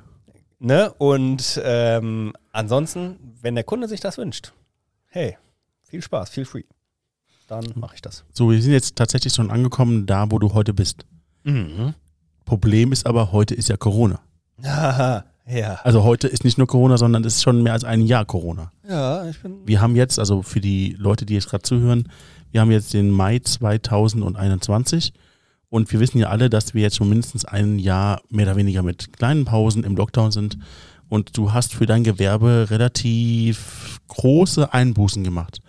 Ne? 0.60 0.92
Und 0.98 1.60
ähm, 1.64 2.32
ansonsten, 2.52 3.18
wenn 3.42 3.56
der 3.56 3.64
Kunde 3.64 3.88
sich 3.88 4.00
das 4.00 4.18
wünscht, 4.18 4.52
hey, 5.08 5.36
viel 5.90 6.02
Spaß, 6.02 6.30
feel 6.30 6.44
free. 6.44 6.62
Dann 7.48 7.64
mache 7.74 7.96
ich 7.96 8.00
das. 8.00 8.24
So, 8.32 8.50
wir 8.50 8.62
sind 8.62 8.72
jetzt 8.72 8.96
tatsächlich 8.96 9.34
schon 9.34 9.50
angekommen, 9.50 10.06
da 10.06 10.30
wo 10.30 10.38
du 10.38 10.54
heute 10.54 10.72
bist. 10.72 11.04
Mhm. 11.42 11.94
Problem 12.44 12.92
ist 12.92 13.06
aber, 13.06 13.32
heute 13.32 13.54
ist 13.54 13.68
ja 13.68 13.76
Corona. 13.76 14.20
Ja. 15.46 15.80
Also 15.82 16.04
heute 16.04 16.28
ist 16.28 16.44
nicht 16.44 16.58
nur 16.58 16.68
Corona, 16.68 16.96
sondern 16.96 17.24
es 17.24 17.36
ist 17.36 17.42
schon 17.42 17.64
mehr 17.64 17.72
als 17.72 17.82
ein 17.82 18.02
Jahr 18.02 18.24
Corona. 18.24 18.70
Ja, 18.88 19.26
ich 19.28 19.40
bin. 19.42 19.56
Wir 19.66 19.80
haben 19.80 19.96
jetzt, 19.96 20.20
also 20.20 20.42
für 20.42 20.60
die 20.60 20.94
Leute, 20.96 21.26
die 21.26 21.34
jetzt 21.34 21.48
gerade 21.48 21.62
zuhören, 21.62 22.08
wir 22.52 22.60
haben 22.60 22.70
jetzt 22.70 22.94
den 22.94 23.10
Mai 23.10 23.40
2021 23.40 25.12
und 25.68 25.90
wir 25.90 25.98
wissen 25.98 26.18
ja 26.18 26.28
alle, 26.28 26.50
dass 26.50 26.72
wir 26.74 26.82
jetzt 26.82 26.96
schon 26.96 27.08
mindestens 27.08 27.44
ein 27.44 27.80
Jahr 27.80 28.22
mehr 28.28 28.46
oder 28.46 28.56
weniger 28.56 28.84
mit 28.84 29.12
kleinen 29.12 29.44
Pausen 29.44 29.82
im 29.82 29.96
Lockdown 29.96 30.30
sind. 30.30 30.56
Und 31.08 31.36
du 31.36 31.52
hast 31.52 31.74
für 31.74 31.86
dein 31.86 32.04
Gewerbe 32.04 32.68
relativ 32.70 33.98
große 34.06 34.72
Einbußen 34.72 35.24
gemacht. 35.24 35.60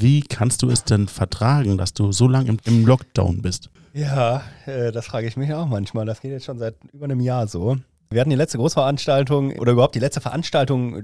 Wie 0.00 0.22
kannst 0.22 0.62
du 0.62 0.70
es 0.70 0.84
denn 0.84 1.08
vertragen, 1.08 1.76
dass 1.76 1.92
du 1.92 2.10
so 2.10 2.26
lange 2.26 2.48
im, 2.48 2.58
im 2.64 2.86
Lockdown 2.86 3.42
bist? 3.42 3.68
Ja, 3.92 4.42
äh, 4.64 4.92
das 4.92 5.06
frage 5.06 5.26
ich 5.26 5.36
mich 5.36 5.52
auch 5.52 5.66
manchmal. 5.66 6.06
Das 6.06 6.22
geht 6.22 6.30
jetzt 6.30 6.46
schon 6.46 6.58
seit 6.58 6.74
über 6.94 7.04
einem 7.04 7.20
Jahr 7.20 7.46
so. 7.46 7.76
Wir 8.08 8.22
hatten 8.22 8.30
die 8.30 8.36
letzte 8.36 8.56
Großveranstaltung 8.56 9.58
oder 9.58 9.72
überhaupt 9.72 9.94
die 9.94 10.00
letzte 10.00 10.22
Veranstaltung 10.22 11.02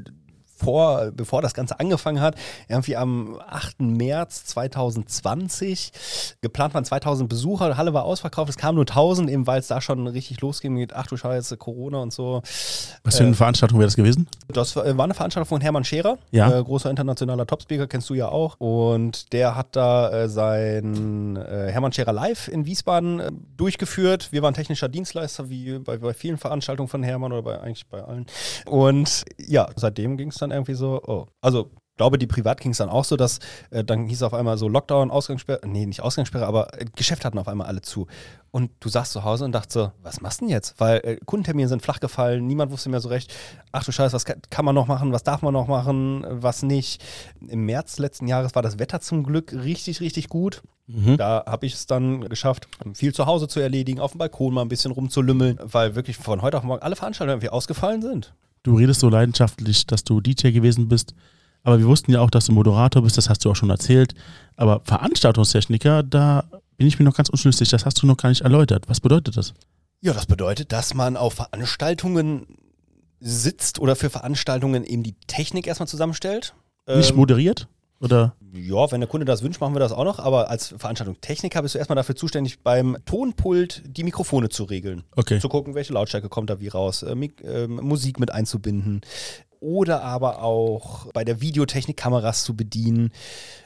vor, 0.56 1.12
bevor 1.12 1.42
das 1.42 1.54
Ganze 1.54 1.78
angefangen 1.78 2.20
hat, 2.20 2.34
irgendwie 2.68 2.96
am 2.96 3.38
8. 3.46 3.80
März 3.80 4.46
2020. 4.46 5.92
Geplant 6.40 6.74
waren 6.74 6.84
2000 6.84 7.28
Besucher, 7.28 7.70
die 7.70 7.76
Halle 7.76 7.94
war 7.94 8.04
ausverkauft, 8.04 8.50
es 8.50 8.56
kamen 8.56 8.76
nur 8.76 8.84
1000, 8.84 9.30
eben 9.30 9.46
weil 9.46 9.60
es 9.60 9.68
da 9.68 9.80
schon 9.80 10.06
richtig 10.06 10.40
losging 10.40 10.74
mit, 10.74 10.94
ach 10.94 11.06
du 11.06 11.16
Scheiße, 11.16 11.56
Corona 11.56 11.98
und 11.98 12.12
so. 12.12 12.42
Was 13.04 13.16
für 13.16 13.24
eine 13.24 13.32
äh, 13.32 13.34
Veranstaltung 13.34 13.78
wäre 13.78 13.86
das 13.86 13.96
gewesen? 13.96 14.28
Das 14.48 14.76
war 14.76 14.84
eine 14.84 15.14
Veranstaltung 15.14 15.48
von 15.48 15.60
Hermann 15.60 15.84
Scherer, 15.84 16.18
ja. 16.30 16.58
äh, 16.58 16.62
großer 16.62 16.90
internationaler 16.90 17.46
Topspeaker, 17.46 17.86
kennst 17.86 18.08
du 18.10 18.14
ja 18.14 18.28
auch. 18.28 18.56
Und 18.58 19.32
der 19.32 19.54
hat 19.54 19.76
da 19.76 20.10
äh, 20.10 20.28
sein 20.28 21.36
äh, 21.36 21.70
Hermann 21.70 21.92
Scherer 21.92 22.12
Live 22.12 22.48
in 22.48 22.66
Wiesbaden 22.66 23.20
äh, 23.20 23.30
durchgeführt. 23.56 24.32
Wir 24.32 24.42
waren 24.42 24.54
technischer 24.54 24.88
Dienstleister, 24.88 25.50
wie 25.50 25.78
bei, 25.78 25.98
bei 25.98 26.14
vielen 26.14 26.38
Veranstaltungen 26.38 26.88
von 26.88 27.02
Hermann 27.02 27.32
oder 27.32 27.42
bei, 27.42 27.60
eigentlich 27.60 27.86
bei 27.86 28.02
allen. 28.02 28.26
Und 28.66 29.24
ja, 29.38 29.68
seitdem 29.76 30.16
ging 30.16 30.28
es 30.28 30.36
dann 30.36 30.45
dann 30.48 30.56
irgendwie 30.56 30.74
so, 30.74 31.02
oh. 31.06 31.26
Also 31.40 31.70
glaube, 31.96 32.18
die 32.18 32.26
privat 32.26 32.60
ging 32.60 32.72
es 32.72 32.78
dann 32.78 32.88
auch 32.88 33.04
so, 33.04 33.16
dass 33.16 33.40
äh, 33.70 33.82
dann 33.82 34.06
hieß 34.06 34.22
auf 34.22 34.34
einmal 34.34 34.58
so 34.58 34.68
Lockdown, 34.68 35.10
Ausgangssperre, 35.10 35.60
nee, 35.66 35.86
nicht 35.86 36.02
Ausgangssperre, 36.02 36.46
aber 36.46 36.80
äh, 36.80 36.84
Geschäfte 36.94 37.26
hatten 37.26 37.38
auf 37.38 37.48
einmal 37.48 37.66
alle 37.66 37.80
zu. 37.80 38.06
Und 38.50 38.70
du 38.80 38.88
saßt 38.88 39.12
zu 39.12 39.24
Hause 39.24 39.44
und 39.44 39.52
dachtest 39.52 39.72
so, 39.72 39.92
was 40.02 40.20
machst 40.20 40.40
du 40.40 40.44
denn 40.44 40.52
jetzt? 40.52 40.78
Weil 40.78 41.00
äh, 41.04 41.16
Kundentermine 41.24 41.68
sind 41.68 41.82
flach 41.82 42.00
gefallen, 42.00 42.46
niemand 42.46 42.70
wusste 42.70 42.90
mehr 42.90 43.00
so 43.00 43.08
recht, 43.08 43.32
ach 43.72 43.84
du 43.84 43.92
Scheiße, 43.92 44.14
was 44.14 44.24
kann, 44.24 44.40
kann, 44.50 44.64
man 44.64 44.74
noch 44.74 44.86
machen, 44.86 45.12
was 45.12 45.24
darf 45.24 45.42
man 45.42 45.52
noch 45.52 45.68
machen, 45.68 46.24
was 46.28 46.62
nicht. 46.62 47.02
Im 47.48 47.64
März 47.64 47.98
letzten 47.98 48.26
Jahres 48.26 48.54
war 48.54 48.62
das 48.62 48.78
Wetter 48.78 49.00
zum 49.00 49.24
Glück 49.24 49.52
richtig, 49.52 50.00
richtig 50.00 50.28
gut. 50.28 50.62
Mhm. 50.86 51.16
Da 51.16 51.44
habe 51.46 51.66
ich 51.66 51.74
es 51.74 51.86
dann 51.86 52.28
geschafft, 52.28 52.68
viel 52.94 53.12
zu 53.12 53.26
Hause 53.26 53.48
zu 53.48 53.58
erledigen, 53.58 54.00
auf 54.00 54.12
dem 54.12 54.18
Balkon 54.18 54.54
mal 54.54 54.62
ein 54.62 54.68
bisschen 54.68 54.92
rumzulümmeln, 54.92 55.58
weil 55.62 55.96
wirklich 55.96 56.16
von 56.16 56.42
heute 56.42 56.58
auf 56.58 56.62
morgen 56.62 56.82
alle 56.82 56.94
Veranstaltungen 56.94 57.38
irgendwie 57.38 57.50
ausgefallen 57.50 58.02
sind 58.02 58.34
du 58.66 58.76
redest 58.76 59.00
so 59.00 59.08
leidenschaftlich, 59.08 59.86
dass 59.86 60.04
du 60.04 60.20
DJ 60.20 60.50
gewesen 60.50 60.88
bist. 60.88 61.14
Aber 61.62 61.78
wir 61.78 61.86
wussten 61.86 62.12
ja 62.12 62.20
auch, 62.20 62.30
dass 62.30 62.46
du 62.46 62.52
Moderator 62.52 63.02
bist, 63.02 63.16
das 63.18 63.28
hast 63.28 63.44
du 63.44 63.50
auch 63.50 63.56
schon 63.56 63.70
erzählt. 63.70 64.14
Aber 64.56 64.80
Veranstaltungstechniker, 64.84 66.02
da 66.02 66.44
bin 66.76 66.86
ich 66.86 66.98
mir 66.98 67.04
noch 67.04 67.16
ganz 67.16 67.28
unschlüssig, 67.28 67.68
das 67.70 67.84
hast 67.86 68.00
du 68.02 68.06
noch 68.06 68.16
gar 68.16 68.28
nicht 68.28 68.42
erläutert. 68.42 68.88
Was 68.88 69.00
bedeutet 69.00 69.36
das? 69.36 69.54
Ja, 70.00 70.12
das 70.12 70.26
bedeutet, 70.26 70.72
dass 70.72 70.94
man 70.94 71.16
auf 71.16 71.34
Veranstaltungen 71.34 72.46
sitzt 73.18 73.78
oder 73.78 73.96
für 73.96 74.10
Veranstaltungen 74.10 74.84
eben 74.84 75.02
die 75.02 75.14
Technik 75.26 75.66
erstmal 75.66 75.88
zusammenstellt. 75.88 76.54
Nicht 76.86 77.10
Ähm, 77.10 77.16
moderiert? 77.16 77.66
Oder? 78.00 78.36
Ja, 78.52 78.90
wenn 78.90 79.00
der 79.00 79.08
Kunde 79.08 79.24
das 79.24 79.42
wünscht, 79.42 79.60
machen 79.60 79.74
wir 79.74 79.80
das 79.80 79.92
auch 79.92 80.04
noch. 80.04 80.18
Aber 80.18 80.50
als 80.50 80.74
Veranstaltungstechniker 80.76 81.62
bist 81.62 81.74
du 81.74 81.78
erstmal 81.78 81.96
dafür 81.96 82.16
zuständig, 82.16 82.60
beim 82.62 82.96
Tonpult 83.06 83.82
die 83.86 84.04
Mikrofone 84.04 84.48
zu 84.48 84.64
regeln. 84.64 85.04
Okay. 85.14 85.40
Zu 85.40 85.48
gucken, 85.48 85.74
welche 85.74 85.92
Lautstärke 85.92 86.28
kommt 86.28 86.50
da 86.50 86.60
wie 86.60 86.68
raus, 86.68 87.02
äh, 87.02 87.12
ähm, 87.44 87.76
Musik 87.76 88.20
mit 88.20 88.30
einzubinden. 88.30 89.00
Oder 89.60 90.02
aber 90.02 90.42
auch 90.42 91.10
bei 91.12 91.24
der 91.24 91.40
Videotechnik 91.40 91.96
Kameras 91.96 92.44
zu 92.44 92.54
bedienen. 92.54 93.10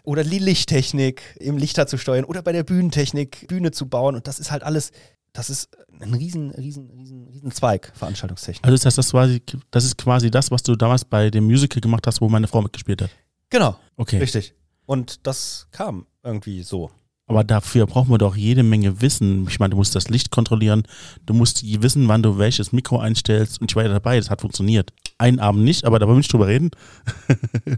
Oder 0.04 0.22
die 0.22 0.38
Lichttechnik 0.38 1.36
im 1.40 1.58
Lichter 1.58 1.88
zu 1.88 1.98
steuern. 1.98 2.24
Oder 2.24 2.42
bei 2.42 2.52
der 2.52 2.62
Bühnentechnik 2.62 3.48
Bühne 3.48 3.72
zu 3.72 3.88
bauen. 3.88 4.14
Und 4.14 4.28
das 4.28 4.38
ist 4.38 4.52
halt 4.52 4.62
alles, 4.62 4.92
das 5.32 5.50
ist 5.50 5.68
ein 5.98 6.14
riesen, 6.14 6.52
riesen, 6.52 6.88
riesen, 6.90 7.26
riesen 7.28 7.50
Zweig, 7.50 7.92
Veranstaltungstechnik. 7.94 8.64
Also 8.64 8.74
ist 8.74 8.86
das, 8.86 8.94
das, 8.94 9.10
quasi, 9.10 9.42
das 9.72 9.84
ist 9.84 9.98
quasi 9.98 10.30
das, 10.30 10.52
was 10.52 10.62
du 10.62 10.76
damals 10.76 11.04
bei 11.04 11.30
dem 11.30 11.44
Musical 11.44 11.80
gemacht 11.80 12.06
hast, 12.06 12.20
wo 12.20 12.28
meine 12.28 12.46
Frau 12.46 12.62
mitgespielt 12.62 13.02
hat. 13.02 13.10
Genau, 13.50 13.76
Okay. 13.96 14.18
richtig. 14.18 14.54
Und 14.86 15.26
das 15.26 15.68
kam 15.72 16.06
irgendwie 16.24 16.62
so. 16.62 16.90
Aber 17.26 17.44
dafür 17.44 17.86
brauchen 17.86 18.10
wir 18.10 18.18
doch 18.18 18.34
jede 18.34 18.64
Menge 18.64 19.00
Wissen. 19.02 19.46
Ich 19.48 19.60
meine, 19.60 19.70
du 19.70 19.76
musst 19.76 19.94
das 19.94 20.08
Licht 20.08 20.32
kontrollieren, 20.32 20.82
du 21.26 21.34
musst 21.34 21.62
wissen, 21.80 22.08
wann 22.08 22.24
du 22.24 22.38
welches 22.38 22.72
Mikro 22.72 22.98
einstellst 22.98 23.60
und 23.60 23.70
ich 23.70 23.76
war 23.76 23.84
ja 23.84 23.88
dabei, 23.88 24.16
das 24.18 24.30
hat 24.30 24.40
funktioniert. 24.40 24.92
Einen 25.18 25.38
Abend 25.38 25.62
nicht, 25.62 25.84
aber 25.84 26.00
da 26.00 26.06
wollen 26.06 26.16
wir 26.16 26.20
nicht 26.20 26.32
drüber 26.32 26.48
reden. 26.48 26.70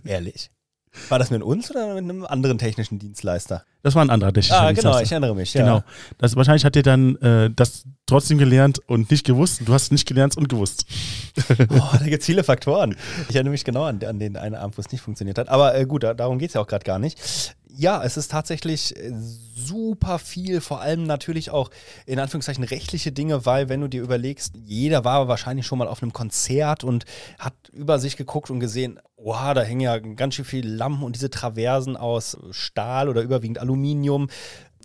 Ehrlich. 0.05 0.51
War 1.09 1.19
das 1.19 1.31
mit 1.31 1.43
uns 1.43 1.71
oder 1.71 1.95
mit 1.95 2.05
einem 2.05 2.25
anderen 2.27 2.59
technischen 2.59 2.99
Dienstleister? 2.99 3.65
Das 3.83 3.95
war 3.95 4.05
ein 4.05 4.11
anderer 4.11 4.33
technischer 4.33 4.57
Ah, 4.61 4.73
genau, 4.73 4.75
Dienstleister. 4.75 5.03
ich 5.05 5.13
erinnere 5.13 5.35
mich. 5.35 5.55
Ja. 5.55 5.63
Genau. 5.63 5.85
Das, 6.19 6.37
wahrscheinlich 6.37 6.65
hat 6.65 6.75
dir 6.75 6.83
dann 6.83 7.17
äh, 7.17 7.51
das 7.55 7.85
trotzdem 8.07 8.37
gelernt 8.39 8.79
und 8.89 9.11
nicht 9.11 9.25
gewusst. 9.25 9.63
Du 9.65 9.73
hast 9.73 9.85
es 9.85 9.91
nicht 9.91 10.07
gelernt 10.07 10.37
und 10.37 10.49
gewusst. 10.49 10.85
Oh, 11.71 11.89
da 11.99 12.05
gibt 12.05 12.21
es 12.21 12.27
viele 12.27 12.45
Faktoren. 12.45 12.95
Ich 13.29 13.35
erinnere 13.35 13.53
mich 13.53 13.65
genau 13.65 13.85
an, 13.85 14.03
an 14.05 14.19
den 14.19 14.37
einen 14.37 14.55
Abend, 14.55 14.77
wo 14.77 14.81
es 14.83 14.93
nicht 14.93 15.01
funktioniert 15.01 15.39
hat. 15.39 15.49
Aber 15.49 15.75
äh, 15.75 15.87
gut, 15.87 16.03
da, 16.03 16.13
darum 16.13 16.39
geht 16.39 16.49
es 16.49 16.55
ja 16.55 16.61
auch 16.61 16.67
gerade 16.67 16.85
gar 16.85 16.99
nicht. 16.99 17.55
Ja, 17.75 18.03
es 18.05 18.19
ist 18.19 18.31
tatsächlich 18.31 18.95
äh, 18.97 19.13
super 19.15 20.19
viel, 20.19 20.61
vor 20.61 20.83
allem 20.83 21.05
natürlich 21.05 21.51
auch 21.51 21.71
in 22.05 22.19
Anführungszeichen 22.19 22.65
rechtliche 22.65 23.13
Dinge, 23.13 23.47
weil 23.47 23.71
wenn 23.71 23.81
du 23.81 23.89
dir 23.89 24.03
überlegst, 24.03 24.55
jeder 24.63 25.05
war 25.05 25.27
wahrscheinlich 25.27 25.67
schon 25.67 25.79
mal 25.79 25.89
auf 25.89 26.03
einem 26.03 26.13
Konzert 26.13 26.85
und 26.85 27.07
hat 27.39 27.55
über 27.73 27.99
sich 27.99 28.17
geguckt 28.19 28.51
und 28.51 28.61
gesehen, 28.61 29.01
wow, 29.17 29.55
da 29.55 29.63
hängen 29.63 29.81
ja 29.81 29.99
ganz 29.99 30.35
schön 30.35 30.45
viele 30.45 30.69
Lampen 30.69 31.03
und 31.03 31.17
diese 31.17 31.31
Traversen 31.31 31.97
aus 31.97 32.37
Stahl 32.51 33.09
oder 33.09 33.23
überwiegend 33.23 33.59
Aluminium. 33.59 34.29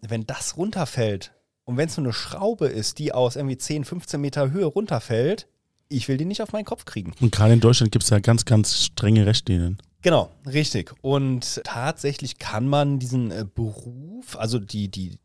Wenn 0.02 0.26
das 0.26 0.56
runterfällt 0.56 1.34
und 1.66 1.76
wenn 1.76 1.90
es 1.90 1.98
nur 1.98 2.06
eine 2.06 2.14
Schraube 2.14 2.68
ist, 2.68 3.00
die 3.00 3.12
aus 3.12 3.36
irgendwie 3.36 3.58
10, 3.58 3.84
15 3.84 4.22
Meter 4.22 4.52
Höhe 4.52 4.66
runterfällt, 4.66 5.50
ich 5.90 6.08
will 6.08 6.18
die 6.18 6.26
nicht 6.26 6.42
auf 6.42 6.52
meinen 6.52 6.66
Kopf 6.66 6.86
kriegen. 6.86 7.14
Und 7.20 7.32
gerade 7.32 7.54
in 7.54 7.60
Deutschland 7.60 7.92
gibt 7.92 8.04
es 8.04 8.10
ja 8.10 8.20
ganz, 8.20 8.46
ganz 8.46 8.84
strenge 8.84 9.26
Richtlinien. 9.26 9.78
Genau, 10.02 10.32
richtig. 10.46 10.94
Und 11.02 11.62
tatsächlich 11.64 12.38
kann 12.38 12.68
man 12.68 13.00
diesen 13.00 13.32
äh, 13.32 13.46
Beruf, 13.54 14.38
also 14.38 14.60
die, 14.60 14.90
die 14.90 15.18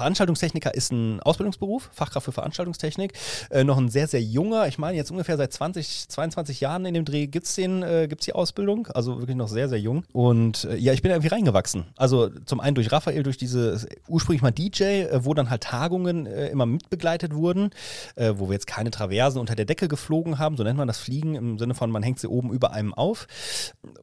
Veranstaltungstechniker 0.00 0.74
ist 0.74 0.92
ein 0.92 1.20
Ausbildungsberuf, 1.20 1.90
Fachkraft 1.92 2.24
für 2.24 2.32
Veranstaltungstechnik, 2.32 3.12
äh, 3.50 3.64
noch 3.64 3.76
ein 3.76 3.90
sehr, 3.90 4.08
sehr 4.08 4.22
junger, 4.22 4.66
ich 4.66 4.78
meine 4.78 4.96
jetzt 4.96 5.10
ungefähr 5.10 5.36
seit 5.36 5.52
20, 5.52 6.08
22 6.08 6.60
Jahren 6.62 6.86
in 6.86 6.94
dem 6.94 7.04
Dreh 7.04 7.26
gibt 7.26 7.46
es 7.46 7.58
äh, 7.58 8.08
die 8.08 8.32
Ausbildung, 8.32 8.86
also 8.94 9.18
wirklich 9.18 9.36
noch 9.36 9.48
sehr, 9.48 9.68
sehr 9.68 9.78
jung. 9.78 10.04
Und 10.14 10.64
äh, 10.64 10.76
ja, 10.76 10.94
ich 10.94 11.02
bin 11.02 11.10
irgendwie 11.10 11.28
reingewachsen. 11.28 11.84
Also 11.98 12.30
zum 12.46 12.60
einen 12.60 12.76
durch 12.76 12.90
Raphael, 12.90 13.22
durch 13.22 13.36
diese, 13.36 13.86
ursprünglich 14.08 14.40
mal 14.40 14.52
DJ, 14.52 14.84
äh, 14.84 15.24
wo 15.26 15.34
dann 15.34 15.50
halt 15.50 15.64
Tagungen 15.64 16.24
äh, 16.24 16.48
immer 16.48 16.64
mitbegleitet 16.64 17.34
wurden, 17.34 17.68
äh, 18.16 18.32
wo 18.36 18.48
wir 18.48 18.54
jetzt 18.54 18.66
keine 18.66 18.90
Traversen 18.90 19.38
unter 19.38 19.54
der 19.54 19.66
Decke 19.66 19.86
geflogen 19.86 20.38
haben, 20.38 20.56
so 20.56 20.64
nennt 20.64 20.78
man 20.78 20.88
das 20.88 20.98
Fliegen 20.98 21.34
im 21.34 21.58
Sinne 21.58 21.74
von, 21.74 21.90
man 21.90 22.02
hängt 22.02 22.20
sie 22.20 22.28
oben 22.28 22.54
über 22.54 22.72
einem 22.72 22.94
auf. 22.94 23.26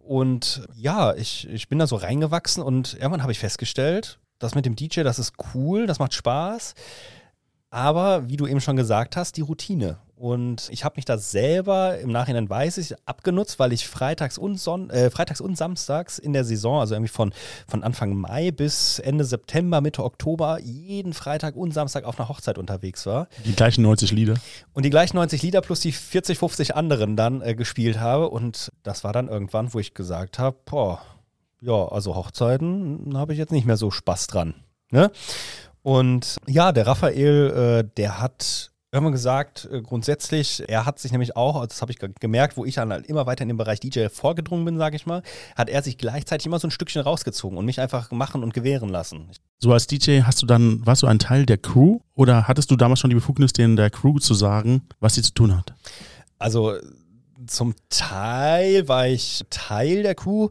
Und 0.03 0.61
ja, 0.75 1.15
ich, 1.15 1.49
ich 1.49 1.69
bin 1.69 1.79
da 1.79 1.87
so 1.87 1.95
reingewachsen 1.95 2.61
und 2.61 2.93
irgendwann 2.93 3.23
habe 3.23 3.31
ich 3.31 3.39
festgestellt, 3.39 4.19
das 4.39 4.55
mit 4.55 4.65
dem 4.65 4.75
DJ, 4.75 5.01
das 5.01 5.19
ist 5.19 5.33
cool, 5.53 5.87
das 5.87 5.99
macht 5.99 6.13
Spaß. 6.13 6.73
Aber 7.69 8.29
wie 8.29 8.37
du 8.37 8.47
eben 8.47 8.61
schon 8.61 8.77
gesagt 8.77 9.17
hast, 9.17 9.35
die 9.37 9.41
Routine. 9.41 9.97
Und 10.15 10.69
ich 10.71 10.83
habe 10.83 10.95
mich 10.95 11.05
da 11.05 11.19
selber, 11.19 11.99
im 11.99 12.11
Nachhinein 12.11 12.49
weiß 12.49 12.79
ich, 12.79 12.95
abgenutzt, 13.05 13.59
weil 13.59 13.71
ich 13.71 13.87
freitags 13.87 14.39
und, 14.39 14.59
Son 14.59 14.89
äh, 14.89 15.11
freitags 15.11 15.41
und 15.41 15.55
samstags 15.55 16.17
in 16.17 16.33
der 16.33 16.43
Saison, 16.43 16.79
also 16.79 16.95
irgendwie 16.95 17.11
von, 17.11 17.33
von 17.67 17.83
Anfang 17.83 18.15
Mai 18.15 18.49
bis 18.49 18.97
Ende 18.97 19.25
September, 19.25 19.79
Mitte 19.79 20.03
Oktober, 20.03 20.59
jeden 20.59 21.13
Freitag 21.13 21.55
und 21.55 21.71
Samstag 21.71 22.05
auf 22.05 22.19
einer 22.19 22.29
Hochzeit 22.29 22.57
unterwegs 22.57 23.05
war. 23.05 23.27
Die 23.45 23.53
gleichen 23.53 23.83
90 23.83 24.11
Lieder. 24.11 24.33
Und 24.73 24.85
die 24.85 24.89
gleichen 24.89 25.17
90 25.17 25.43
Lieder 25.43 25.61
plus 25.61 25.81
die 25.81 25.91
40, 25.91 26.39
50 26.39 26.75
anderen 26.75 27.15
dann 27.15 27.43
äh, 27.43 27.53
gespielt 27.53 27.99
habe. 27.99 28.29
Und 28.29 28.71
das 28.81 29.03
war 29.03 29.13
dann 29.13 29.27
irgendwann, 29.27 29.71
wo 29.75 29.79
ich 29.79 29.93
gesagt 29.93 30.39
habe, 30.39 30.57
boah, 30.65 30.99
ja, 31.61 31.87
also 31.87 32.15
Hochzeiten 32.15 33.13
habe 33.17 33.33
ich 33.33 33.39
jetzt 33.39 33.51
nicht 33.51 33.65
mehr 33.65 33.77
so 33.77 33.91
Spaß 33.91 34.27
dran. 34.27 34.53
Ne? 34.91 35.11
Und 35.81 36.37
ja, 36.47 36.71
der 36.71 36.87
Raphael, 36.87 37.83
äh, 37.85 37.89
der 37.97 38.19
hat 38.21 38.71
irgendwann 38.91 39.11
gesagt, 39.13 39.67
äh, 39.71 39.81
grundsätzlich, 39.81 40.63
er 40.67 40.85
hat 40.85 40.97
sich 40.99 41.11
nämlich 41.11 41.35
auch, 41.35 41.65
das 41.65 41.81
habe 41.81 41.91
ich 41.91 41.99
ge- 41.99 42.11
gemerkt, 42.19 42.55
wo 42.57 42.63
ich 42.65 42.75
dann 42.75 42.91
halt 42.91 43.05
immer 43.07 43.25
weiter 43.25 43.41
in 43.43 43.49
den 43.49 43.57
Bereich 43.57 43.79
DJ 43.79 44.07
vorgedrungen 44.07 44.63
bin, 44.65 44.77
sage 44.77 44.95
ich 44.95 45.05
mal, 45.05 45.23
hat 45.55 45.69
er 45.69 45.83
sich 45.83 45.97
gleichzeitig 45.97 46.45
immer 46.45 46.59
so 46.59 46.67
ein 46.67 46.71
Stückchen 46.71 47.01
rausgezogen 47.01 47.57
und 47.57 47.65
mich 47.65 47.79
einfach 47.81 48.11
machen 48.11 48.43
und 48.43 48.53
gewähren 48.53 48.89
lassen. 48.89 49.29
So 49.59 49.73
als 49.73 49.87
DJ 49.87 50.21
hast 50.21 50.41
du 50.41 50.45
dann, 50.45 50.85
warst 50.85 51.03
du 51.03 51.07
ein 51.07 51.19
Teil 51.19 51.45
der 51.45 51.57
Crew 51.57 51.99
oder 52.15 52.47
hattest 52.47 52.71
du 52.71 52.75
damals 52.75 52.99
schon 53.01 53.09
die 53.09 53.15
Befugnis, 53.15 53.51
denen 53.53 53.75
der 53.75 53.89
Crew 53.89 54.19
zu 54.19 54.33
sagen, 54.33 54.83
was 54.99 55.15
sie 55.15 55.21
zu 55.21 55.33
tun 55.33 55.55
hat? 55.55 55.73
Also 56.39 56.75
zum 57.45 57.75
Teil 57.89 58.87
war 58.87 59.07
ich 59.07 59.43
Teil 59.49 60.03
der 60.03 60.15
Crew, 60.15 60.49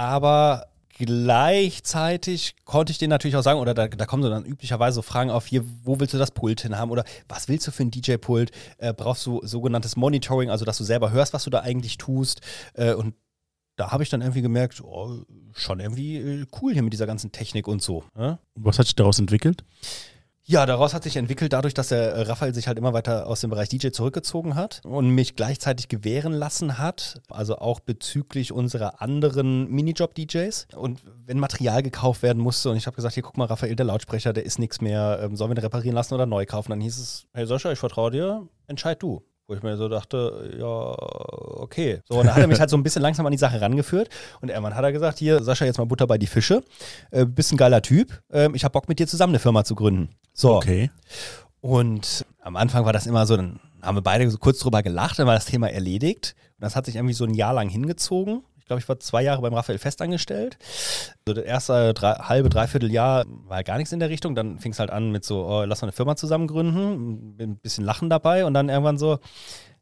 aber 0.00 0.68
gleichzeitig 0.96 2.56
konnte 2.64 2.90
ich 2.90 2.96
denen 2.96 3.10
natürlich 3.10 3.36
auch 3.36 3.42
sagen, 3.42 3.60
oder 3.60 3.74
da, 3.74 3.86
da 3.86 4.06
kommen 4.06 4.22
so 4.22 4.30
dann 4.30 4.46
üblicherweise 4.46 4.94
so 4.94 5.02
Fragen 5.02 5.30
auf, 5.30 5.44
hier, 5.44 5.62
wo 5.84 6.00
willst 6.00 6.14
du 6.14 6.18
das 6.18 6.30
Pult 6.30 6.62
hin 6.62 6.78
haben 6.78 6.90
oder 6.90 7.04
was 7.28 7.48
willst 7.48 7.66
du 7.66 7.70
für 7.70 7.82
ein 7.82 7.90
DJ-Pult? 7.90 8.50
Äh, 8.78 8.94
brauchst 8.94 9.26
du 9.26 9.42
sogenanntes 9.44 9.96
Monitoring, 9.96 10.48
also 10.48 10.64
dass 10.64 10.78
du 10.78 10.84
selber 10.84 11.10
hörst, 11.10 11.34
was 11.34 11.44
du 11.44 11.50
da 11.50 11.60
eigentlich 11.60 11.98
tust? 11.98 12.40
Äh, 12.72 12.94
und 12.94 13.14
da 13.76 13.90
habe 13.90 14.02
ich 14.02 14.08
dann 14.08 14.22
irgendwie 14.22 14.40
gemerkt, 14.40 14.80
oh, 14.80 15.22
schon 15.52 15.80
irgendwie 15.80 16.16
äh, 16.16 16.46
cool 16.62 16.72
hier 16.72 16.82
mit 16.82 16.94
dieser 16.94 17.06
ganzen 17.06 17.30
Technik 17.30 17.68
und 17.68 17.82
so. 17.82 18.02
Ne? 18.16 18.38
Was 18.54 18.78
hat 18.78 18.86
sich 18.86 18.96
daraus 18.96 19.18
entwickelt? 19.18 19.64
Ja, 20.50 20.66
daraus 20.66 20.94
hat 20.94 21.04
sich 21.04 21.14
entwickelt, 21.14 21.52
dadurch, 21.52 21.74
dass 21.74 21.90
der 21.90 22.12
äh, 22.12 22.22
Raphael 22.22 22.52
sich 22.52 22.66
halt 22.66 22.76
immer 22.76 22.92
weiter 22.92 23.28
aus 23.28 23.40
dem 23.40 23.50
Bereich 23.50 23.68
DJ 23.68 23.90
zurückgezogen 23.90 24.56
hat 24.56 24.80
und 24.82 25.10
mich 25.10 25.36
gleichzeitig 25.36 25.86
gewähren 25.86 26.32
lassen 26.32 26.76
hat, 26.76 27.22
also 27.28 27.58
auch 27.58 27.78
bezüglich 27.78 28.50
unserer 28.50 29.00
anderen 29.00 29.70
Minijob-DJs. 29.70 30.66
Und 30.74 31.02
wenn 31.24 31.38
Material 31.38 31.84
gekauft 31.84 32.24
werden 32.24 32.42
musste 32.42 32.68
und 32.68 32.76
ich 32.76 32.88
habe 32.88 32.96
gesagt, 32.96 33.14
hier 33.14 33.22
guck 33.22 33.36
mal, 33.36 33.44
Raphael, 33.44 33.76
der 33.76 33.86
Lautsprecher, 33.86 34.32
der 34.32 34.44
ist 34.44 34.58
nichts 34.58 34.80
mehr, 34.80 35.20
ähm, 35.22 35.36
sollen 35.36 35.52
wir 35.52 35.54
den 35.54 35.62
reparieren 35.62 35.94
lassen 35.94 36.14
oder 36.14 36.26
neu 36.26 36.46
kaufen? 36.46 36.70
Dann 36.70 36.80
hieß 36.80 36.98
es, 36.98 37.28
hey 37.32 37.46
Sascha, 37.46 37.70
ich 37.70 37.78
vertraue 37.78 38.10
dir, 38.10 38.48
entscheid 38.66 39.00
du. 39.00 39.22
Wo 39.50 39.56
ich 39.56 39.64
mir 39.64 39.76
so 39.76 39.88
dachte, 39.88 40.54
ja, 40.60 40.94
okay. 41.60 42.02
So, 42.08 42.20
und 42.20 42.26
dann 42.26 42.36
hat 42.36 42.40
er 42.40 42.46
mich 42.46 42.60
halt 42.60 42.70
so 42.70 42.76
ein 42.76 42.84
bisschen 42.84 43.02
langsam 43.02 43.26
an 43.26 43.32
die 43.32 43.36
Sache 43.36 43.60
rangeführt. 43.60 44.08
Und 44.40 44.48
irgendwann 44.48 44.76
hat 44.76 44.84
er 44.84 44.92
gesagt, 44.92 45.18
hier, 45.18 45.42
Sascha, 45.42 45.64
jetzt 45.64 45.76
mal 45.76 45.86
Butter 45.86 46.06
bei 46.06 46.18
die 46.18 46.28
Fische. 46.28 46.62
Äh, 47.10 47.26
bist 47.26 47.50
ein 47.50 47.56
geiler 47.56 47.82
Typ. 47.82 48.22
Ähm, 48.30 48.54
ich 48.54 48.62
habe 48.62 48.70
Bock, 48.70 48.88
mit 48.88 49.00
dir 49.00 49.08
zusammen 49.08 49.32
eine 49.32 49.40
Firma 49.40 49.64
zu 49.64 49.74
gründen. 49.74 50.10
So. 50.32 50.54
Okay. 50.54 50.92
Und 51.60 52.24
am 52.40 52.54
Anfang 52.54 52.84
war 52.84 52.92
das 52.92 53.08
immer 53.08 53.26
so, 53.26 53.36
dann 53.36 53.58
haben 53.82 53.96
wir 53.96 54.02
beide 54.02 54.30
so 54.30 54.38
kurz 54.38 54.60
drüber 54.60 54.84
gelacht, 54.84 55.18
dann 55.18 55.26
war 55.26 55.34
das 55.34 55.46
Thema 55.46 55.68
erledigt. 55.68 56.36
Und 56.56 56.62
das 56.62 56.76
hat 56.76 56.86
sich 56.86 56.94
irgendwie 56.94 57.14
so 57.14 57.24
ein 57.24 57.34
Jahr 57.34 57.52
lang 57.52 57.68
hingezogen. 57.68 58.44
Ich 58.70 58.72
glaube, 58.72 58.82
ich 58.82 58.88
war 58.88 59.00
zwei 59.00 59.22
Jahre 59.22 59.42
beim 59.42 59.52
Raphael 59.52 59.78
festangestellt. 59.78 60.56
So 61.26 61.34
das 61.34 61.44
erste 61.44 61.92
drei, 61.92 62.12
halbe, 62.12 62.48
dreiviertel 62.48 62.92
Jahr 62.92 63.24
war 63.26 63.64
gar 63.64 63.78
nichts 63.78 63.90
in 63.90 63.98
der 63.98 64.10
Richtung. 64.10 64.36
Dann 64.36 64.60
fing 64.60 64.70
es 64.70 64.78
halt 64.78 64.90
an 64.90 65.10
mit 65.10 65.24
so, 65.24 65.44
oh, 65.44 65.64
lass 65.64 65.82
mal 65.82 65.86
eine 65.86 65.92
Firma 65.92 66.14
zusammen 66.14 66.46
gründen, 66.46 67.36
ein 67.40 67.56
bisschen 67.56 67.84
Lachen 67.84 68.08
dabei 68.08 68.44
und 68.44 68.54
dann 68.54 68.68
irgendwann 68.68 68.96
so, 68.96 69.18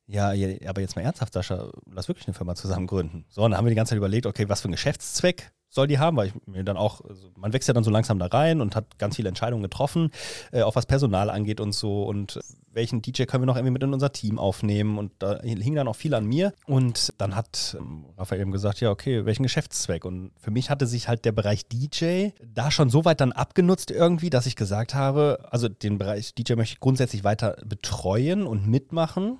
ja, 0.07 0.29
aber 0.66 0.81
jetzt 0.81 0.96
mal 0.96 1.03
ernsthaft, 1.03 1.35
Sascha, 1.35 1.70
lass 1.92 2.09
wirklich 2.09 2.27
eine 2.27 2.33
Firma 2.33 2.55
zusammen 2.55 2.87
gründen. 2.87 3.27
So, 3.29 3.42
und 3.42 3.51
dann 3.51 3.59
haben 3.59 3.66
wir 3.66 3.70
die 3.70 3.77
ganze 3.77 3.90
Zeit 3.90 3.98
überlegt, 3.98 4.24
okay, 4.24 4.48
was 4.48 4.62
für 4.62 4.68
einen 4.68 4.72
Geschäftszweck 4.72 5.53
soll 5.68 5.87
die 5.87 5.98
haben, 5.98 6.16
weil 6.16 6.29
ich 6.29 6.35
mir 6.46 6.64
dann 6.64 6.79
auch, 6.79 7.03
also 7.03 7.29
man 7.37 7.53
wächst 7.53 7.68
ja 7.68 7.74
dann 7.74 7.85
so 7.85 7.90
langsam 7.90 8.18
da 8.18 8.27
rein 8.27 8.62
und 8.62 8.74
hat 8.74 8.98
ganz 8.98 9.16
viele 9.16 9.29
Entscheidungen 9.29 9.62
getroffen, 9.62 10.12
äh, 10.51 10.62
auch 10.62 10.77
was 10.77 10.87
Personal 10.87 11.29
angeht 11.29 11.61
und 11.61 11.72
so 11.72 12.05
und 12.05 12.40
welchen 12.72 13.02
DJ 13.02 13.24
können 13.24 13.42
wir 13.42 13.46
noch 13.46 13.57
irgendwie 13.57 13.72
mit 13.72 13.83
in 13.83 13.92
unser 13.92 14.12
Team 14.12 14.38
aufnehmen 14.38 14.98
und 14.98 15.12
da 15.18 15.40
hing 15.40 15.74
dann 15.74 15.88
auch 15.88 15.96
viel 15.96 16.14
an 16.14 16.26
mir 16.26 16.52
und 16.66 17.12
dann 17.18 17.35
hat 17.35 17.76
ähm, 17.78 18.04
Raphael 18.16 18.40
eben 18.40 18.52
gesagt, 18.52 18.81
ja 18.81 18.90
okay, 18.90 19.24
welchen 19.24 19.42
Geschäftszweck 19.42 20.04
und 20.04 20.33
für 20.38 20.50
mich 20.50 20.70
hatte 20.70 20.87
sich 20.87 21.09
halt 21.09 21.24
der 21.24 21.33
Bereich 21.33 21.66
DJ 21.68 22.28
da 22.44 22.70
schon 22.70 22.90
so 22.90 23.04
weit 23.04 23.20
dann 23.20 23.33
abgenutzt 23.33 23.90
irgendwie, 23.90 24.31
dass 24.31 24.46
ich 24.46 24.57
gesagt 24.57 24.94
habe, 24.94 25.48
also 25.50 25.68
den 25.68 25.98
Bereich 25.98 26.35
DJ 26.35 26.54
möchte 26.54 26.74
ich 26.74 26.81
grundsätzlich 26.81 27.24
weiter 27.24 27.57
betreuen 27.64 28.46
und 28.46 28.66
mitmachen, 28.66 29.38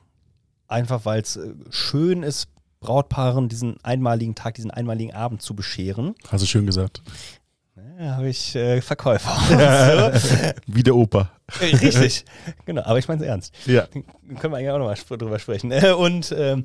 einfach 0.67 1.05
weil 1.05 1.21
es 1.21 1.37
äh, 1.37 1.55
schön 1.71 2.23
ist, 2.23 2.49
Brautpaaren 2.81 3.49
diesen 3.49 3.83
einmaligen 3.83 4.35
Tag, 4.35 4.55
diesen 4.55 4.71
einmaligen 4.71 5.13
Abend 5.13 5.43
zu 5.43 5.57
bescheren. 5.57 6.15
Du 6.23 6.31
schön 6.47 6.67
gesagt. 6.67 7.03
Ja, 7.99 8.15
habe 8.15 8.29
ich 8.29 8.55
äh, 8.55 8.81
Verkäufer. 8.81 9.37
Wie 10.69 10.85
der 10.85 10.95
Opa. 10.95 11.33
Richtig, 11.61 12.25
genau, 12.65 12.83
aber 12.83 12.99
ich 12.99 13.09
meine 13.09 13.23
es 13.23 13.29
ernst. 13.29 13.55
Ja. 13.67 13.87
Können 13.87 14.53
wir 14.53 14.59
eigentlich 14.59 14.71
auch 14.71 14.79
nochmal 14.79 15.19
drüber 15.19 15.39
sprechen. 15.41 15.73
Und 15.97 16.33
ähm, 16.37 16.65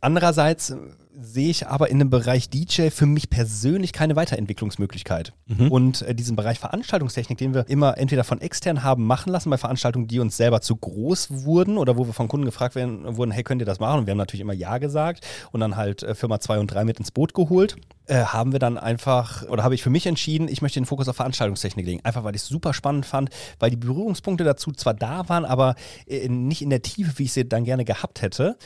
andererseits 0.00 0.74
sehe 1.20 1.50
ich 1.50 1.66
aber 1.66 1.90
in 1.90 1.98
dem 1.98 2.10
Bereich 2.10 2.48
DJ 2.48 2.90
für 2.90 3.06
mich 3.06 3.28
persönlich 3.28 3.92
keine 3.92 4.14
Weiterentwicklungsmöglichkeit. 4.14 5.32
Mhm. 5.46 5.70
Und 5.72 6.02
äh, 6.02 6.14
diesen 6.14 6.36
Bereich 6.36 6.58
Veranstaltungstechnik, 6.58 7.38
den 7.38 7.54
wir 7.54 7.68
immer 7.68 7.98
entweder 7.98 8.24
von 8.24 8.40
extern 8.40 8.82
haben 8.82 9.04
machen 9.04 9.32
lassen, 9.32 9.50
bei 9.50 9.58
Veranstaltungen, 9.58 10.06
die 10.06 10.20
uns 10.20 10.36
selber 10.36 10.60
zu 10.60 10.76
groß 10.76 11.44
wurden 11.44 11.76
oder 11.76 11.96
wo 11.96 12.06
wir 12.06 12.12
von 12.12 12.28
Kunden 12.28 12.46
gefragt 12.46 12.74
werden, 12.74 13.16
wurden, 13.16 13.32
hey, 13.32 13.42
könnt 13.42 13.60
ihr 13.60 13.66
das 13.66 13.80
machen? 13.80 14.00
Und 14.00 14.06
wir 14.06 14.12
haben 14.12 14.18
natürlich 14.18 14.42
immer 14.42 14.52
Ja 14.52 14.78
gesagt 14.78 15.26
und 15.50 15.60
dann 15.60 15.76
halt 15.76 16.02
äh, 16.02 16.14
Firma 16.14 16.38
2 16.40 16.60
und 16.60 16.68
3 16.68 16.84
mit 16.84 16.98
ins 16.98 17.10
Boot 17.10 17.34
geholt. 17.34 17.76
Äh, 18.06 18.24
haben 18.24 18.52
wir 18.52 18.58
dann 18.58 18.78
einfach, 18.78 19.42
oder 19.48 19.64
habe 19.64 19.74
ich 19.74 19.82
für 19.82 19.90
mich 19.90 20.06
entschieden, 20.06 20.48
ich 20.48 20.62
möchte 20.62 20.80
den 20.80 20.86
Fokus 20.86 21.08
auf 21.08 21.16
Veranstaltungstechnik 21.16 21.84
legen. 21.84 22.00
Einfach, 22.04 22.24
weil 22.24 22.34
ich 22.34 22.42
es 22.42 22.48
super 22.48 22.72
spannend 22.72 23.04
fand, 23.04 23.30
weil 23.58 23.70
die 23.70 23.76
Berührungspunkte 23.76 24.44
dazu 24.44 24.72
zwar 24.72 24.94
da 24.94 25.28
waren, 25.28 25.44
aber 25.44 25.74
äh, 26.06 26.28
nicht 26.28 26.62
in 26.62 26.70
der 26.70 26.82
Tiefe, 26.82 27.18
wie 27.18 27.24
ich 27.24 27.32
sie 27.32 27.48
dann 27.48 27.64
gerne 27.64 27.84
gehabt 27.84 28.22
hätte. 28.22 28.56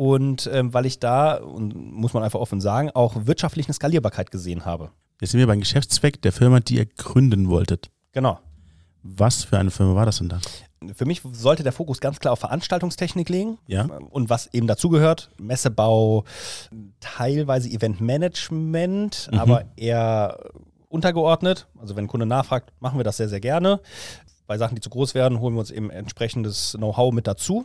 Und 0.00 0.48
ähm, 0.50 0.72
weil 0.72 0.86
ich 0.86 0.98
da, 0.98 1.34
und 1.34 1.74
muss 2.00 2.14
man 2.14 2.22
einfach 2.22 2.40
offen 2.40 2.60
sagen, 2.60 2.90
auch 2.90 3.26
wirtschaftlich 3.26 3.66
eine 3.66 3.74
Skalierbarkeit 3.74 4.30
gesehen 4.30 4.64
habe. 4.64 4.90
Jetzt 5.20 5.32
sind 5.32 5.40
wir 5.40 5.46
beim 5.46 5.60
Geschäftszweck 5.60 6.22
der 6.22 6.32
Firma, 6.32 6.60
die 6.60 6.76
ihr 6.76 6.86
gründen 6.86 7.48
wolltet. 7.48 7.90
Genau. 8.12 8.38
Was 9.02 9.44
für 9.44 9.58
eine 9.58 9.70
Firma 9.70 9.94
war 9.94 10.06
das 10.06 10.18
denn 10.18 10.28
dann? 10.28 10.40
Für 10.94 11.04
mich 11.04 11.20
sollte 11.32 11.62
der 11.62 11.72
Fokus 11.72 12.00
ganz 12.00 12.18
klar 12.20 12.32
auf 12.32 12.38
Veranstaltungstechnik 12.40 13.28
liegen. 13.28 13.58
Ja. 13.66 13.84
Und 13.84 14.30
was 14.30 14.52
eben 14.54 14.66
dazugehört, 14.66 15.30
Messebau, 15.38 16.24
teilweise 17.00 17.68
Eventmanagement, 17.68 19.28
Mhm. 19.30 19.38
aber 19.38 19.64
eher 19.76 20.38
untergeordnet. 20.88 21.66
Also 21.78 21.96
wenn 21.96 22.04
ein 22.04 22.08
Kunde 22.08 22.26
nachfragt, 22.26 22.72
machen 22.80 22.98
wir 22.98 23.04
das 23.04 23.18
sehr, 23.18 23.28
sehr 23.28 23.40
gerne. 23.40 23.80
Bei 24.46 24.58
Sachen, 24.58 24.74
die 24.74 24.80
zu 24.80 24.90
groß 24.90 25.14
werden, 25.14 25.38
holen 25.40 25.54
wir 25.54 25.60
uns 25.60 25.70
eben 25.70 25.90
entsprechendes 25.90 26.72
Know-how 26.76 27.12
mit 27.12 27.26
dazu. 27.26 27.64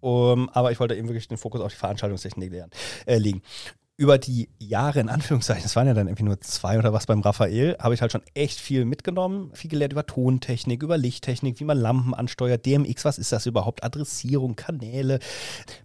Um, 0.00 0.48
aber 0.50 0.70
ich 0.70 0.78
wollte 0.80 0.94
eben 0.94 1.08
wirklich 1.08 1.28
den 1.28 1.38
Fokus 1.38 1.60
auf 1.60 1.72
die 1.72 1.78
Veranstaltungstechnik 1.78 2.52
lernen, 2.52 2.70
äh, 3.06 3.18
legen. 3.18 3.42
Über 4.00 4.16
die 4.16 4.48
Jahre, 4.60 5.00
in 5.00 5.08
Anführungszeichen, 5.08 5.64
es 5.64 5.74
waren 5.74 5.88
ja 5.88 5.92
dann 5.92 6.06
irgendwie 6.06 6.22
nur 6.22 6.40
zwei 6.40 6.78
oder 6.78 6.92
was 6.92 7.06
beim 7.06 7.20
Raphael, 7.20 7.76
habe 7.80 7.94
ich 7.94 8.00
halt 8.00 8.12
schon 8.12 8.22
echt 8.34 8.60
viel 8.60 8.84
mitgenommen. 8.84 9.50
Viel 9.54 9.68
gelernt 9.68 9.92
über 9.92 10.06
Tontechnik, 10.06 10.84
über 10.84 10.96
Lichttechnik, 10.96 11.58
wie 11.58 11.64
man 11.64 11.76
Lampen 11.76 12.14
ansteuert, 12.14 12.64
DMX, 12.64 13.04
was 13.04 13.18
ist 13.18 13.32
das 13.32 13.46
überhaupt? 13.46 13.82
Adressierung, 13.82 14.54
Kanäle, 14.54 15.18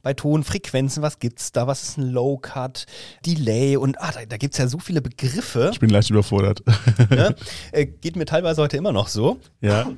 bei 0.04 0.14
Tonfrequenzen, 0.14 1.02
was 1.02 1.18
gibt's 1.18 1.54
da? 1.54 1.66
Was 1.66 1.82
ist 1.82 1.98
ein 1.98 2.12
Low-Cut, 2.12 2.86
Delay 3.26 3.78
und 3.78 4.00
ah, 4.00 4.12
da, 4.12 4.26
da 4.28 4.38
gibt 4.38 4.54
es 4.54 4.60
ja 4.60 4.68
so 4.68 4.78
viele 4.78 5.02
Begriffe. 5.02 5.72
Ich 5.74 5.80
bin 5.80 5.90
leicht 5.90 6.12
überfordert. 6.12 6.62
Ne? 7.10 7.36
Äh, 7.72 7.88
geht 7.88 8.16
mir 8.16 8.26
teilweise 8.26 8.62
heute 8.62 8.78
immer 8.78 8.92
noch 8.92 9.08
so. 9.08 9.40
ja. 9.62 9.90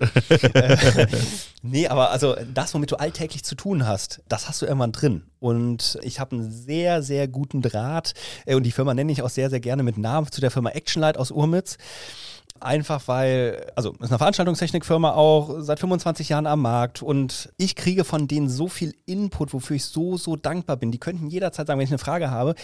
Nee, 1.68 1.88
aber 1.88 2.12
also 2.12 2.36
das, 2.54 2.76
womit 2.76 2.92
du 2.92 2.98
alltäglich 2.98 3.44
zu 3.44 3.56
tun 3.56 3.88
hast, 3.88 4.22
das 4.28 4.48
hast 4.48 4.62
du 4.62 4.68
irgendwann 4.68 4.92
drin. 4.92 5.24
Und 5.46 6.00
ich 6.02 6.20
habe 6.20 6.36
einen 6.36 6.52
sehr, 6.52 7.04
sehr 7.04 7.28
guten 7.28 7.62
Draht. 7.62 8.16
Äh, 8.48 8.56
Und 8.56 8.64
die 8.64 8.72
Firma 8.72 8.96
nenne 8.96 9.12
ich 9.12 9.22
auch 9.22 9.30
sehr, 9.30 9.52
sehr 9.52 9.60
gerne 9.60 9.84
mit 9.84 9.96
Namen 9.96 10.32
zu 10.32 10.42
der 10.42 10.50
Firma 10.50 10.72
Actionlight 10.72 11.18
aus 11.18 11.30
Urmitz. 11.30 11.78
Einfach 12.62 13.10
weil, 13.10 13.70
also 13.76 13.92
ist 14.00 14.10
eine 14.10 14.18
Veranstaltungstechnikfirma 14.18 15.12
auch, 15.12 15.58
seit 15.60 15.80
25 15.82 16.30
Jahren 16.30 16.48
am 16.48 16.62
Markt 16.62 17.04
und 17.04 17.52
ich 17.58 17.76
kriege 17.76 18.06
von 18.06 18.30
denen 18.30 18.48
so 18.48 18.70
viel 18.70 18.96
Input, 19.06 19.54
wofür 19.54 19.76
ich 19.76 19.84
so, 19.84 20.16
so 20.16 20.38
dankbar 20.38 20.78
bin. 20.78 20.90
Die 20.90 20.98
könnten 20.98 21.28
jederzeit 21.28 21.68
sagen, 21.68 21.80
wenn 21.80 21.84
ich 21.84 21.92
eine 21.92 21.98
Frage 21.98 22.32
habe, 22.32 22.56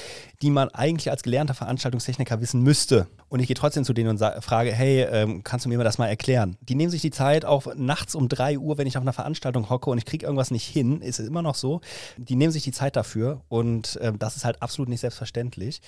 die 0.42 0.50
man 0.50 0.70
eigentlich 0.70 1.12
als 1.12 1.24
gelernter 1.24 1.54
Veranstaltungstechniker 1.54 2.40
wissen 2.40 2.62
müsste. 2.62 3.08
Und 3.28 3.42
ich 3.42 3.48
gehe 3.48 3.56
trotzdem 3.56 3.84
zu 3.84 3.92
denen 3.92 4.10
und 4.10 4.20
frage, 4.42 4.72
hey, 4.72 5.02
ähm, 5.12 5.44
kannst 5.44 5.66
du 5.66 5.70
mir 5.70 5.78
das 5.84 5.98
mal 5.98 6.08
erklären? 6.08 6.56
Die 6.62 6.76
nehmen 6.76 6.90
sich 6.90 7.02
die 7.02 7.12
Zeit 7.12 7.44
auch 7.44 7.76
nachts 7.76 8.16
um 8.16 8.30
3 8.30 8.60
Uhr, 8.60 8.78
wenn 8.78 8.88
ich 8.88 8.98
auf 8.98 9.04
einer 9.04 9.14
Veranstaltung 9.14 9.70
hocke 9.70 9.90
und 9.90 9.98
ich 9.98 10.06
kriege 10.06 10.26
irgendwas 10.26 10.52
nicht 10.52 10.66
hin, 10.66 11.02
ist 11.02 11.20
es 11.20 11.28
immer 11.28 11.42
noch 11.42 11.56
so. 11.56 11.82
Die 12.18 12.38
nehmen 12.38 12.54
sich 12.54 12.64
die 12.64 12.72
Zeit 12.72 12.96
dafür 12.96 13.42
und 13.50 14.00
ähm, 14.02 14.18
das 14.20 14.38
ist 14.38 14.46
halt 14.46 14.62
absolut 14.62 14.88
nicht 14.88 15.02
selbstverständlich. 15.02 15.82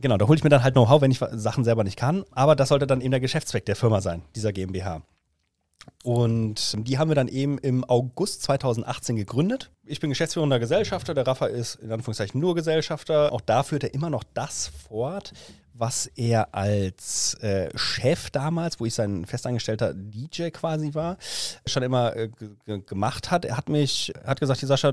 Genau, 0.00 0.16
da 0.16 0.26
hole 0.26 0.36
ich 0.36 0.44
mir 0.44 0.50
dann 0.50 0.62
halt 0.62 0.74
Know-how, 0.74 1.00
wenn 1.00 1.10
ich 1.10 1.18
Sachen 1.18 1.64
selber 1.64 1.84
nicht 1.84 1.98
kann. 1.98 2.24
Aber 2.32 2.56
das 2.56 2.68
sollte 2.68 2.86
dann 2.86 3.00
eben 3.00 3.10
der 3.10 3.20
Geschäftszweck 3.20 3.64
der 3.64 3.76
Firma 3.76 4.00
sein, 4.00 4.22
dieser 4.34 4.52
GmbH. 4.52 5.02
Und 6.02 6.76
die 6.86 6.98
haben 6.98 7.08
wir 7.08 7.14
dann 7.14 7.28
eben 7.28 7.58
im 7.58 7.84
August 7.84 8.42
2018 8.42 9.16
gegründet. 9.16 9.70
Ich 9.86 10.00
bin 10.00 10.10
geschäftsführender 10.10 10.58
Gesellschafter, 10.58 11.14
der 11.14 11.26
Rafa 11.26 11.46
ist 11.46 11.76
in 11.76 11.90
Anführungszeichen 11.90 12.40
nur 12.40 12.54
Gesellschafter. 12.54 13.32
Auch 13.32 13.40
da 13.40 13.62
führt 13.62 13.84
er 13.84 13.94
immer 13.94 14.10
noch 14.10 14.24
das 14.34 14.70
fort, 14.88 15.32
was 15.72 16.06
er 16.06 16.54
als 16.54 17.34
äh, 17.40 17.70
Chef 17.76 18.30
damals, 18.30 18.80
wo 18.80 18.86
ich 18.86 18.94
sein 18.94 19.24
festangestellter 19.24 19.94
DJ 19.94 20.50
quasi 20.50 20.94
war, 20.94 21.16
schon 21.66 21.82
immer 21.82 22.14
äh, 22.16 22.28
gemacht 22.86 23.30
hat. 23.30 23.44
Er 23.44 23.56
hat 23.56 23.68
mich, 23.68 24.12
hat 24.24 24.40
gesagt, 24.40 24.60
Sascha, 24.60 24.92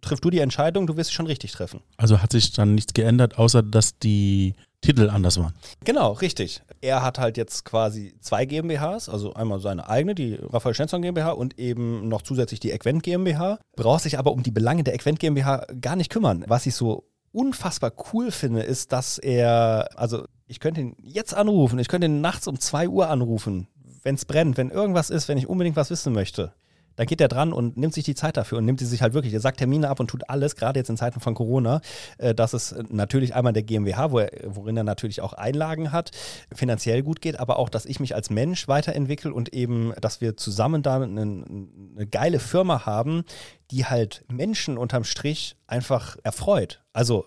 triff 0.00 0.20
du 0.20 0.30
die 0.30 0.40
Entscheidung, 0.40 0.86
du 0.86 0.96
wirst 0.96 1.10
sie 1.10 1.14
schon 1.14 1.26
richtig 1.26 1.52
treffen. 1.52 1.80
Also 1.96 2.20
hat 2.20 2.32
sich 2.32 2.52
dann 2.52 2.74
nichts 2.74 2.92
geändert, 2.92 3.38
außer 3.38 3.62
dass 3.62 3.98
die 3.98 4.54
Titel 4.82 5.08
anders 5.08 5.38
waren. 5.38 5.54
Genau, 5.84 6.12
richtig. 6.12 6.60
Er 6.80 7.02
hat 7.02 7.18
halt 7.18 7.36
jetzt 7.36 7.64
quasi 7.64 8.14
zwei 8.20 8.44
GmbHs, 8.44 9.08
also 9.08 9.32
einmal 9.32 9.60
seine 9.60 9.88
eigene, 9.88 10.14
die 10.14 10.34
Raphael 10.34 10.74
Schenzon 10.74 11.02
GmbH 11.02 11.30
und 11.30 11.58
eben 11.58 12.08
noch 12.08 12.22
zusätzlich 12.22 12.60
die 12.60 12.72
Equent 12.72 13.02
GmbH. 13.02 13.60
Braucht 13.76 14.02
sich 14.02 14.18
aber 14.18 14.32
um 14.32 14.42
die 14.42 14.50
Belange 14.50 14.82
der 14.82 14.94
Equent 14.94 15.20
GmbH 15.20 15.66
gar 15.80 15.96
nicht 15.96 16.10
kümmern. 16.10 16.44
Was 16.48 16.66
ich 16.66 16.74
so 16.74 17.04
unfassbar 17.30 17.92
cool 18.12 18.30
finde, 18.32 18.62
ist, 18.62 18.92
dass 18.92 19.18
er, 19.18 19.88
also 19.94 20.24
ich 20.46 20.60
könnte 20.60 20.80
ihn 20.80 20.96
jetzt 21.00 21.32
anrufen, 21.32 21.78
ich 21.78 21.88
könnte 21.88 22.08
ihn 22.08 22.20
nachts 22.20 22.48
um 22.48 22.58
2 22.58 22.88
Uhr 22.88 23.08
anrufen, 23.08 23.68
wenn 24.02 24.16
es 24.16 24.24
brennt, 24.24 24.56
wenn 24.56 24.70
irgendwas 24.70 25.10
ist, 25.10 25.28
wenn 25.28 25.38
ich 25.38 25.48
unbedingt 25.48 25.76
was 25.76 25.90
wissen 25.90 26.12
möchte. 26.12 26.52
Dann 26.96 27.06
geht 27.06 27.20
er 27.20 27.28
dran 27.28 27.52
und 27.52 27.76
nimmt 27.76 27.94
sich 27.94 28.04
die 28.04 28.14
Zeit 28.14 28.36
dafür 28.36 28.58
und 28.58 28.64
nimmt 28.64 28.80
sie 28.80 28.86
sich 28.86 29.02
halt 29.02 29.14
wirklich. 29.14 29.32
Er 29.34 29.40
sagt 29.40 29.58
Termine 29.58 29.88
ab 29.88 30.00
und 30.00 30.08
tut 30.08 30.28
alles, 30.28 30.56
gerade 30.56 30.78
jetzt 30.78 30.90
in 30.90 30.96
Zeiten 30.96 31.20
von 31.20 31.34
Corona. 31.34 31.80
Äh, 32.18 32.34
dass 32.34 32.52
es 32.52 32.74
natürlich 32.88 33.34
einmal 33.34 33.52
der 33.52 33.62
GmbH, 33.62 34.10
wo 34.10 34.18
er, 34.18 34.30
worin 34.46 34.76
er 34.76 34.84
natürlich 34.84 35.20
auch 35.20 35.32
Einlagen 35.32 35.92
hat, 35.92 36.10
finanziell 36.54 37.02
gut 37.02 37.20
geht, 37.20 37.38
aber 37.38 37.58
auch, 37.58 37.68
dass 37.68 37.86
ich 37.86 38.00
mich 38.00 38.14
als 38.14 38.30
Mensch 38.30 38.68
weiterentwickle 38.68 39.32
und 39.32 39.52
eben, 39.54 39.92
dass 40.00 40.20
wir 40.20 40.36
zusammen 40.36 40.82
da 40.82 40.96
eine, 40.96 41.22
eine 41.22 42.06
geile 42.10 42.38
Firma 42.38 42.86
haben, 42.86 43.24
die 43.70 43.86
halt 43.86 44.24
Menschen 44.28 44.78
unterm 44.78 45.04
Strich 45.04 45.56
einfach 45.66 46.16
erfreut. 46.22 46.82
Also 46.92 47.26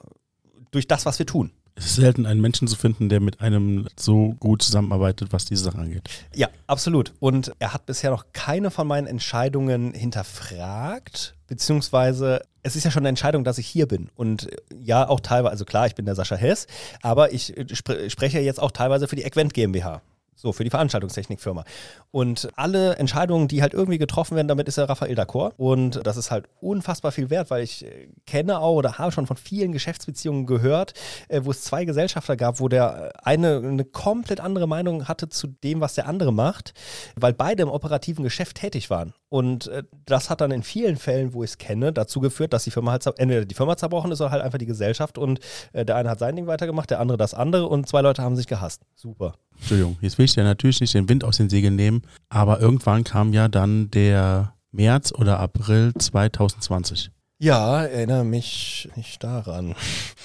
durch 0.72 0.88
das, 0.88 1.06
was 1.06 1.20
wir 1.20 1.26
tun. 1.26 1.52
Es 1.78 1.88
ist 1.88 1.96
selten, 1.96 2.26
einen 2.26 2.40
Menschen 2.40 2.70
zu 2.70 2.78
finden, 2.78 3.10
der 3.10 3.20
mit 3.20 3.42
einem 3.42 3.88
so 3.98 4.34
gut 4.40 4.62
zusammenarbeitet, 4.62 5.34
was 5.34 5.44
diese 5.44 5.66
Sache 5.66 5.78
angeht. 5.78 6.10
Ja, 6.34 6.48
absolut. 6.68 7.14
Und 7.20 7.52
er 7.60 7.74
hat 7.74 7.86
bisher 7.86 8.12
noch 8.12 8.28
keine 8.32 8.72
von 8.72 8.88
meinen 8.88 9.08
Entscheidungen 9.08 9.94
hinterfragt, 9.94 11.36
beziehungsweise 11.48 12.42
es 12.64 12.78
ist 12.78 12.86
ja 12.86 12.92
schon 12.92 13.02
eine 13.02 13.10
Entscheidung, 13.10 13.44
dass 13.44 13.58
ich 13.58 13.68
hier 13.68 13.88
bin. 13.88 14.10
Und 14.16 14.48
ja, 14.74 15.08
auch 15.08 15.20
teilweise, 15.20 15.52
also 15.52 15.66
klar, 15.66 15.86
ich 15.86 15.96
bin 15.96 16.06
der 16.06 16.16
Sascha 16.16 16.36
Hess, 16.36 16.66
aber 17.02 17.34
ich 17.34 17.56
äh, 17.58 17.66
spre 17.76 18.10
spreche 18.10 18.40
jetzt 18.40 18.62
auch 18.62 18.72
teilweise 18.72 19.08
für 19.10 19.18
die 19.18 19.24
Equent 19.24 19.54
GmbH. 19.54 20.02
So, 20.36 20.52
für 20.52 20.64
die 20.64 20.70
Veranstaltungstechnikfirma. 20.70 21.64
Und 22.12 22.50
alle 22.56 22.98
Entscheidungen, 22.98 23.48
die 23.48 23.62
halt 23.62 23.74
irgendwie 23.74 23.98
getroffen 23.98 24.36
werden, 24.36 24.48
damit 24.48 24.68
ist 24.68 24.78
der 24.78 24.90
Raphael 24.90 25.18
d'accord. 25.18 25.54
Und 25.58 26.06
das 26.06 26.18
ist 26.18 26.30
halt 26.30 26.46
unfassbar 26.60 27.12
viel 27.12 27.30
wert, 27.30 27.50
weil 27.50 27.64
ich 27.64 27.86
äh, 27.86 28.10
kenne 28.26 28.60
auch 28.60 28.76
oder 28.76 28.98
habe 28.98 29.12
schon 29.12 29.28
von 29.28 29.38
vielen 29.38 29.72
Geschäftsbeziehungen 29.72 30.46
gehört, 30.46 30.94
äh, 31.30 31.42
wo 31.44 31.52
es 31.52 31.62
zwei 31.62 31.86
Gesellschafter 31.86 32.36
gab, 32.36 32.60
wo 32.60 32.68
der 32.68 33.14
eine 33.26 33.58
eine 33.58 33.86
komplett 33.86 34.40
andere 34.40 34.68
Meinung 34.68 35.08
hatte 35.08 35.30
zu 35.30 35.48
dem, 35.48 35.82
was 35.82 35.96
der 35.96 36.08
andere 36.08 36.34
macht, 36.34 36.74
weil 37.16 37.34
beide 37.34 37.64
im 37.64 37.70
operativen 37.70 38.24
Geschäft 38.24 38.58
tätig 38.58 38.90
waren. 38.90 39.14
Und 39.30 39.68
äh, 39.68 39.84
das 40.06 40.30
hat 40.30 40.42
dann 40.42 40.52
in 40.52 40.64
vielen 40.64 40.98
Fällen, 40.98 41.34
wo 41.34 41.44
ich 41.44 41.52
es 41.52 41.58
kenne, 41.58 41.92
dazu 41.92 42.20
geführt, 42.20 42.54
dass 42.54 42.64
die 42.64 42.72
Firma 42.72 42.92
halt 42.92 43.06
entweder 43.18 43.46
die 43.46 43.56
Firma 43.56 43.76
zerbrochen 43.78 44.12
ist 44.12 44.22
oder 44.22 44.32
halt 44.32 44.44
einfach 44.44 44.58
die 44.58 44.66
Gesellschaft 44.66 45.18
und 45.18 45.40
äh, 45.74 45.86
der 45.86 45.96
eine 45.96 46.10
hat 46.10 46.20
sein 46.20 46.36
Ding 46.36 46.48
weitergemacht, 46.48 46.90
der 46.90 47.00
andere 47.00 47.18
das 47.18 47.34
andere 47.34 47.68
und 47.68 47.88
zwei 47.88 48.02
Leute 48.02 48.22
haben 48.22 48.36
sich 48.36 48.48
gehasst. 48.48 48.82
Super. 48.96 49.36
Entschuldigung, 49.60 49.98
jetzt 50.02 50.18
will 50.18 50.26
ich 50.26 50.34
dir 50.34 50.44
natürlich 50.44 50.82
nicht 50.82 50.94
den 50.94 51.10
Wind 51.10 51.24
aus 51.24 51.38
den 51.38 51.50
Segeln 51.50 51.76
nehmen, 51.76 52.04
aber 52.30 52.60
irgendwann 52.60 53.04
kam 53.04 53.34
ja 53.34 53.48
dann 53.48 53.90
der 53.92 54.54
März 54.72 55.12
oder 55.12 55.40
April 55.40 55.94
2020. 55.98 57.12
Ja, 57.38 57.84
erinnere 57.84 58.24
mich 58.24 58.88
nicht 58.96 59.22
daran. 59.24 59.76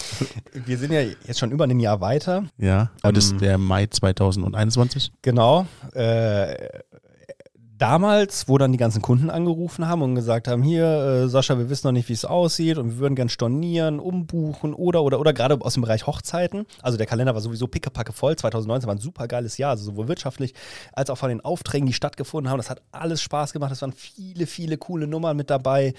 Wir 0.52 0.78
sind 0.78 0.92
ja 0.92 1.00
jetzt 1.00 1.40
schon 1.40 1.50
über 1.50 1.64
ein 1.64 1.80
Jahr 1.80 2.00
weiter. 2.00 2.44
Ja, 2.56 2.90
aber 3.02 3.12
das 3.12 3.30
Ähm. 3.30 3.36
ist 3.36 3.40
der 3.42 3.58
Mai 3.58 3.86
2021. 3.86 5.10
Genau. 5.22 5.66
Äh, 5.92 6.54
damals, 7.80 8.46
wo 8.46 8.58
dann 8.58 8.72
die 8.72 8.78
ganzen 8.78 9.00
Kunden 9.00 9.30
angerufen 9.30 9.88
haben 9.88 10.02
und 10.02 10.14
gesagt 10.14 10.48
haben, 10.48 10.62
hier, 10.62 10.84
äh, 10.84 11.28
Sascha, 11.28 11.58
wir 11.58 11.70
wissen 11.70 11.86
noch 11.86 11.92
nicht, 11.92 12.08
wie 12.08 12.12
es 12.12 12.24
aussieht 12.24 12.76
und 12.76 12.90
wir 12.90 12.98
würden 12.98 13.14
gern 13.14 13.30
stornieren, 13.30 13.98
umbuchen 13.98 14.74
oder, 14.74 15.02
oder, 15.02 15.18
oder 15.18 15.32
gerade 15.32 15.58
aus 15.60 15.74
dem 15.74 15.82
Bereich 15.82 16.06
Hochzeiten. 16.06 16.66
Also 16.82 16.98
der 16.98 17.06
Kalender 17.06 17.34
war 17.34 17.40
sowieso 17.40 17.66
pickepacke 17.68 18.12
voll. 18.12 18.36
2019 18.36 18.86
war 18.86 18.94
ein 18.94 19.00
super 19.00 19.26
geiles 19.28 19.56
Jahr, 19.56 19.70
also 19.70 19.84
sowohl 19.84 20.08
wirtschaftlich 20.08 20.54
als 20.92 21.08
auch 21.08 21.16
von 21.16 21.30
den 21.30 21.40
Aufträgen, 21.40 21.86
die 21.86 21.94
stattgefunden 21.94 22.50
haben. 22.50 22.58
Das 22.58 22.70
hat 22.70 22.82
alles 22.92 23.22
Spaß 23.22 23.52
gemacht. 23.54 23.72
Es 23.72 23.80
waren 23.80 23.92
viele, 23.92 24.46
viele 24.46 24.76
coole 24.76 25.06
Nummern 25.06 25.36
mit 25.36 25.48
dabei. 25.48 25.94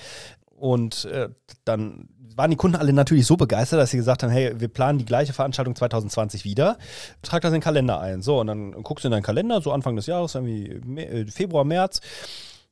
Und 0.56 1.06
äh, 1.06 1.30
dann 1.66 2.10
waren 2.42 2.50
die 2.50 2.58
Kunden 2.58 2.76
alle 2.76 2.92
natürlich 2.92 3.28
so 3.28 3.38
begeistert, 3.38 3.80
dass 3.80 3.92
sie 3.92 3.98
gesagt 3.98 4.24
haben, 4.24 4.32
hey, 4.32 4.60
wir 4.60 4.68
planen 4.68 4.98
die 4.98 5.06
gleiche 5.06 5.32
Veranstaltung 5.32 5.76
2020 5.76 6.44
wieder. 6.44 6.80
Trag 7.22 7.44
das 7.44 7.50
in 7.50 7.58
den 7.58 7.62
Kalender 7.62 8.00
ein. 8.02 8.24
So, 8.24 8.40
und 8.40 8.48
dann 8.48 8.72
guckst 8.82 9.06
du 9.06 9.10
in 9.10 9.12
deinen 9.12 9.22
Kalender, 9.22 9.62
so 9.62 9.72
Anfang 9.72 9.96
des 9.96 10.08
Jahres, 10.08 10.34
irgendwie 10.34 10.72
äh, 11.00 11.28
Februar, 11.28 11.66
März, 11.66 12.02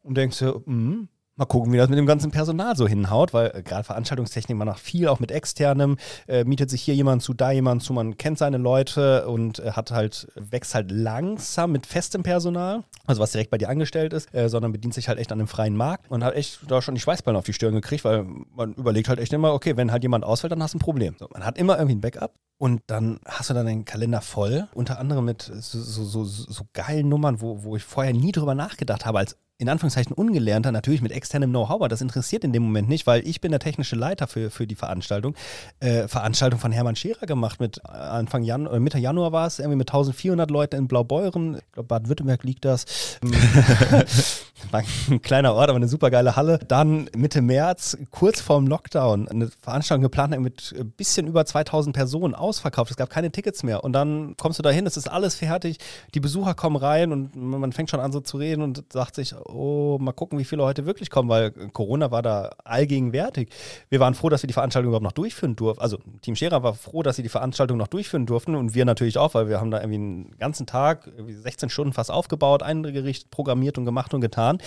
und 0.01 0.17
denkst 0.17 0.39
dir, 0.39 0.59
mh, 0.65 1.05
Mal 1.39 1.45
gucken, 1.45 1.71
wie 1.71 1.77
das 1.77 1.87
mit 1.87 1.97
dem 1.97 2.05
ganzen 2.05 2.31
Personal 2.31 2.75
so 2.75 2.85
hinhaut, 2.85 3.33
weil 3.33 3.51
äh, 3.55 3.63
gerade 3.63 3.85
Veranstaltungstechnik, 3.85 4.57
man 4.57 4.67
macht 4.67 4.81
viel 4.81 5.07
auch 5.07 5.21
mit 5.21 5.31
externem, 5.31 5.95
äh, 6.27 6.43
mietet 6.43 6.69
sich 6.69 6.81
hier 6.81 6.95
jemand 6.95 7.23
zu, 7.23 7.33
da 7.33 7.51
jemand 7.51 7.81
zu, 7.81 7.93
man 7.93 8.17
kennt 8.17 8.37
seine 8.37 8.57
Leute 8.57 9.25
und 9.25 9.59
äh, 9.59 9.71
hat 9.71 9.91
halt, 9.91 10.27
wächst 10.35 10.75
halt 10.75 10.91
langsam 10.91 11.71
mit 11.71 11.87
festem 11.87 12.23
Personal, 12.23 12.83
also 13.07 13.21
was 13.21 13.31
direkt 13.31 13.51
bei 13.51 13.57
dir 13.57 13.69
angestellt 13.69 14.11
ist, 14.11 14.35
äh, 14.35 14.49
sondern 14.49 14.73
bedient 14.73 14.93
sich 14.93 15.07
halt 15.07 15.17
echt 15.17 15.31
an 15.31 15.37
dem 15.37 15.47
freien 15.47 15.77
Markt 15.77 16.11
und 16.11 16.25
hat 16.25 16.35
echt 16.35 16.59
da 16.67 16.81
schon 16.81 16.95
die 16.95 16.99
Schweißballen 16.99 17.37
auf 17.37 17.45
die 17.45 17.53
Stirn 17.53 17.73
gekriegt, 17.73 18.03
weil 18.03 18.25
man 18.53 18.73
überlegt 18.73 19.07
halt 19.07 19.19
echt 19.19 19.31
immer, 19.31 19.53
okay, 19.53 19.77
wenn 19.77 19.93
halt 19.93 20.03
jemand 20.03 20.25
ausfällt, 20.25 20.51
dann 20.51 20.61
hast 20.61 20.73
du 20.73 20.77
ein 20.77 20.81
Problem. 20.81 21.15
So, 21.17 21.29
man 21.31 21.45
hat 21.45 21.57
immer 21.57 21.77
irgendwie 21.77 21.95
ein 21.95 22.01
Backup 22.01 22.33
und 22.57 22.81
dann 22.87 23.21
hast 23.25 23.49
du 23.49 23.53
dann 23.53 23.65
den 23.65 23.85
Kalender 23.85 24.19
voll, 24.19 24.67
unter 24.73 24.99
anderem 24.99 25.23
mit 25.23 25.43
so, 25.43 25.79
so, 25.79 26.03
so, 26.03 26.25
so 26.25 26.65
geilen 26.73 27.07
Nummern, 27.07 27.39
wo, 27.39 27.63
wo 27.63 27.77
ich 27.77 27.83
vorher 27.85 28.11
nie 28.11 28.33
drüber 28.33 28.55
nachgedacht 28.55 29.05
habe, 29.05 29.19
als 29.19 29.37
in 29.60 29.68
Anführungszeichen 29.68 30.14
Ungelernter, 30.14 30.72
natürlich 30.72 31.01
mit 31.01 31.12
externem 31.12 31.49
Know-how, 31.49 31.76
aber 31.76 31.89
das 31.89 31.99
interessiert 31.99 32.45
in 32.45 32.53
dem 32.53 32.64
Moment 32.64 32.88
nicht, 32.88 33.05
weil 33.05 33.28
ich 33.28 33.41
bin 33.41 33.51
der 33.51 33.60
technische 33.60 33.97
Leiter 33.97 34.26
für, 34.26 34.49
für 34.49 34.66
die 34.66 34.76
Veranstaltung. 34.76 35.36
Äh, 35.82 36.07
Veranstaltung 36.07 36.62
von 36.62 36.72
Hermann 36.72 36.95
Scherer 36.95 37.26
gemacht 37.26 37.60
mit 37.60 37.84
Anfang 37.86 38.43
Januar, 38.43 38.76
äh, 38.76 38.80
Mitte 38.80 38.97
Januar 38.99 39.34
war 39.34 39.47
es, 39.47 39.60
irgendwie 39.60 39.76
mit 39.76 39.89
1400 39.89 40.49
Leuten 40.49 40.78
in 40.78 40.88
Blaubeuren. 40.88 41.57
Ich 41.57 41.72
glaube, 41.74 41.88
Baden-Württemberg 41.88 42.43
liegt 42.45 42.64
das. 42.64 42.86
war 44.72 44.84
ein 45.10 45.22
kleiner 45.22 45.53
Ort, 45.53 45.70
aber 45.70 45.78
eine 45.78 45.88
super 45.89 46.10
geile 46.10 46.38
Halle. 46.38 46.60
Dann 46.68 47.10
Mitte 47.16 47.41
März, 47.41 47.97
kurz 48.12 48.39
vorm 48.39 48.66
Lockdown, 48.68 49.28
eine 49.28 49.49
Veranstaltung 49.62 50.03
geplant 50.03 50.39
mit 50.39 50.74
ein 50.78 50.91
bisschen 50.91 51.28
über 51.28 51.45
2000 51.45 51.93
Personen 51.95 52.34
ausverkauft. 52.34 52.91
Es 52.91 52.97
gab 52.97 53.10
keine 53.10 53.32
Tickets 53.32 53.64
mehr. 53.64 53.84
Und 53.84 53.91
dann 53.93 54.36
kommst 54.38 54.60
du 54.60 54.64
dahin, 54.64 54.86
es 54.86 54.95
ist 54.95 55.10
alles 55.10 55.36
fertig. 55.36 55.80
Die 56.14 56.20
Besucher 56.20 56.53
kommen 56.53 56.78
rein 56.78 57.12
und 57.12 57.36
man 57.36 57.74
fängt 57.74 57.89
schon 57.89 57.99
an 57.99 58.12
so 58.14 58.22
zu 58.22 58.38
reden 58.38 58.62
und 58.62 58.84
sagt 58.91 59.16
sich, 59.16 59.36
oh, 59.53 59.97
mal 59.99 60.11
gucken, 60.11 60.39
wie 60.39 60.45
viele 60.45 60.63
heute 60.63 60.85
wirklich 60.85 61.09
kommen, 61.09 61.29
weil 61.29 61.51
Corona 61.51 62.11
war 62.11 62.21
da 62.21 62.51
allgegenwärtig. 62.63 63.49
Wir 63.89 63.99
waren 63.99 64.13
froh, 64.13 64.29
dass 64.29 64.43
wir 64.43 64.47
die 64.47 64.53
Veranstaltung 64.53 64.89
überhaupt 64.89 65.03
noch 65.03 65.11
durchführen 65.11 65.55
durften. 65.55 65.81
Also 65.81 65.97
Team 66.21 66.35
Scherer 66.35 66.63
war 66.63 66.73
froh, 66.73 67.03
dass 67.03 67.15
sie 67.15 67.23
die 67.23 67.29
Veranstaltung 67.29 67.77
noch 67.77 67.87
durchführen 67.87 68.25
durften 68.25 68.55
und 68.55 68.73
wir 68.73 68.85
natürlich 68.85 69.17
auch, 69.17 69.33
weil 69.33 69.49
wir 69.49 69.59
haben 69.59 69.71
da 69.71 69.79
irgendwie 69.79 69.95
einen 69.95 70.37
ganzen 70.37 70.65
Tag, 70.65 71.09
16 71.17 71.69
Stunden 71.69 71.93
fast 71.93 72.11
aufgebaut, 72.11 72.63
eingerichtet, 72.63 73.31
programmiert 73.31 73.77
und 73.77 73.85
gemacht 73.85 74.13
und 74.13 74.21
getan. 74.21 74.59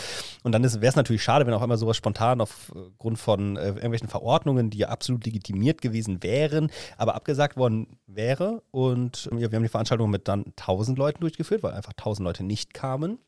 Und 0.43 0.53
dann 0.53 0.63
wäre 0.63 0.87
es 0.87 0.97
natürlich 0.97 1.23
schade, 1.23 1.47
wenn 1.47 1.55
auch 1.55 1.63
immer 1.63 1.77
sowas 1.77 1.97
spontan 1.97 2.41
aufgrund 2.41 3.19
von 3.19 3.57
äh, 3.57 3.69
irgendwelchen 3.69 4.09
Verordnungen, 4.09 4.71
die 4.71 4.79
ja 4.79 4.89
absolut 4.89 5.25
legitimiert 5.25 5.81
gewesen 5.81 6.23
wären, 6.23 6.71
aber 6.97 7.15
abgesagt 7.15 7.57
worden 7.57 7.99
wäre. 8.07 8.63
Und 8.71 9.29
ja, 9.33 9.51
wir 9.51 9.57
haben 9.57 9.63
die 9.63 9.69
Veranstaltung 9.69 10.11
mit 10.11 10.29
dann 10.29 10.47
1000 10.59 10.99
Leuten 10.99 11.21
durchgeführt, 11.21 11.63
weil 11.63 11.73
einfach 11.73 11.93
1000 11.93 12.25
Leute 12.25 12.45
nicht 12.45 12.75
kamen 12.75 13.19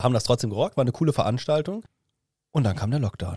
haben 0.00 0.14
das 0.14 0.24
trotzdem 0.24 0.50
gerockt, 0.50 0.76
war 0.76 0.82
eine 0.82 0.92
coole 0.92 1.12
Veranstaltung. 1.12 1.84
Und 2.52 2.64
dann 2.64 2.76
kam 2.76 2.90
der 2.90 3.00
Lockdown. 3.00 3.36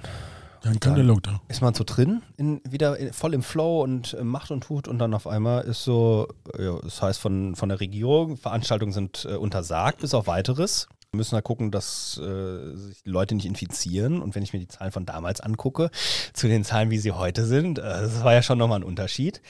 Dann 0.61 0.79
kam 0.79 0.91
dann 0.91 0.95
der 0.95 1.03
Lockdown. 1.05 1.39
Ist 1.47 1.61
man 1.61 1.73
so 1.73 1.83
drin, 1.85 2.21
in, 2.37 2.61
wieder 2.67 2.97
voll 3.13 3.33
im 3.33 3.43
Flow 3.43 3.81
und 3.81 4.13
äh, 4.13 4.23
macht 4.23 4.51
und 4.51 4.61
tut 4.61 4.87
und 4.87 4.99
dann 4.99 5.13
auf 5.13 5.27
einmal 5.27 5.63
ist 5.63 5.83
so, 5.83 6.27
ja, 6.57 6.79
das 6.81 7.01
heißt 7.01 7.19
von, 7.19 7.55
von 7.55 7.69
der 7.69 7.79
Regierung, 7.79 8.37
Veranstaltungen 8.37 8.91
sind 8.91 9.25
äh, 9.25 9.35
untersagt 9.35 10.01
bis 10.01 10.13
auf 10.13 10.27
weiteres. 10.27 10.87
Wir 11.11 11.17
müssen 11.17 11.35
da 11.35 11.41
gucken, 11.41 11.71
dass 11.71 12.19
äh, 12.19 12.75
sich 12.75 13.03
die 13.03 13.09
Leute 13.09 13.35
nicht 13.35 13.45
infizieren. 13.45 14.21
Und 14.21 14.35
wenn 14.35 14.43
ich 14.43 14.53
mir 14.53 14.59
die 14.59 14.67
Zahlen 14.67 14.91
von 14.91 15.05
damals 15.05 15.41
angucke, 15.41 15.89
zu 16.33 16.47
den 16.47 16.63
Zahlen, 16.63 16.91
wie 16.91 16.99
sie 16.99 17.13
heute 17.13 17.45
sind, 17.45 17.79
äh, 17.79 17.81
das 17.81 18.23
war 18.23 18.33
ja 18.33 18.43
schon 18.43 18.59
nochmal 18.59 18.79
ein 18.79 18.83
Unterschied. 18.83 19.41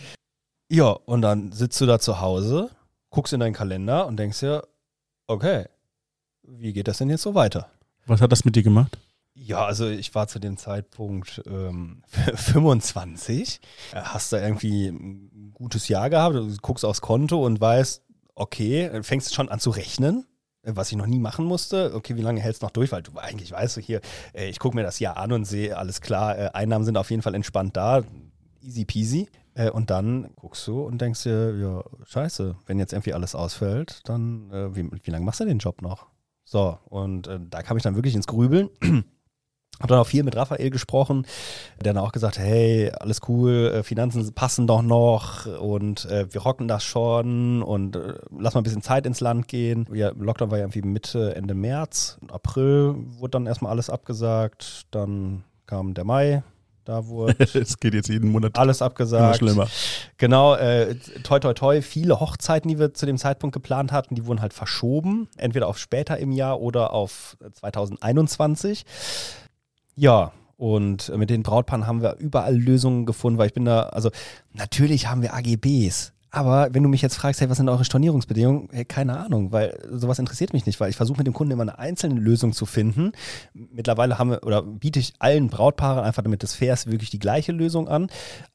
Ja, 0.71 0.91
und 0.91 1.21
dann 1.21 1.51
sitzt 1.51 1.81
du 1.81 1.85
da 1.85 1.99
zu 1.99 2.21
Hause, 2.21 2.69
guckst 3.09 3.33
in 3.33 3.39
deinen 3.39 3.53
Kalender 3.53 4.07
und 4.07 4.17
denkst 4.17 4.39
dir, 4.39 4.67
okay, 5.27 5.65
wie 6.57 6.73
geht 6.73 6.87
das 6.87 6.97
denn 6.97 7.09
jetzt 7.09 7.21
so 7.21 7.35
weiter? 7.35 7.69
Was 8.05 8.21
hat 8.21 8.31
das 8.31 8.45
mit 8.45 8.55
dir 8.55 8.63
gemacht? 8.63 8.97
Ja, 9.35 9.65
also 9.65 9.87
ich 9.87 10.13
war 10.15 10.27
zu 10.27 10.39
dem 10.39 10.57
Zeitpunkt 10.57 11.41
ähm, 11.47 12.01
25. 12.35 13.61
Hast 13.93 14.33
da 14.33 14.41
irgendwie 14.41 14.87
ein 14.87 15.51
gutes 15.53 15.87
Jahr 15.87 16.09
gehabt, 16.09 16.35
du 16.35 16.55
guckst 16.61 16.83
aufs 16.83 17.01
Konto 17.01 17.45
und 17.45 17.61
weißt, 17.61 18.03
okay, 18.35 19.03
fängst 19.03 19.33
schon 19.33 19.49
an 19.49 19.59
zu 19.59 19.69
rechnen, 19.69 20.25
was 20.63 20.91
ich 20.91 20.97
noch 20.97 21.05
nie 21.05 21.19
machen 21.19 21.45
musste. 21.45 21.93
Okay, 21.93 22.15
wie 22.15 22.21
lange 22.21 22.41
hältst 22.41 22.61
du 22.61 22.65
noch 22.65 22.71
durch? 22.71 22.91
Weil 22.91 23.01
du 23.01 23.17
eigentlich 23.17 23.51
weißt 23.51 23.77
du 23.77 23.81
hier, 23.81 24.01
äh, 24.33 24.49
ich 24.49 24.59
gucke 24.59 24.75
mir 24.75 24.83
das 24.83 24.99
Jahr 24.99 25.17
an 25.17 25.31
und 25.31 25.45
sehe, 25.45 25.77
alles 25.77 26.01
klar, 26.01 26.37
äh, 26.37 26.49
Einnahmen 26.53 26.85
sind 26.85 26.97
auf 26.97 27.09
jeden 27.09 27.21
Fall 27.21 27.35
entspannt 27.35 27.77
da. 27.77 28.03
Easy 28.61 28.83
peasy. 28.85 29.29
Äh, 29.53 29.69
und 29.69 29.89
dann 29.89 30.31
guckst 30.35 30.67
du 30.67 30.81
und 30.81 30.99
denkst 30.99 31.23
dir, 31.23 31.55
ja, 31.57 31.83
scheiße, 32.05 32.55
wenn 32.65 32.79
jetzt 32.79 32.93
irgendwie 32.93 33.13
alles 33.13 33.35
ausfällt, 33.35 34.01
dann 34.05 34.51
wie, 34.75 34.89
wie 35.03 35.11
lange 35.11 35.25
machst 35.25 35.39
du 35.39 35.45
den 35.45 35.59
Job 35.59 35.81
noch? 35.81 36.07
So, 36.51 36.79
und 36.85 37.27
äh, 37.27 37.39
da 37.47 37.61
kam 37.61 37.77
ich 37.77 37.83
dann 37.83 37.93
wirklich 37.93 38.15
ins 38.15 38.25
Grübeln. 38.25 38.71
Hab 39.79 39.87
dann 39.87 39.99
auch 39.99 40.07
viel 40.07 40.23
mit 40.23 40.35
Raphael 40.35 40.71
gesprochen, 40.71 41.27
der 41.79 41.93
dann 41.93 42.03
auch 42.03 42.11
gesagt, 42.11 42.39
hey, 42.39 42.91
alles 42.99 43.21
cool, 43.27 43.71
äh, 43.71 43.83
Finanzen 43.83 44.33
passen 44.33 44.65
doch 44.65 44.81
noch 44.81 45.45
und 45.45 46.05
äh, 46.05 46.25
wir 46.33 46.41
rocken 46.41 46.67
das 46.67 46.83
schon 46.83 47.61
und 47.61 47.95
äh, 47.95 48.15
lass 48.35 48.55
mal 48.55 48.61
ein 48.61 48.63
bisschen 48.63 48.81
Zeit 48.81 49.05
ins 49.05 49.21
Land 49.21 49.47
gehen. 49.47 49.85
Ja, 49.93 50.09
Lockdown 50.09 50.49
war 50.49 50.57
ja 50.57 50.63
irgendwie 50.63 50.81
Mitte, 50.81 51.35
Ende 51.35 51.53
März. 51.53 52.17
April 52.29 52.95
wurde 52.97 53.31
dann 53.31 53.45
erstmal 53.45 53.71
alles 53.71 53.91
abgesagt. 53.91 54.87
Dann 54.89 55.43
kam 55.67 55.93
der 55.93 56.03
Mai, 56.03 56.41
da 56.89 57.07
wurde. 57.07 57.35
es 57.53 57.79
geht 57.79 57.93
jetzt 57.93 58.09
jeden 58.09 58.31
Monat. 58.31 58.57
Alles 58.57 58.81
abgesagt. 58.81 59.23
Immer 59.41 59.51
schlimmer. 59.51 59.67
Genau, 60.17 60.55
äh, 60.55 60.95
toi, 61.23 61.39
toi, 61.39 61.53
toi. 61.53 61.81
Viele 61.81 62.19
Hochzeiten, 62.19 62.67
die 62.67 62.79
wir 62.79 62.93
zu 62.93 63.05
dem 63.05 63.17
Zeitpunkt 63.17 63.53
geplant 63.53 63.91
hatten, 63.91 64.15
die 64.15 64.25
wurden 64.25 64.41
halt 64.41 64.53
verschoben. 64.53 65.29
Entweder 65.37 65.67
auf 65.67 65.77
später 65.77 66.17
im 66.17 66.31
Jahr 66.31 66.59
oder 66.59 66.93
auf 66.93 67.37
2021. 67.53 68.85
Ja, 69.95 70.31
und 70.57 71.15
mit 71.15 71.29
den 71.29 71.43
Brautpaaren 71.43 71.87
haben 71.87 72.01
wir 72.01 72.17
überall 72.17 72.55
Lösungen 72.55 73.05
gefunden, 73.05 73.37
weil 73.37 73.47
ich 73.47 73.53
bin 73.53 73.65
da, 73.65 73.83
also 73.83 74.09
natürlich 74.53 75.07
haben 75.07 75.21
wir 75.21 75.33
AGBs, 75.33 76.11
aber 76.31 76.73
wenn 76.73 76.83
du 76.83 76.89
mich 76.89 77.01
jetzt 77.01 77.15
fragst, 77.15 77.41
hey, 77.41 77.49
was 77.49 77.57
sind 77.57 77.69
eure 77.69 77.83
Stornierungsbedingungen? 77.83 78.69
Hey, 78.71 78.85
keine 78.85 79.17
Ahnung, 79.17 79.51
weil 79.51 79.79
sowas 79.91 80.19
interessiert 80.19 80.53
mich 80.53 80.65
nicht, 80.67 80.79
weil 80.79 80.89
ich 80.89 80.95
versuche 80.95 81.17
mit 81.17 81.25
dem 81.25 81.33
Kunden 81.33 81.53
immer 81.53 81.63
eine 81.63 81.79
einzelne 81.79 82.19
Lösung 82.19 82.53
zu 82.53 82.67
finden. 82.67 83.13
Mittlerweile 83.53 84.19
haben 84.19 84.31
wir 84.31 84.43
oder 84.43 84.61
biete 84.61 84.99
ich 84.99 85.13
allen 85.17 85.49
Brautpaaren 85.49 86.03
einfach 86.03 86.21
damit 86.21 86.43
das 86.43 86.53
fair 86.53 86.73
ist, 86.73 86.91
wirklich 86.91 87.09
die 87.09 87.19
gleiche 87.19 87.51
Lösung 87.51 87.87
an. 87.87 88.07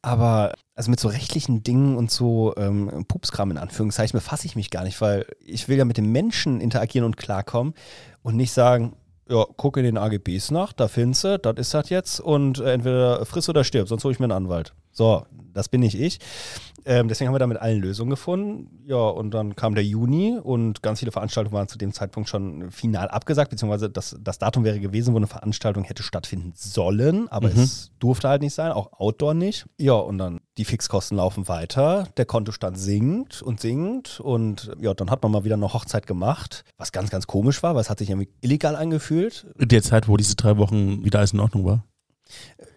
Aber 0.02 0.54
also 0.76 0.90
mit 0.90 1.00
so 1.00 1.08
rechtlichen 1.08 1.64
Dingen 1.64 1.96
und 1.96 2.12
so 2.12 2.54
ähm, 2.56 3.04
Pupskram 3.08 3.50
in 3.50 3.58
Anführungszeichen 3.58 4.16
befasse 4.16 4.46
ich 4.46 4.54
mich 4.54 4.70
gar 4.70 4.84
nicht, 4.84 5.00
weil 5.00 5.26
ich 5.40 5.68
will 5.68 5.76
ja 5.76 5.84
mit 5.84 5.96
den 5.96 6.12
Menschen 6.12 6.60
interagieren 6.60 7.04
und 7.04 7.16
klarkommen 7.16 7.74
und 8.22 8.36
nicht 8.36 8.52
sagen, 8.52 8.94
ja, 9.28 9.44
guck 9.56 9.78
in 9.78 9.84
den 9.84 9.98
AGBs 9.98 10.50
nach, 10.50 10.72
da 10.72 10.86
findest 10.86 11.24
du, 11.24 11.38
das 11.38 11.54
ist 11.56 11.74
das 11.74 11.88
jetzt 11.88 12.20
und 12.20 12.60
entweder 12.60 13.24
friss 13.24 13.48
oder 13.48 13.64
stirb, 13.64 13.88
sonst 13.88 14.04
hole 14.04 14.12
ich 14.12 14.20
mir 14.20 14.26
einen 14.26 14.32
Anwalt. 14.32 14.74
So, 14.94 15.26
das 15.52 15.68
bin 15.68 15.80
nicht 15.80 15.98
ich. 15.98 16.18
Ähm, 16.86 17.08
deswegen 17.08 17.28
haben 17.28 17.34
wir 17.34 17.38
da 17.38 17.46
mit 17.46 17.58
allen 17.58 17.80
Lösungen 17.80 18.10
gefunden. 18.10 18.82
Ja, 18.86 18.96
und 18.96 19.32
dann 19.32 19.56
kam 19.56 19.74
der 19.74 19.84
Juni 19.84 20.38
und 20.40 20.82
ganz 20.82 20.98
viele 21.00 21.12
Veranstaltungen 21.12 21.54
waren 21.54 21.68
zu 21.68 21.78
dem 21.78 21.92
Zeitpunkt 21.92 22.28
schon 22.28 22.70
final 22.70 23.08
abgesagt, 23.08 23.50
beziehungsweise 23.50 23.88
das, 23.88 24.16
das 24.20 24.38
Datum 24.38 24.64
wäre 24.64 24.78
gewesen, 24.80 25.14
wo 25.14 25.16
eine 25.16 25.26
Veranstaltung 25.26 25.84
hätte 25.84 26.02
stattfinden 26.02 26.52
sollen, 26.54 27.28
aber 27.28 27.48
mhm. 27.48 27.60
es 27.60 27.90
durfte 27.98 28.28
halt 28.28 28.42
nicht 28.42 28.54
sein, 28.54 28.70
auch 28.72 28.92
Outdoor 28.92 29.34
nicht. 29.34 29.66
Ja, 29.78 29.94
und 29.94 30.18
dann 30.18 30.40
die 30.58 30.66
Fixkosten 30.66 31.16
laufen 31.16 31.48
weiter, 31.48 32.06
der 32.18 32.26
Kontostand 32.26 32.78
sinkt 32.78 33.40
und 33.40 33.60
sinkt 33.60 34.20
und 34.20 34.70
ja, 34.78 34.92
dann 34.92 35.10
hat 35.10 35.22
man 35.22 35.32
mal 35.32 35.44
wieder 35.44 35.56
eine 35.56 35.72
Hochzeit 35.72 36.06
gemacht, 36.06 36.64
was 36.76 36.92
ganz, 36.92 37.08
ganz 37.08 37.26
komisch 37.26 37.62
war, 37.62 37.74
weil 37.74 37.80
es 37.80 37.90
hat 37.90 37.98
sich 37.98 38.10
irgendwie 38.10 38.28
illegal 38.42 38.76
angefühlt. 38.76 39.46
In 39.58 39.68
der 39.68 39.82
Zeit, 39.82 40.06
wo 40.06 40.18
diese 40.18 40.36
drei 40.36 40.58
Wochen 40.58 41.02
wieder 41.02 41.18
alles 41.20 41.32
in 41.32 41.40
Ordnung 41.40 41.64
war? 41.64 41.84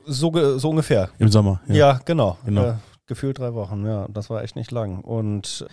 So, 0.08 0.58
so 0.58 0.70
ungefähr. 0.70 1.10
Im 1.20 1.30
Sommer. 1.30 1.62
Ja, 1.68 1.76
ja 1.76 2.00
genau. 2.06 2.38
genau. 2.46 2.64
Äh, 2.64 2.74
gefühlt 3.06 3.40
drei 3.40 3.54
Wochen, 3.54 3.86
ja. 3.86 4.08
Das 4.10 4.30
war 4.30 4.44
echt 4.44 4.56
nicht 4.56 4.72
lang. 4.72 5.02
Und 5.02 5.68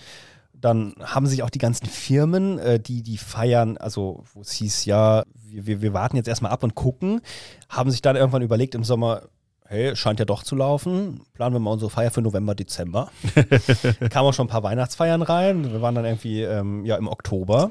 dann 0.52 0.94
haben 1.02 1.26
sich 1.26 1.42
auch 1.42 1.50
die 1.50 1.58
ganzen 1.58 1.86
Firmen, 1.86 2.58
äh, 2.58 2.80
die 2.80 3.02
die 3.02 3.18
feiern, 3.18 3.76
also 3.76 4.24
wo 4.32 4.40
es 4.40 4.52
hieß, 4.52 4.86
ja, 4.86 5.24
wir, 5.34 5.82
wir 5.82 5.92
warten 5.92 6.16
jetzt 6.16 6.28
erstmal 6.28 6.52
ab 6.52 6.62
und 6.62 6.74
gucken, 6.74 7.20
haben 7.68 7.90
sich 7.90 8.02
dann 8.02 8.16
irgendwann 8.16 8.42
überlegt 8.42 8.74
im 8.74 8.84
Sommer, 8.84 9.22
hey, 9.66 9.94
scheint 9.96 10.18
ja 10.18 10.24
doch 10.24 10.42
zu 10.42 10.56
laufen, 10.56 11.20
planen 11.34 11.54
wir 11.54 11.60
mal 11.60 11.72
unsere 11.72 11.90
Feier 11.90 12.10
für 12.10 12.22
November, 12.22 12.54
Dezember. 12.54 13.10
Kamen 14.10 14.28
auch 14.28 14.34
schon 14.34 14.46
ein 14.46 14.50
paar 14.50 14.62
Weihnachtsfeiern 14.62 15.22
rein, 15.22 15.70
wir 15.72 15.82
waren 15.82 15.94
dann 15.94 16.04
irgendwie 16.04 16.42
ähm, 16.42 16.84
ja, 16.84 16.96
im 16.96 17.08
Oktober 17.08 17.70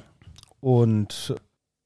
und 0.59 1.35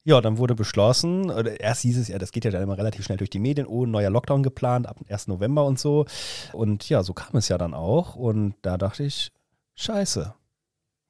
ja, 0.08 0.22
dann 0.22 0.38
wurde 0.38 0.56
beschlossen, 0.56 1.30
erst 1.60 1.82
hieß 1.82 1.98
es 1.98 2.08
ja, 2.08 2.18
das 2.18 2.32
geht 2.32 2.46
ja 2.46 2.52
dann 2.52 2.64
immer 2.64 2.78
relativ 2.78 3.04
schnell 3.04 3.18
durch 3.18 3.30
die 3.30 3.40
Medien, 3.40 3.68
oh, 3.68 3.86
ein 3.86 3.92
neuer 3.92 4.10
Lockdown 4.10 4.42
geplant 4.42 4.88
ab 4.88 5.02
1. 5.10 5.28
November 5.28 5.66
und 5.66 5.80
so. 5.80 6.06
Und 6.54 6.88
ja, 6.88 7.04
so 7.04 7.12
kam 7.12 7.36
es 7.36 7.50
ja 7.50 7.58
dann 7.58 7.74
auch. 7.74 8.16
Und 8.16 8.56
da 8.62 8.78
dachte 8.78 9.04
ich, 9.04 9.34
scheiße, 9.76 10.34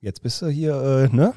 jetzt 0.02 0.24
bist 0.24 0.42
du 0.42 0.48
hier, 0.48 0.82
äh, 0.82 1.16
ne? 1.16 1.36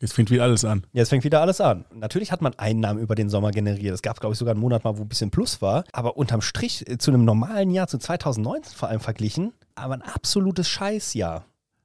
Jetzt 0.00 0.14
fängt 0.14 0.30
wieder 0.30 0.44
alles 0.44 0.64
an. 0.64 0.86
Jetzt 0.94 1.10
fängt 1.10 1.22
wieder 1.22 1.42
alles 1.42 1.60
an. 1.60 1.84
Natürlich 1.94 2.32
hat 2.32 2.40
man 2.40 2.54
Einnahmen 2.54 2.98
über 2.98 3.14
den 3.14 3.28
Sommer 3.28 3.50
generiert. 3.50 3.94
Es 3.94 4.00
gab, 4.00 4.18
glaube 4.18 4.32
ich, 4.32 4.38
sogar 4.38 4.52
einen 4.52 4.62
Monat 4.62 4.82
mal, 4.82 4.96
wo 4.96 5.02
ein 5.02 5.08
bisschen 5.08 5.30
Plus 5.30 5.60
war. 5.60 5.84
Aber 5.92 6.16
unterm 6.16 6.40
Strich 6.40 6.88
äh, 6.88 6.96
zu 6.96 7.10
einem 7.10 7.26
normalen 7.26 7.70
Jahr, 7.70 7.88
zu 7.88 7.98
2019 7.98 8.74
vor 8.74 8.88
allem 8.88 9.00
verglichen, 9.00 9.52
aber 9.74 9.92
ein 9.92 10.02
absolutes 10.02 10.66
Scheißjahr. 10.66 11.44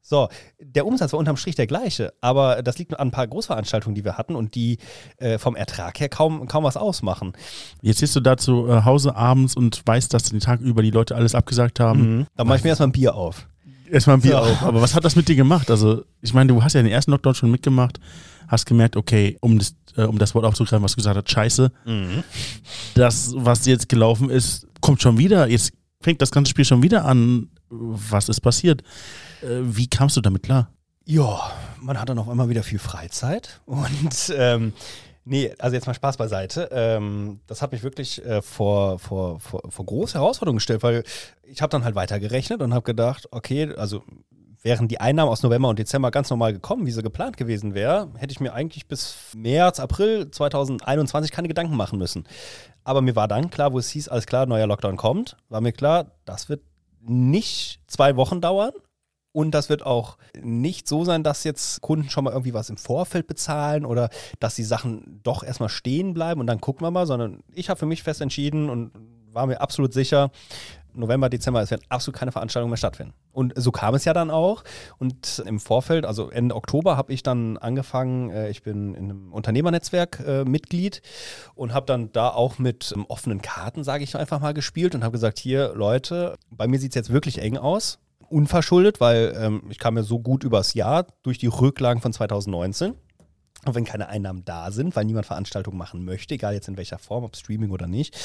So, 0.10 0.30
der 0.58 0.86
Umsatz 0.86 1.12
war 1.12 1.20
unterm 1.20 1.36
Strich 1.36 1.56
der 1.56 1.68
gleiche, 1.68 2.14
aber 2.22 2.64
das 2.64 2.78
liegt 2.78 2.98
an 2.98 3.10
ein 3.10 3.12
paar 3.12 3.28
Großveranstaltungen, 3.28 3.94
die 3.94 4.06
wir 4.06 4.18
hatten 4.18 4.38
und 4.38 4.56
die 4.56 4.78
äh, 5.18 5.38
vom 5.38 5.58
Ertrag 5.58 6.00
her 6.00 6.08
kaum, 6.08 6.48
kaum 6.48 6.64
was 6.64 6.78
ausmachen. 6.78 7.34
Jetzt 7.82 8.00
sitzt 8.00 8.16
du 8.16 8.22
da 8.22 8.38
zu 8.38 8.70
äh, 8.70 8.86
Hause 8.86 9.18
abends 9.18 9.54
und 9.58 9.82
weißt, 9.86 10.14
dass 10.14 10.24
den 10.24 10.40
Tag 10.40 10.62
über 10.62 10.82
die 10.82 10.92
Leute 10.92 11.14
alles 11.14 11.36
abgesagt 11.36 11.82
haben. 11.82 12.20
Mhm. 12.20 12.28
Dann 12.38 12.48
mache 12.48 12.60
ich 12.60 12.64
mir 12.64 12.70
erstmal 12.70 12.88
ein 12.88 12.94
Bier 12.94 13.16
auf. 13.16 13.50
Erstmal 13.92 14.16
ein 14.16 14.22
Bier 14.22 14.38
So. 14.38 14.38
auf. 14.38 14.62
Aber 14.64 14.82
was 14.82 14.96
hat 14.96 15.04
das 15.04 15.18
mit 15.18 15.28
dir 15.28 15.36
gemacht? 15.36 15.70
Also, 15.70 16.06
ich 16.22 16.34
meine, 16.34 16.54
du 16.54 16.64
hast 16.64 16.72
ja 16.72 16.82
den 16.82 16.90
ersten 16.92 17.12
Lockdown 17.12 17.36
schon 17.36 17.52
mitgemacht, 17.52 18.00
hast 18.48 18.66
gemerkt, 18.66 18.96
okay, 18.96 19.38
um 19.42 19.60
das, 19.60 19.76
äh, 19.98 20.04
um 20.04 20.18
das 20.20 20.34
Wort 20.36 20.46
aufzugreifen, 20.46 20.86
was 20.86 20.94
du 20.94 20.98
gesagt 20.98 21.18
hast, 21.18 21.30
scheiße, 21.30 21.70
das, 22.96 23.34
was 23.36 23.66
jetzt 23.66 23.90
gelaufen 23.90 24.30
ist, 24.30 24.68
kommt 24.80 25.02
schon 25.02 25.18
wieder. 25.18 25.50
Jetzt 25.50 25.74
fängt 26.00 26.22
das 26.22 26.32
ganze 26.32 26.52
Spiel 26.52 26.64
schon 26.64 26.82
wieder 26.82 27.04
an. 27.04 27.50
Was 27.70 28.30
ist 28.30 28.40
passiert? 28.40 28.84
Äh, 29.42 29.62
wie 29.62 29.88
kamst 29.88 30.18
du 30.18 30.22
damit 30.22 30.44
klar? 30.44 30.72
Ja, 31.06 31.52
man 31.80 32.00
hat 32.00 32.10
dann 32.10 32.20
auch 32.20 32.28
immer 32.28 32.50
wieder 32.50 32.64
viel 32.64 32.80
Freizeit 32.80 33.62
und 33.66 34.34
ähm, 34.36 34.74
nee, 35.24 35.54
also 35.58 35.76
jetzt 35.76 35.88
mal 35.88 35.94
Spaß 35.94 36.18
beiseite. 36.18 36.70
Ähm, 36.72 37.40
das 37.48 37.62
hat 37.62 37.72
mich 37.72 37.84
wirklich 37.84 38.24
äh, 38.26 38.42
vor, 38.42 39.00
vor, 39.00 39.40
vor, 39.40 39.62
vor 39.70 39.86
große 39.86 40.16
Herausforderungen 40.16 40.58
gestellt, 40.58 40.84
weil 40.84 41.04
ich 41.44 41.62
habe 41.62 41.70
dann 41.70 41.86
halt 41.86 41.96
weitergerechnet 41.96 42.62
und 42.62 42.74
habe 42.74 42.84
gedacht, 42.84 43.28
okay, 43.32 43.74
also 43.78 44.04
wären 44.64 44.90
die 44.90 45.00
Einnahmen 45.00 45.32
aus 45.32 45.44
November 45.44 45.70
und 45.70 45.80
Dezember 45.80 46.12
ganz 46.12 46.30
normal 46.30 46.52
gekommen, 46.52 46.86
wie 46.86 46.92
sie 46.92 47.02
geplant 47.02 47.38
gewesen 47.38 47.74
wäre, 47.74 48.10
hätte 48.18 48.34
ich 48.34 48.42
mir 48.42 48.54
eigentlich 48.54 48.88
bis 48.88 49.16
März, 49.36 49.80
April 49.80 50.30
2021 50.30 51.32
keine 51.32 51.48
Gedanken 51.48 51.78
machen 51.78 51.98
müssen. 52.00 52.28
Aber 52.84 53.02
mir 53.02 53.16
war 53.16 53.30
dann 53.30 53.50
klar, 53.50 53.72
wo 53.72 53.80
es 53.80 53.90
hieß, 53.90 54.10
alles 54.10 54.26
klar, 54.26 54.46
neuer 54.46 54.68
Lockdown 54.68 54.98
kommt, 54.98 55.38
war 55.48 55.62
mir 55.62 55.72
klar, 55.72 56.12
das 56.26 56.50
wird 56.50 56.62
nicht 57.02 57.80
zwei 57.88 58.16
Wochen 58.18 58.42
dauern, 58.42 58.74
und 59.38 59.52
das 59.52 59.70
wird 59.70 59.86
auch 59.86 60.18
nicht 60.42 60.88
so 60.88 61.06
sein, 61.06 61.22
dass 61.22 61.44
jetzt 61.44 61.82
Kunden 61.82 62.10
schon 62.10 62.24
mal 62.24 62.32
irgendwie 62.32 62.56
was 62.56 62.72
im 62.72 62.78
Vorfeld 62.78 63.28
bezahlen 63.28 63.86
oder 63.86 64.10
dass 64.40 64.56
die 64.56 64.64
Sachen 64.64 65.20
doch 65.22 65.44
erstmal 65.44 65.70
stehen 65.70 66.16
bleiben 66.16 66.42
und 66.42 66.48
dann 66.48 66.60
gucken 66.60 66.84
wir 66.84 66.90
mal, 66.90 67.06
sondern 67.06 67.44
ich 67.54 67.70
habe 67.70 67.78
für 67.78 67.86
mich 67.86 68.02
fest 68.02 68.20
entschieden 68.20 68.68
und 68.68 68.90
war 69.34 69.46
mir 69.46 69.62
absolut 69.62 69.94
sicher, 69.94 70.32
November, 70.92 71.30
Dezember, 71.30 71.62
es 71.62 71.70
werden 71.70 71.84
absolut 71.90 72.18
keine 72.18 72.32
Veranstaltungen 72.32 72.72
mehr 72.72 72.78
stattfinden. 72.78 73.14
Und 73.32 73.54
so 73.56 73.72
kam 73.72 73.94
es 73.94 74.06
ja 74.06 74.14
dann 74.14 74.32
auch. 74.32 74.64
Und 74.98 75.44
im 75.46 75.60
Vorfeld, 75.60 76.08
also 76.08 76.32
Ende 76.32 76.56
Oktober, 76.56 76.98
habe 76.98 77.14
ich 77.14 77.22
dann 77.22 77.58
angefangen, 77.58 78.32
äh, 78.32 78.50
ich 78.50 78.64
bin 78.64 78.96
in 78.96 79.04
einem 79.04 79.34
Unternehmernetzwerk 79.34 80.20
äh, 80.26 80.46
Mitglied 80.46 81.04
und 81.54 81.76
habe 81.76 81.86
dann 81.86 82.12
da 82.12 82.30
auch 82.30 82.58
mit 82.58 82.92
ähm, 82.96 83.06
offenen 83.08 83.44
Karten, 83.44 83.84
sage 83.84 84.04
ich 84.04 84.16
einfach 84.16 84.40
mal, 84.40 84.56
gespielt 84.56 84.96
und 84.96 85.04
habe 85.04 85.12
gesagt, 85.12 85.38
hier 85.38 85.76
Leute, 85.76 86.40
bei 86.50 86.66
mir 86.66 86.80
sieht 86.80 86.94
es 86.94 86.96
jetzt 86.96 87.14
wirklich 87.14 87.40
eng 87.40 87.58
aus 87.58 88.00
unverschuldet, 88.30 89.00
weil 89.00 89.36
ähm, 89.40 89.64
ich 89.70 89.80
kam 89.80 89.98
ja 89.98 90.04
so 90.04 90.20
gut 90.20 90.44
übers 90.44 90.74
Jahr 90.74 91.08
durch 91.24 91.38
die 91.38 91.48
Rücklagen 91.48 92.02
von 92.02 92.14
2019. 92.14 92.94
Und 93.66 93.76
wenn 93.76 93.86
keine 93.86 94.08
Einnahmen 94.08 94.46
da 94.46 94.72
sind, 94.72 94.96
weil 94.96 95.06
niemand 95.06 95.26
Veranstaltungen 95.26 95.78
machen 95.78 96.06
möchte, 96.06 96.36
egal 96.36 96.54
jetzt 96.54 96.68
in 96.68 96.78
welcher 96.78 97.00
Form, 97.00 97.24
ob 97.24 97.36
Streaming 97.36 97.72
oder 97.72 97.88
nicht, 97.88 98.16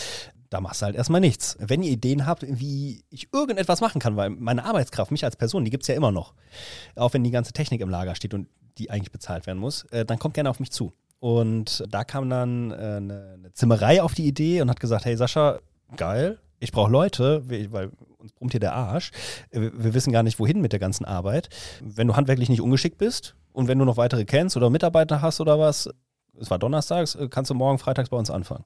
da 0.51 0.61
machst 0.61 0.83
du 0.83 0.87
halt 0.87 0.97
erstmal 0.97 1.21
nichts. 1.21 1.57
Wenn 1.59 1.83
ihr 1.83 1.91
Ideen 1.91 2.27
habt, 2.27 2.45
wie 2.47 3.05
ich 3.11 3.33
irgendetwas 3.33 3.81
machen 3.81 4.01
kann, 4.01 4.17
weil 4.17 4.31
meine 4.31 4.65
Arbeitskraft, 4.65 5.11
mich 5.11 5.25
als 5.25 5.37
Person, 5.37 5.65
die 5.65 5.71
gibt 5.71 5.85
es 5.85 5.89
ja 5.89 5.95
immer 5.95 6.13
noch, 6.13 6.35
auch 6.95 7.15
wenn 7.15 7.25
die 7.25 7.31
ganze 7.31 7.53
Technik 7.53 7.81
im 7.81 7.89
Lager 7.89 8.15
steht 8.15 8.35
und 8.35 8.47
die 8.79 8.91
eigentlich 8.91 9.11
bezahlt 9.11 9.47
werden 9.47 9.59
muss, 9.59 9.85
äh, 9.85 10.05
dann 10.05 10.19
kommt 10.19 10.35
gerne 10.35 10.51
auf 10.51 10.61
mich 10.61 10.71
zu. 10.71 10.93
Und 11.19 11.85
da 11.89 12.05
kam 12.05 12.29
dann 12.29 12.71
äh, 12.71 12.75
eine, 12.75 13.35
eine 13.39 13.53
Zimmerei 13.55 14.03
auf 14.03 14.15
die 14.15 14.27
Idee 14.27 14.61
und 14.61 14.69
hat 14.69 14.81
gesagt, 14.81 15.05
hey 15.05 15.17
Sascha, 15.17 15.61
geil, 15.97 16.39
ich 16.63 16.71
brauche 16.71 16.91
Leute, 16.91 17.43
weil 17.49 17.91
uns 18.19 18.33
brummt 18.33 18.53
hier 18.53 18.61
der 18.61 18.75
Arsch. 18.75 19.11
Wir 19.51 19.95
wissen 19.95 20.13
gar 20.13 20.23
nicht, 20.23 20.39
wohin 20.39 20.61
mit 20.61 20.73
der 20.73 20.79
ganzen 20.79 21.05
Arbeit. 21.05 21.49
Wenn 21.81 22.07
du 22.07 22.15
handwerklich 22.15 22.49
nicht 22.49 22.61
ungeschickt 22.61 22.99
bist 22.99 23.35
und 23.53 23.67
wenn 23.67 23.79
du 23.79 23.85
noch 23.85 23.97
weitere 23.97 24.25
kennst 24.25 24.57
oder 24.57 24.71
Mitarbeiter 24.71 25.21
hast 25.21 25.41
oder 25.41 25.59
was, 25.59 25.91
es 26.39 26.51
war 26.51 26.59
donnerstags, 26.59 27.19
kannst 27.31 27.51
du 27.51 27.55
morgen 27.55 27.79
freitags 27.79 28.11
bei 28.11 28.17
uns 28.17 28.31
anfangen. 28.31 28.65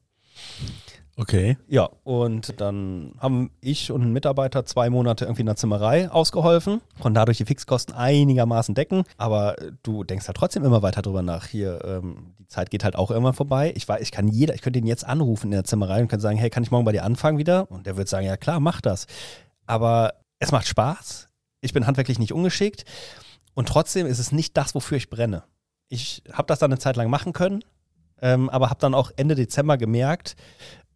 Okay. 1.18 1.56
Ja, 1.66 1.88
und 2.04 2.60
dann 2.60 3.14
haben 3.18 3.50
ich 3.62 3.90
und 3.90 4.02
ein 4.02 4.12
Mitarbeiter 4.12 4.66
zwei 4.66 4.90
Monate 4.90 5.24
irgendwie 5.24 5.40
in 5.40 5.46
der 5.46 5.56
Zimmerei 5.56 6.10
ausgeholfen, 6.10 6.82
konnten 7.00 7.14
dadurch 7.14 7.38
die 7.38 7.46
Fixkosten 7.46 7.94
einigermaßen 7.94 8.74
decken. 8.74 9.04
Aber 9.16 9.56
du 9.82 10.04
denkst 10.04 10.26
halt 10.26 10.36
trotzdem 10.36 10.62
immer 10.62 10.82
weiter 10.82 11.00
drüber 11.00 11.22
nach. 11.22 11.46
Hier, 11.46 11.82
ähm, 11.86 12.34
die 12.38 12.46
Zeit 12.48 12.70
geht 12.70 12.84
halt 12.84 12.96
auch 12.96 13.10
irgendwann 13.10 13.32
vorbei. 13.32 13.72
Ich 13.76 13.88
weiß, 13.88 14.02
ich 14.02 14.12
kann 14.12 14.28
jeder, 14.28 14.54
ich 14.54 14.60
könnte 14.60 14.78
ihn 14.78 14.86
jetzt 14.86 15.06
anrufen 15.06 15.46
in 15.46 15.52
der 15.52 15.64
Zimmerei 15.64 16.02
und 16.02 16.08
könnte 16.08 16.22
sagen, 16.22 16.36
hey, 16.36 16.50
kann 16.50 16.62
ich 16.62 16.70
morgen 16.70 16.84
bei 16.84 16.92
dir 16.92 17.04
anfangen 17.04 17.38
wieder? 17.38 17.70
Und 17.70 17.86
der 17.86 17.96
wird 17.96 18.08
sagen, 18.08 18.26
ja 18.26 18.36
klar, 18.36 18.60
mach 18.60 18.82
das. 18.82 19.06
Aber 19.66 20.14
es 20.38 20.52
macht 20.52 20.66
Spaß. 20.66 21.30
Ich 21.62 21.72
bin 21.72 21.86
handwerklich 21.86 22.18
nicht 22.18 22.34
ungeschickt. 22.34 22.84
Und 23.54 23.68
trotzdem 23.68 24.06
ist 24.06 24.18
es 24.18 24.32
nicht 24.32 24.54
das, 24.58 24.74
wofür 24.74 24.98
ich 24.98 25.08
brenne. 25.08 25.44
Ich 25.88 26.22
habe 26.30 26.46
das 26.46 26.58
dann 26.58 26.70
eine 26.70 26.78
Zeit 26.78 26.96
lang 26.96 27.08
machen 27.08 27.32
können, 27.32 27.64
ähm, 28.20 28.50
aber 28.50 28.68
habe 28.68 28.80
dann 28.80 28.94
auch 28.94 29.12
Ende 29.16 29.34
Dezember 29.34 29.78
gemerkt, 29.78 30.36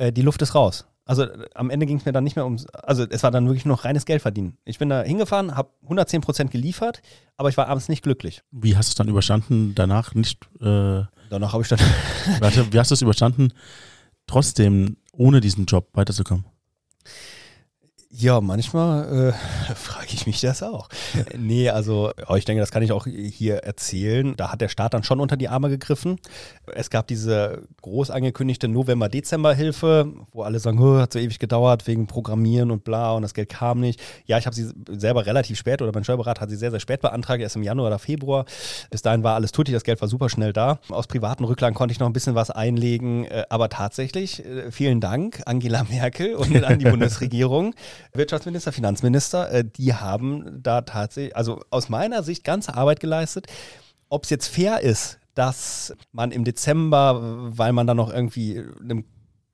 äh, 0.00 0.12
die 0.12 0.22
Luft 0.22 0.42
ist 0.42 0.54
raus. 0.54 0.86
Also 1.04 1.24
äh, 1.24 1.46
am 1.54 1.70
Ende 1.70 1.86
ging 1.86 1.98
es 1.98 2.04
mir 2.04 2.12
dann 2.12 2.24
nicht 2.24 2.36
mehr 2.36 2.44
ums, 2.44 2.66
also 2.66 3.04
es 3.08 3.22
war 3.22 3.30
dann 3.30 3.46
wirklich 3.46 3.64
nur 3.64 3.76
noch 3.76 3.84
reines 3.84 4.06
Geld 4.06 4.22
verdienen. 4.22 4.56
Ich 4.64 4.78
bin 4.78 4.88
da 4.88 5.02
hingefahren, 5.02 5.56
habe 5.56 5.70
110 5.82 6.22
Prozent 6.22 6.50
geliefert, 6.50 7.02
aber 7.36 7.48
ich 7.48 7.56
war 7.56 7.68
abends 7.68 7.88
nicht 7.88 8.02
glücklich. 8.02 8.42
Wie 8.50 8.76
hast 8.76 8.88
du 8.88 8.92
es 8.92 8.96
dann 8.96 9.08
überstanden, 9.08 9.74
danach 9.74 10.14
nicht, 10.14 10.48
äh, 10.60 11.02
Danach 11.30 11.52
habe 11.52 11.62
ich 11.62 11.68
dann, 11.68 11.78
warte, 12.40 12.72
wie 12.72 12.78
hast 12.78 12.90
du 12.90 12.94
es 12.94 13.02
überstanden, 13.02 13.52
trotzdem 14.26 14.96
ohne 15.12 15.40
diesen 15.40 15.66
Job 15.66 15.88
weiterzukommen? 15.92 16.44
Ja, 18.12 18.40
manchmal 18.40 19.28
äh, 19.68 19.74
frage 19.74 20.08
ich 20.12 20.26
mich 20.26 20.40
das 20.40 20.64
auch. 20.64 20.88
nee, 21.38 21.70
also 21.70 22.10
ja, 22.18 22.36
ich 22.36 22.44
denke, 22.44 22.60
das 22.60 22.72
kann 22.72 22.82
ich 22.82 22.90
auch 22.90 23.06
hier 23.06 23.58
erzählen. 23.58 24.34
Da 24.36 24.50
hat 24.50 24.60
der 24.60 24.68
Staat 24.68 24.94
dann 24.94 25.04
schon 25.04 25.20
unter 25.20 25.36
die 25.36 25.48
Arme 25.48 25.68
gegriffen. 25.68 26.18
Es 26.74 26.90
gab 26.90 27.06
diese 27.06 27.62
groß 27.82 28.10
angekündigte 28.10 28.66
November-Dezember-Hilfe, 28.66 30.12
wo 30.32 30.42
alle 30.42 30.58
sagen, 30.58 30.80
"Oh, 30.80 30.98
hat 30.98 31.12
so 31.12 31.20
ewig 31.20 31.38
gedauert 31.38 31.86
wegen 31.86 32.08
Programmieren 32.08 32.72
und 32.72 32.82
bla 32.82 33.12
und 33.12 33.22
das 33.22 33.32
Geld 33.32 33.48
kam 33.48 33.78
nicht. 33.78 34.00
Ja, 34.26 34.38
ich 34.38 34.46
habe 34.46 34.56
sie 34.56 34.72
selber 34.88 35.24
relativ 35.26 35.56
spät 35.56 35.80
oder 35.80 35.92
mein 35.94 36.02
Steuerberater 36.02 36.40
hat 36.40 36.50
sie 36.50 36.56
sehr, 36.56 36.72
sehr 36.72 36.80
spät 36.80 37.02
beantragt, 37.02 37.40
erst 37.40 37.54
im 37.54 37.62
Januar 37.62 37.86
oder 37.86 38.00
Februar. 38.00 38.44
Bis 38.90 39.02
dahin 39.02 39.22
war 39.22 39.36
alles 39.36 39.52
tutti, 39.52 39.70
das 39.70 39.84
Geld 39.84 40.00
war 40.00 40.08
super 40.08 40.28
schnell 40.28 40.52
da. 40.52 40.80
Aus 40.88 41.06
privaten 41.06 41.44
Rücklagen 41.44 41.76
konnte 41.76 41.92
ich 41.92 42.00
noch 42.00 42.08
ein 42.08 42.12
bisschen 42.12 42.34
was 42.34 42.50
einlegen, 42.50 43.26
äh, 43.26 43.44
aber 43.50 43.68
tatsächlich, 43.68 44.44
äh, 44.44 44.72
vielen 44.72 45.00
Dank, 45.00 45.42
Angela 45.46 45.84
Merkel 45.84 46.34
und 46.34 46.64
an 46.64 46.80
die 46.80 46.84
Bundesregierung. 46.90 47.74
Wirtschaftsminister, 48.12 48.72
Finanzminister, 48.72 49.50
äh, 49.50 49.64
die 49.64 49.94
haben 49.94 50.62
da 50.62 50.82
tatsächlich, 50.82 51.36
also 51.36 51.62
aus 51.70 51.88
meiner 51.88 52.22
Sicht, 52.22 52.44
ganze 52.44 52.74
Arbeit 52.74 53.00
geleistet. 53.00 53.46
Ob 54.08 54.24
es 54.24 54.30
jetzt 54.30 54.48
fair 54.48 54.80
ist, 54.80 55.18
dass 55.34 55.94
man 56.12 56.32
im 56.32 56.44
Dezember, 56.44 57.20
weil 57.56 57.72
man 57.72 57.86
dann 57.86 57.96
noch 57.96 58.12
irgendwie 58.12 58.62
einem 58.82 59.04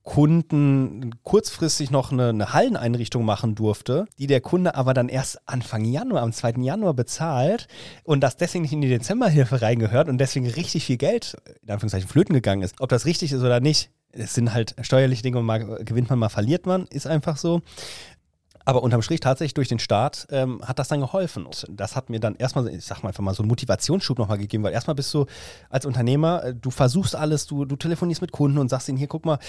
Kunden 0.07 1.15
kurzfristig 1.23 1.91
noch 1.91 2.13
eine, 2.13 2.29
eine 2.29 2.53
Halleneinrichtung 2.53 3.25
machen 3.25 3.55
durfte, 3.55 4.05
die 4.17 4.27
der 4.27 4.39
Kunde 4.39 4.75
aber 4.75 4.93
dann 4.93 5.09
erst 5.09 5.41
Anfang 5.47 5.83
Januar, 5.83 6.21
am 6.21 6.31
2. 6.31 6.61
Januar 6.61 6.93
bezahlt 6.93 7.67
und 8.05 8.21
das 8.21 8.37
deswegen 8.37 8.61
nicht 8.61 8.71
in 8.71 8.79
die 8.79 8.87
Dezemberhilfe 8.87 9.61
reingehört 9.61 10.07
und 10.07 10.17
deswegen 10.17 10.49
richtig 10.49 10.85
viel 10.85 10.95
Geld, 10.95 11.35
in 11.61 11.71
Anführungszeichen, 11.71 12.07
flöten 12.07 12.33
gegangen 12.33 12.61
ist. 12.61 12.75
Ob 12.79 12.87
das 12.87 13.05
richtig 13.05 13.33
ist 13.33 13.41
oder 13.41 13.59
nicht, 13.59 13.91
es 14.13 14.33
sind 14.33 14.53
halt 14.53 14.75
steuerliche 14.79 15.23
Dinge, 15.23 15.41
mal 15.41 15.83
gewinnt 15.83 16.09
man, 16.09 16.19
mal 16.19 16.29
verliert 16.29 16.65
man, 16.65 16.87
ist 16.87 17.05
einfach 17.05 17.35
so. 17.35 17.61
Aber 18.67 18.83
unterm 18.83 19.01
Strich 19.01 19.21
tatsächlich 19.21 19.53
durch 19.53 19.69
den 19.69 19.79
Staat 19.79 20.27
ähm, 20.29 20.61
hat 20.61 20.77
das 20.77 20.89
dann 20.89 20.99
geholfen. 20.99 21.45
Und 21.45 21.65
das 21.69 21.95
hat 21.95 22.09
mir 22.09 22.19
dann 22.19 22.35
erstmal, 22.35 22.67
ich 22.67 22.83
sag 22.83 23.01
mal 23.01 23.09
einfach 23.09 23.23
mal, 23.23 23.33
so 23.33 23.41
einen 23.41 23.47
Motivationsschub 23.47 24.19
nochmal 24.19 24.37
gegeben, 24.37 24.61
weil 24.63 24.73
erstmal 24.73 24.93
bist 24.93 25.13
du 25.13 25.25
als 25.69 25.85
Unternehmer, 25.85 26.43
äh, 26.43 26.53
du 26.53 26.69
versuchst 26.69 27.15
alles, 27.15 27.47
du, 27.47 27.63
du 27.63 27.77
telefonierst 27.77 28.21
mit 28.21 28.33
Kunden 28.33 28.57
und 28.57 28.67
sagst 28.67 28.89
ihnen, 28.89 28.97
hier, 28.97 29.07
guck 29.07 29.25
mal, 29.25 29.39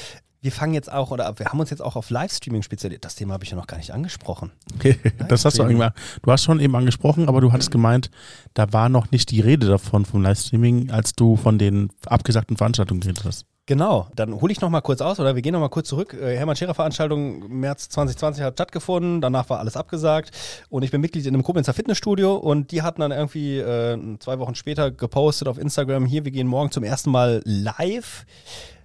wir 0.41 0.53
fangen 0.53 0.73
jetzt 0.73 0.93
auch, 0.93 1.11
oder 1.11 1.37
wir 1.37 1.47
haben 1.47 1.59
uns 1.59 1.71
jetzt 1.71 1.83
auch 1.83 1.97
auf 1.97 2.11
Livestreaming 2.11 2.63
spezialisiert. 2.63 3.05
Das 3.05 3.17
Thema 3.17 3.35
habe 3.35 3.43
ich 3.43 3.51
ja 3.51 3.57
noch 3.57 3.67
gar 3.67 3.79
nicht 3.79 3.93
angesprochen. 3.93 4.53
das 5.29 5.45
hast 5.45 5.59
du 5.59 5.65
irgendwann, 5.65 5.95
du 6.23 6.31
hast 6.31 6.45
schon 6.45 6.61
eben 6.61 6.77
angesprochen, 6.77 7.27
aber 7.29 7.41
du 7.41 7.51
hattest 7.51 7.73
gemeint, 7.73 8.13
da 8.55 8.73
war 8.73 8.89
noch 8.89 9.11
nicht 9.11 9.33
die 9.33 9.41
Rede 9.41 9.67
davon 9.67 10.05
vom 10.05 10.23
Livestreaming, 10.23 10.93
als 10.93 11.15
du 11.15 11.35
von 11.35 11.59
den 11.59 11.91
abgesagten 12.07 12.57
Veranstaltungen 12.57 13.01
geredet 13.01 13.25
hast. 13.25 13.47
Genau, 13.69 14.09
dann 14.17 14.41
hole 14.41 14.51
ich 14.51 14.63
noch 14.63 14.71
mal 14.71 14.81
kurz 14.81 15.03
aus 15.03 15.21
oder 15.21 15.35
wir 15.35 15.43
gehen 15.43 15.53
noch 15.53 15.61
mal 15.61 15.69
kurz 15.69 15.89
zurück. 15.89 16.15
Äh, 16.15 16.39
Hermann 16.39 16.57
Scherer 16.57 16.73
Veranstaltung 16.73 17.61
März 17.61 17.91
2020 17.91 18.43
hat 18.43 18.55
stattgefunden, 18.55 19.21
danach 19.21 19.51
war 19.51 19.59
alles 19.59 19.77
abgesagt 19.77 20.31
und 20.71 20.85
ich 20.85 20.91
bin 20.91 21.03
Mitglied 21.03 21.27
in 21.27 21.35
einem 21.35 21.43
Koblenzer 21.43 21.75
Fitnessstudio 21.75 22.35
und 22.35 22.73
die 22.73 22.81
hatten 22.81 23.03
dann 23.03 23.13
irgendwie 23.13 23.59
äh, 23.59 23.99
zwei 24.21 24.39
Wochen 24.39 24.55
später 24.55 24.91
gepostet 24.91 25.49
auf 25.49 25.59
Instagram, 25.59 26.07
hier, 26.07 26.25
wir 26.25 26.33
gehen 26.33 26.47
morgen 26.47 26.71
zum 26.71 26.83
ersten 26.83 27.11
Mal 27.11 27.43
live. 27.45 28.25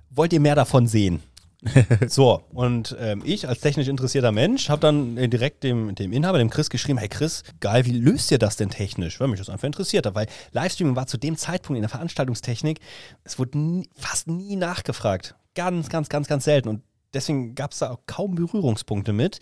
Wollt 0.10 0.34
ihr 0.34 0.42
mehr 0.42 0.56
davon 0.56 0.86
sehen? 0.86 1.24
so, 2.08 2.44
und 2.54 2.96
ähm, 3.00 3.22
ich 3.26 3.48
als 3.48 3.60
technisch 3.62 3.88
interessierter 3.88 4.32
Mensch 4.32 4.70
habe 4.70 4.82
dann 4.82 5.18
äh, 5.18 5.28
direkt 5.28 5.64
dem, 5.64 5.96
dem 5.96 6.12
Inhaber, 6.12 6.38
dem 6.38 6.50
Chris, 6.50 6.70
geschrieben, 6.70 6.98
hey 6.98 7.08
Chris, 7.08 7.44
geil, 7.60 7.86
wie 7.86 7.92
löst 7.92 8.32
ihr 8.32 8.40
das 8.40 8.56
denn 8.58 8.70
technisch? 8.70 9.20
Weil 9.20 9.28
mich 9.30 9.40
das 9.40 9.50
einfach 9.50 9.66
interessiert 9.66 10.06
hat, 10.06 10.16
weil 10.16 10.28
Livestreaming 10.52 10.96
war 10.96 11.08
zu 11.08 11.18
dem 11.18 11.38
Zeitpunkt 11.38 11.78
in 11.78 11.82
der 11.84 11.90
Veranstaltungstechnik, 11.90 12.80
es 13.24 13.40
wurde 13.40 13.58
nie, 13.58 13.90
fast 13.96 14.28
nie 14.28 14.56
nachgefragt. 14.56 15.36
Ganz, 15.56 15.90
ganz, 15.90 16.10
ganz, 16.10 16.28
ganz 16.28 16.44
selten. 16.44 16.70
Und 16.70 16.82
deswegen 17.14 17.56
gab 17.56 17.72
es 17.72 17.80
da 17.80 17.92
auch 17.92 18.02
kaum 18.08 18.36
Berührungspunkte 18.36 19.14
mit, 19.14 19.40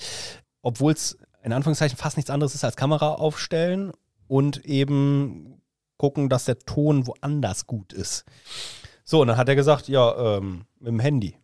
obwohl 0.62 0.94
es 0.94 1.18
in 1.44 1.54
Anführungszeichen 1.54 1.98
fast 1.98 2.18
nichts 2.18 2.30
anderes 2.30 2.54
ist 2.54 2.64
als 2.64 2.76
Kamera 2.76 3.14
aufstellen 3.14 3.92
und 4.28 4.66
eben 4.66 5.62
gucken, 5.98 6.30
dass 6.30 6.46
der 6.46 6.60
Ton 6.60 7.08
woanders 7.08 7.68
gut 7.68 7.94
ist. 7.94 8.26
So, 9.04 9.22
und 9.22 9.28
dann 9.28 9.38
hat 9.38 9.50
er 9.50 9.56
gesagt, 9.56 9.88
ja, 9.88 10.38
ähm, 10.38 10.66
mit 10.80 10.88
dem 10.88 11.00
Handy. 11.00 11.36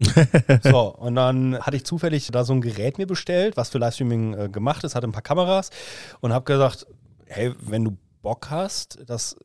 so, 0.62 0.94
und 0.96 1.14
dann 1.14 1.58
hatte 1.60 1.76
ich 1.76 1.84
zufällig 1.84 2.28
da 2.32 2.44
so 2.44 2.52
ein 2.52 2.60
Gerät 2.60 2.98
mir 2.98 3.06
bestellt, 3.06 3.56
was 3.56 3.70
für 3.70 3.78
Livestreaming 3.78 4.34
äh, 4.34 4.48
gemacht 4.48 4.84
ist, 4.84 4.94
hatte 4.94 5.06
ein 5.06 5.12
paar 5.12 5.22
Kameras 5.22 5.70
und 6.20 6.32
habe 6.32 6.44
gesagt, 6.44 6.86
hey, 7.26 7.54
wenn 7.60 7.84
du 7.84 7.96
Bock 8.22 8.50
hast, 8.50 8.98
das 9.06 9.36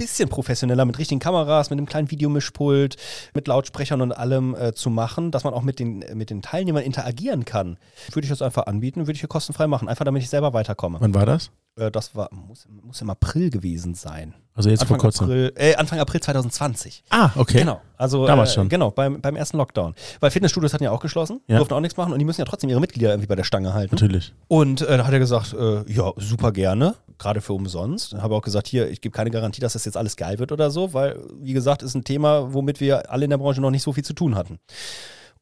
bisschen 0.00 0.28
professioneller 0.28 0.84
mit 0.84 0.98
richtigen 0.98 1.20
Kameras, 1.20 1.70
mit 1.70 1.78
einem 1.78 1.86
kleinen 1.86 2.10
Videomischpult, 2.10 2.96
mit 3.34 3.46
Lautsprechern 3.46 4.00
und 4.00 4.12
allem 4.12 4.54
äh, 4.54 4.72
zu 4.72 4.90
machen, 4.90 5.30
dass 5.30 5.44
man 5.44 5.54
auch 5.54 5.62
mit 5.62 5.78
den, 5.78 6.04
mit 6.14 6.30
den 6.30 6.42
Teilnehmern 6.42 6.82
interagieren 6.82 7.44
kann, 7.44 7.78
würde 8.12 8.24
ich 8.24 8.30
das 8.30 8.42
einfach 8.42 8.66
anbieten, 8.66 9.02
würde 9.02 9.12
ich 9.12 9.20
hier 9.20 9.28
kostenfrei 9.28 9.66
machen, 9.66 9.88
einfach 9.88 10.04
damit 10.04 10.22
ich 10.22 10.28
selber 10.30 10.52
weiterkomme. 10.52 10.98
Wann 11.00 11.14
war 11.14 11.26
das? 11.26 11.50
Äh, 11.76 11.90
das 11.90 12.14
war, 12.14 12.28
muss, 12.32 12.66
muss 12.82 13.00
im 13.00 13.10
April 13.10 13.50
gewesen 13.50 13.94
sein. 13.94 14.34
Also 14.54 14.68
jetzt 14.68 14.82
Anfang 14.82 14.96
vor 14.96 15.02
kurzem. 15.10 15.24
April, 15.26 15.52
äh, 15.56 15.74
Anfang 15.76 16.00
April 16.00 16.20
2020. 16.20 17.04
Ah, 17.10 17.30
okay. 17.36 17.60
Genau. 17.60 17.80
Also, 17.96 18.26
Damals 18.26 18.50
äh, 18.50 18.54
schon. 18.54 18.68
Genau, 18.68 18.90
beim, 18.90 19.20
beim 19.20 19.36
ersten 19.36 19.56
Lockdown. 19.58 19.94
Weil 20.20 20.30
Fitnessstudios 20.30 20.74
hatten 20.74 20.84
ja 20.84 20.90
auch 20.90 21.00
geschlossen, 21.00 21.40
Ja. 21.46 21.56
durften 21.58 21.74
auch 21.74 21.80
nichts 21.80 21.96
machen 21.96 22.12
und 22.12 22.18
die 22.18 22.24
müssen 22.24 22.40
ja 22.40 22.44
trotzdem 22.44 22.68
ihre 22.70 22.80
Mitglieder 22.80 23.10
irgendwie 23.10 23.28
bei 23.28 23.36
der 23.36 23.44
Stange 23.44 23.72
halten. 23.72 23.94
Natürlich. 23.94 24.34
Und 24.48 24.82
äh, 24.82 24.96
da 24.98 25.06
hat 25.06 25.12
er 25.12 25.18
gesagt, 25.18 25.54
äh, 25.54 25.90
ja, 25.90 26.12
super 26.16 26.52
gerne, 26.52 26.94
gerade 27.20 27.40
für 27.40 27.52
umsonst. 27.52 28.14
Habe 28.14 28.34
auch 28.34 28.42
gesagt, 28.42 28.66
hier, 28.66 28.90
ich 28.90 29.00
gebe 29.00 29.14
keine 29.14 29.30
Garantie, 29.30 29.60
dass 29.60 29.74
das 29.74 29.84
jetzt 29.84 29.96
alles 29.96 30.16
geil 30.16 30.40
wird 30.40 30.50
oder 30.50 30.70
so, 30.70 30.92
weil, 30.92 31.22
wie 31.40 31.52
gesagt, 31.52 31.82
ist 31.82 31.94
ein 31.94 32.02
Thema, 32.02 32.52
womit 32.52 32.80
wir 32.80 33.10
alle 33.12 33.24
in 33.24 33.30
der 33.30 33.38
Branche 33.38 33.60
noch 33.60 33.70
nicht 33.70 33.82
so 33.82 33.92
viel 33.92 34.04
zu 34.04 34.14
tun 34.14 34.34
hatten. 34.34 34.58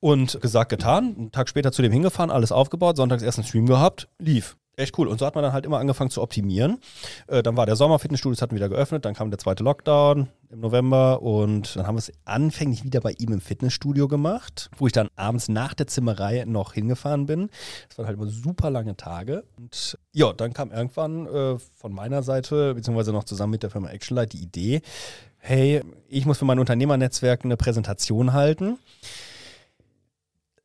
Und 0.01 0.41
gesagt, 0.41 0.71
getan, 0.71 1.15
einen 1.17 1.33
Tag 1.33 1.49
später 1.49 1.73
zu 1.73 1.83
dem 1.83 1.91
hingefahren, 1.91 2.31
alles 2.31 2.53
aufgebaut, 2.53 2.97
sonntags 2.97 3.23
ersten 3.23 3.43
Stream 3.43 3.67
gehabt, 3.67 4.09
lief. 4.19 4.57
Echt 4.79 4.97
cool. 4.97 5.09
Und 5.09 5.19
so 5.19 5.27
hat 5.27 5.35
man 5.35 5.43
dann 5.43 5.53
halt 5.53 5.67
immer 5.67 5.79
angefangen 5.79 6.11
zu 6.11 6.23
optimieren. 6.23 6.79
Äh, 7.27 7.43
dann 7.43 7.57
war 7.57 7.67
der 7.67 7.75
Sommer, 7.75 7.99
Fitnessstudios 7.99 8.41
hatten 8.41 8.55
wieder 8.55 8.69
geöffnet, 8.69 9.05
dann 9.05 9.13
kam 9.13 9.29
der 9.29 9.39
zweite 9.39 9.65
Lockdown 9.65 10.29
im 10.51 10.61
November 10.61 11.21
und 11.21 11.75
dann 11.75 11.89
haben 11.89 11.97
wir 11.97 11.99
es 11.99 12.13
anfänglich 12.25 12.85
wieder 12.85 13.01
bei 13.01 13.13
ihm 13.19 13.33
im 13.33 13.41
Fitnessstudio 13.41 14.07
gemacht, 14.07 14.71
wo 14.77 14.87
ich 14.87 14.93
dann 14.93 15.09
abends 15.17 15.49
nach 15.49 15.75
der 15.75 15.89
Zimmerei 15.89 16.45
noch 16.47 16.75
hingefahren 16.75 17.27
bin. 17.27 17.51
Das 17.89 17.99
waren 17.99 18.07
halt 18.07 18.17
immer 18.19 18.29
super 18.29 18.71
lange 18.71 18.97
Tage. 18.97 19.43
Und 19.57 19.99
ja, 20.13 20.33
dann 20.33 20.53
kam 20.53 20.71
irgendwann 20.71 21.27
äh, 21.27 21.59
von 21.59 21.93
meiner 21.93 22.23
Seite, 22.23 22.75
beziehungsweise 22.75 23.13
noch 23.13 23.25
zusammen 23.25 23.51
mit 23.51 23.65
der 23.65 23.71
Firma 23.71 23.89
Actionlight, 23.89 24.33
die 24.33 24.43
Idee, 24.43 24.83
hey, 25.39 25.83
ich 26.07 26.25
muss 26.25 26.39
für 26.39 26.45
mein 26.45 26.61
Unternehmernetzwerk 26.61 27.45
eine 27.45 27.57
Präsentation 27.57 28.33
halten. 28.33 28.79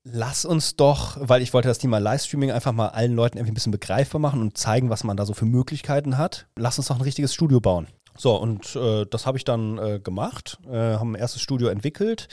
Lass 0.06 0.44
uns 0.44 0.76
doch, 0.76 1.18
weil 1.20 1.42
ich 1.42 1.54
wollte 1.54 1.70
das 1.70 1.78
Thema 1.78 1.98
Livestreaming 1.98 2.52
einfach 2.52 2.74
mal 2.74 2.90
allen 2.90 3.16
Leuten 3.16 3.38
irgendwie 3.38 3.54
ein 3.54 3.56
bisschen 3.56 3.72
begreifbar 3.72 4.20
machen 4.20 4.42
und 4.42 4.58
zeigen, 4.58 4.90
was 4.90 5.06
man 5.06 5.16
da 5.16 5.26
so 5.26 5.34
für 5.34 5.46
Möglichkeiten 5.46 6.18
hat. 6.18 6.48
Lass 6.58 6.78
uns 6.78 6.88
doch 6.88 6.98
ein 6.98 7.02
richtiges 7.02 7.34
Studio 7.34 7.62
bauen. 7.62 7.88
So, 8.18 8.36
und 8.36 8.76
äh, 8.76 9.06
das 9.10 9.26
habe 9.26 9.38
ich 9.38 9.46
dann 9.46 9.78
äh, 9.78 10.00
gemacht, 10.00 10.60
äh, 10.68 10.76
haben 10.98 11.14
ein 11.14 11.20
erstes 11.20 11.42
Studio 11.42 11.70
entwickelt, 11.70 12.28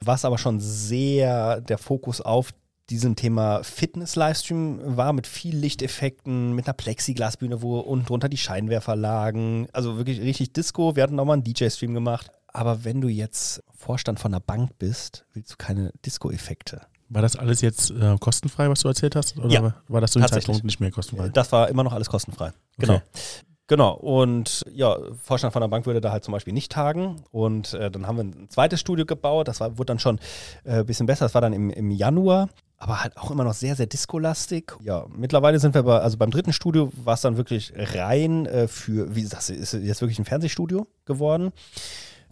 was 0.00 0.24
aber 0.24 0.38
schon 0.38 0.60
sehr 0.60 1.60
der 1.62 1.78
Fokus 1.78 2.20
auf 2.20 2.50
diesem 2.90 3.16
Thema 3.16 3.64
Fitness-Livestream 3.64 4.96
war, 4.96 5.14
mit 5.14 5.26
viel 5.26 5.56
Lichteffekten, 5.56 6.54
mit 6.54 6.66
einer 6.66 6.74
Plexiglasbühne, 6.74 7.62
wo 7.62 7.80
unten 7.80 8.04
drunter 8.04 8.28
die 8.28 8.36
Scheinwerfer 8.36 8.96
lagen. 8.96 9.66
Also 9.72 9.96
wirklich 9.96 10.20
richtig 10.20 10.52
Disco. 10.52 10.94
Wir 10.94 11.02
hatten 11.02 11.18
auch 11.18 11.24
mal 11.24 11.32
einen 11.32 11.44
DJ-Stream 11.44 11.94
gemacht. 11.94 12.30
Aber 12.48 12.84
wenn 12.84 13.00
du 13.00 13.08
jetzt 13.08 13.64
Vorstand 13.74 14.20
von 14.20 14.32
einer 14.32 14.40
Bank 14.40 14.78
bist, 14.78 15.24
willst 15.32 15.52
du 15.52 15.56
keine 15.56 15.92
Disco-Effekte. 16.04 16.82
War 17.14 17.22
das 17.22 17.36
alles 17.36 17.60
jetzt 17.60 17.90
äh, 17.90 18.16
kostenfrei, 18.18 18.68
was 18.68 18.80
du 18.80 18.88
erzählt 18.88 19.14
hast? 19.16 19.38
Oder 19.38 19.48
Ja, 19.48 19.72
war- 19.88 20.00
das 20.00 20.10
zu 20.10 20.18
dem. 20.18 20.28
Zeitpunkt 20.28 20.64
nicht 20.64 20.80
mehr 20.80 20.90
kostenfrei? 20.90 21.28
Das 21.28 21.52
war 21.52 21.68
immer 21.68 21.84
noch 21.84 21.92
alles 21.92 22.08
kostenfrei. 22.08 22.52
Genau. 22.78 22.94
Okay. 22.94 23.02
Genau, 23.66 23.94
und 23.94 24.62
ja, 24.74 24.94
Vorstand 25.22 25.54
von 25.54 25.62
der 25.62 25.68
Bank 25.68 25.86
würde 25.86 26.02
da 26.02 26.10
halt 26.12 26.22
zum 26.22 26.32
Beispiel 26.32 26.52
nicht 26.52 26.70
tagen. 26.70 27.22
Und 27.30 27.72
äh, 27.72 27.90
dann 27.90 28.06
haben 28.06 28.16
wir 28.18 28.24
ein 28.24 28.50
zweites 28.50 28.78
Studio 28.80 29.06
gebaut. 29.06 29.48
Das 29.48 29.60
war, 29.60 29.78
wurde 29.78 29.86
dann 29.86 29.98
schon 29.98 30.18
äh, 30.64 30.80
ein 30.80 30.86
bisschen 30.86 31.06
besser. 31.06 31.24
Das 31.24 31.32
war 31.34 31.40
dann 31.40 31.54
im, 31.54 31.70
im 31.70 31.90
Januar, 31.90 32.50
aber 32.76 33.02
halt 33.02 33.16
auch 33.16 33.30
immer 33.30 33.42
noch 33.44 33.54
sehr, 33.54 33.74
sehr 33.74 33.86
discolastig. 33.86 34.72
Ja, 34.82 35.06
mittlerweile 35.16 35.58
sind 35.60 35.74
wir 35.74 35.82
bei, 35.82 35.98
also 35.98 36.18
beim 36.18 36.30
dritten 36.30 36.52
Studio 36.52 36.92
war 37.04 37.14
es 37.14 37.22
dann 37.22 37.38
wirklich 37.38 37.72
rein 37.74 38.44
äh, 38.44 38.68
für, 38.68 39.14
wie 39.14 39.26
das 39.26 39.48
ist 39.48 39.72
jetzt 39.72 40.02
wirklich 40.02 40.18
ein 40.18 40.26
Fernsehstudio 40.26 40.86
geworden. 41.06 41.50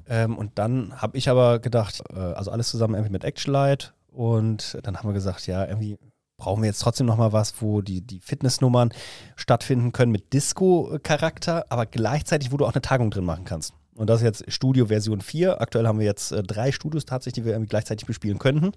Ähm, 0.08 0.36
und 0.36 0.58
dann 0.58 1.00
habe 1.00 1.16
ich 1.16 1.30
aber 1.30 1.60
gedacht, 1.60 2.02
äh, 2.14 2.18
also 2.18 2.50
alles 2.50 2.68
zusammen 2.68 2.94
irgendwie 2.94 3.12
mit 3.12 3.24
Actionlight. 3.24 3.94
Und 4.12 4.78
dann 4.82 4.96
haben 4.96 5.08
wir 5.08 5.14
gesagt, 5.14 5.46
ja, 5.46 5.66
irgendwie 5.66 5.98
brauchen 6.36 6.62
wir 6.62 6.66
jetzt 6.66 6.80
trotzdem 6.80 7.06
noch 7.06 7.16
mal 7.16 7.32
was, 7.32 7.62
wo 7.62 7.82
die, 7.82 8.00
die 8.00 8.20
Fitnessnummern 8.20 8.92
stattfinden 9.36 9.92
können 9.92 10.12
mit 10.12 10.32
Disco-Charakter, 10.32 11.66
aber 11.68 11.86
gleichzeitig, 11.86 12.52
wo 12.52 12.56
du 12.56 12.66
auch 12.66 12.72
eine 12.72 12.82
Tagung 12.82 13.10
drin 13.10 13.24
machen 13.24 13.44
kannst. 13.44 13.74
Und 13.94 14.08
das 14.08 14.20
ist 14.20 14.24
jetzt 14.24 14.52
Studio 14.52 14.86
Version 14.86 15.20
4. 15.20 15.60
Aktuell 15.60 15.86
haben 15.86 15.98
wir 15.98 16.06
jetzt 16.06 16.32
äh, 16.32 16.42
drei 16.42 16.72
Studios 16.72 17.04
tatsächlich, 17.04 17.42
die 17.42 17.44
wir 17.46 17.52
irgendwie 17.52 17.68
gleichzeitig 17.68 18.06
bespielen 18.06 18.38
könnten. 18.38 18.72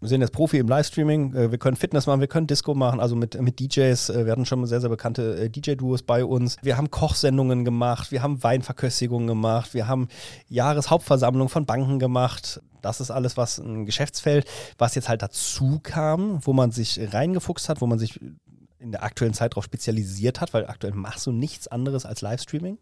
Wir 0.00 0.08
sind 0.08 0.20
jetzt 0.20 0.32
Profi 0.32 0.58
im 0.58 0.68
Livestreaming, 0.68 1.34
äh, 1.34 1.50
wir 1.50 1.58
können 1.58 1.76
Fitness 1.76 2.06
machen, 2.06 2.20
wir 2.20 2.28
können 2.28 2.46
Disco 2.46 2.74
machen, 2.74 3.00
also 3.00 3.16
mit, 3.16 3.40
mit 3.40 3.60
DJs. 3.60 4.10
äh, 4.10 4.26
Wir 4.26 4.32
hatten 4.32 4.46
schon 4.46 4.66
sehr, 4.66 4.80
sehr 4.80 4.90
bekannte 4.90 5.36
äh, 5.36 5.50
DJ-Duos 5.50 6.02
bei 6.02 6.24
uns. 6.24 6.56
Wir 6.62 6.76
haben 6.76 6.90
Kochsendungen 6.90 7.64
gemacht, 7.64 8.12
wir 8.12 8.22
haben 8.22 8.42
Weinverköstigungen 8.42 9.26
gemacht, 9.26 9.74
wir 9.74 9.88
haben 9.88 10.08
Jahreshauptversammlung 10.48 11.48
von 11.48 11.66
Banken 11.66 11.98
gemacht. 11.98 12.60
Das 12.82 13.00
ist 13.00 13.10
alles, 13.10 13.36
was 13.36 13.58
ein 13.58 13.86
Geschäftsfeld, 13.86 14.46
was 14.76 14.94
jetzt 14.94 15.08
halt 15.08 15.22
dazu 15.22 15.80
kam, 15.82 16.44
wo 16.44 16.52
man 16.52 16.70
sich 16.70 17.00
reingefuchst 17.12 17.68
hat, 17.68 17.80
wo 17.80 17.86
man 17.86 17.98
sich 17.98 18.20
in 18.78 18.92
der 18.92 19.02
aktuellen 19.02 19.32
Zeit 19.32 19.52
darauf 19.52 19.64
spezialisiert 19.64 20.40
hat, 20.40 20.52
weil 20.52 20.66
aktuell 20.66 20.92
machst 20.92 21.26
du 21.26 21.32
nichts 21.32 21.66
anderes 21.66 22.04
als 22.04 22.20
Livestreaming. 22.20 22.78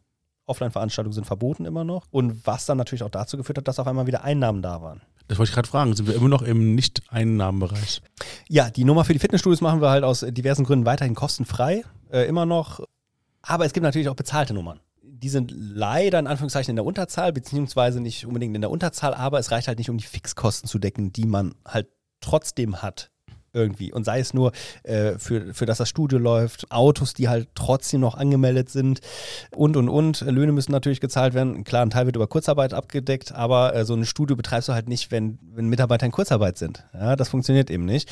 Offline-Veranstaltungen 0.46 1.14
sind 1.14 1.24
verboten 1.24 1.64
immer 1.64 1.84
noch. 1.84 2.06
Und 2.10 2.46
was 2.46 2.66
dann 2.66 2.78
natürlich 2.78 3.04
auch 3.04 3.10
dazu 3.10 3.36
geführt 3.36 3.58
hat, 3.58 3.68
dass 3.68 3.78
auf 3.78 3.86
einmal 3.86 4.08
wieder 4.08 4.24
Einnahmen 4.24 4.60
da 4.60 4.82
waren. 4.82 5.02
Das 5.28 5.38
wollte 5.38 5.50
ich 5.50 5.54
gerade 5.54 5.68
fragen. 5.68 5.94
Sind 5.94 6.06
wir 6.06 6.14
immer 6.14 6.28
noch 6.28 6.42
im 6.42 6.74
Nicht-Einnahmenbereich? 6.74 8.02
Ja, 8.48 8.70
die 8.70 8.84
Nummer 8.84 9.04
für 9.04 9.12
die 9.12 9.18
Fitnessstudios 9.18 9.60
machen 9.60 9.80
wir 9.80 9.90
halt 9.90 10.04
aus 10.04 10.24
diversen 10.28 10.64
Gründen 10.64 10.84
weiterhin 10.84 11.14
kostenfrei, 11.14 11.84
äh, 12.10 12.26
immer 12.26 12.46
noch. 12.46 12.80
Aber 13.42 13.64
es 13.64 13.72
gibt 13.72 13.84
natürlich 13.84 14.08
auch 14.08 14.14
bezahlte 14.14 14.54
Nummern. 14.54 14.80
Die 15.02 15.28
sind 15.28 15.52
leider 15.54 16.18
in 16.18 16.26
Anführungszeichen 16.26 16.70
in 16.70 16.76
der 16.76 16.84
Unterzahl, 16.84 17.32
beziehungsweise 17.32 18.00
nicht 18.00 18.26
unbedingt 18.26 18.54
in 18.54 18.60
der 18.60 18.70
Unterzahl, 18.70 19.14
aber 19.14 19.38
es 19.38 19.50
reicht 19.50 19.68
halt 19.68 19.78
nicht, 19.78 19.90
um 19.90 19.98
die 19.98 20.04
Fixkosten 20.04 20.68
zu 20.68 20.78
decken, 20.78 21.12
die 21.12 21.26
man 21.26 21.54
halt 21.66 21.88
trotzdem 22.20 22.82
hat. 22.82 23.10
Irgendwie. 23.54 23.92
Und 23.92 24.04
sei 24.04 24.20
es 24.20 24.32
nur, 24.32 24.52
äh, 24.82 25.18
für, 25.18 25.52
für 25.52 25.66
das 25.66 25.78
das 25.78 25.88
Studio 25.88 26.18
läuft, 26.18 26.70
Autos, 26.70 27.12
die 27.12 27.28
halt 27.28 27.48
trotzdem 27.54 28.00
noch 28.00 28.14
angemeldet 28.14 28.70
sind 28.70 29.00
und 29.54 29.76
und 29.76 29.88
und. 29.88 30.20
Löhne 30.22 30.52
müssen 30.52 30.72
natürlich 30.72 31.00
gezahlt 31.00 31.34
werden. 31.34 31.64
Klar, 31.64 31.82
ein 31.82 31.90
Teil 31.90 32.06
wird 32.06 32.16
über 32.16 32.28
Kurzarbeit 32.28 32.72
abgedeckt, 32.72 33.32
aber 33.32 33.74
äh, 33.74 33.84
so 33.84 33.94
ein 33.94 34.04
Studio 34.04 34.36
betreibst 34.36 34.68
du 34.68 34.72
halt 34.72 34.88
nicht, 34.88 35.10
wenn, 35.10 35.38
wenn 35.54 35.66
Mitarbeiter 35.66 36.06
in 36.06 36.12
Kurzarbeit 36.12 36.56
sind. 36.56 36.84
Ja, 36.94 37.16
das 37.16 37.28
funktioniert 37.28 37.70
eben 37.70 37.84
nicht. 37.84 38.08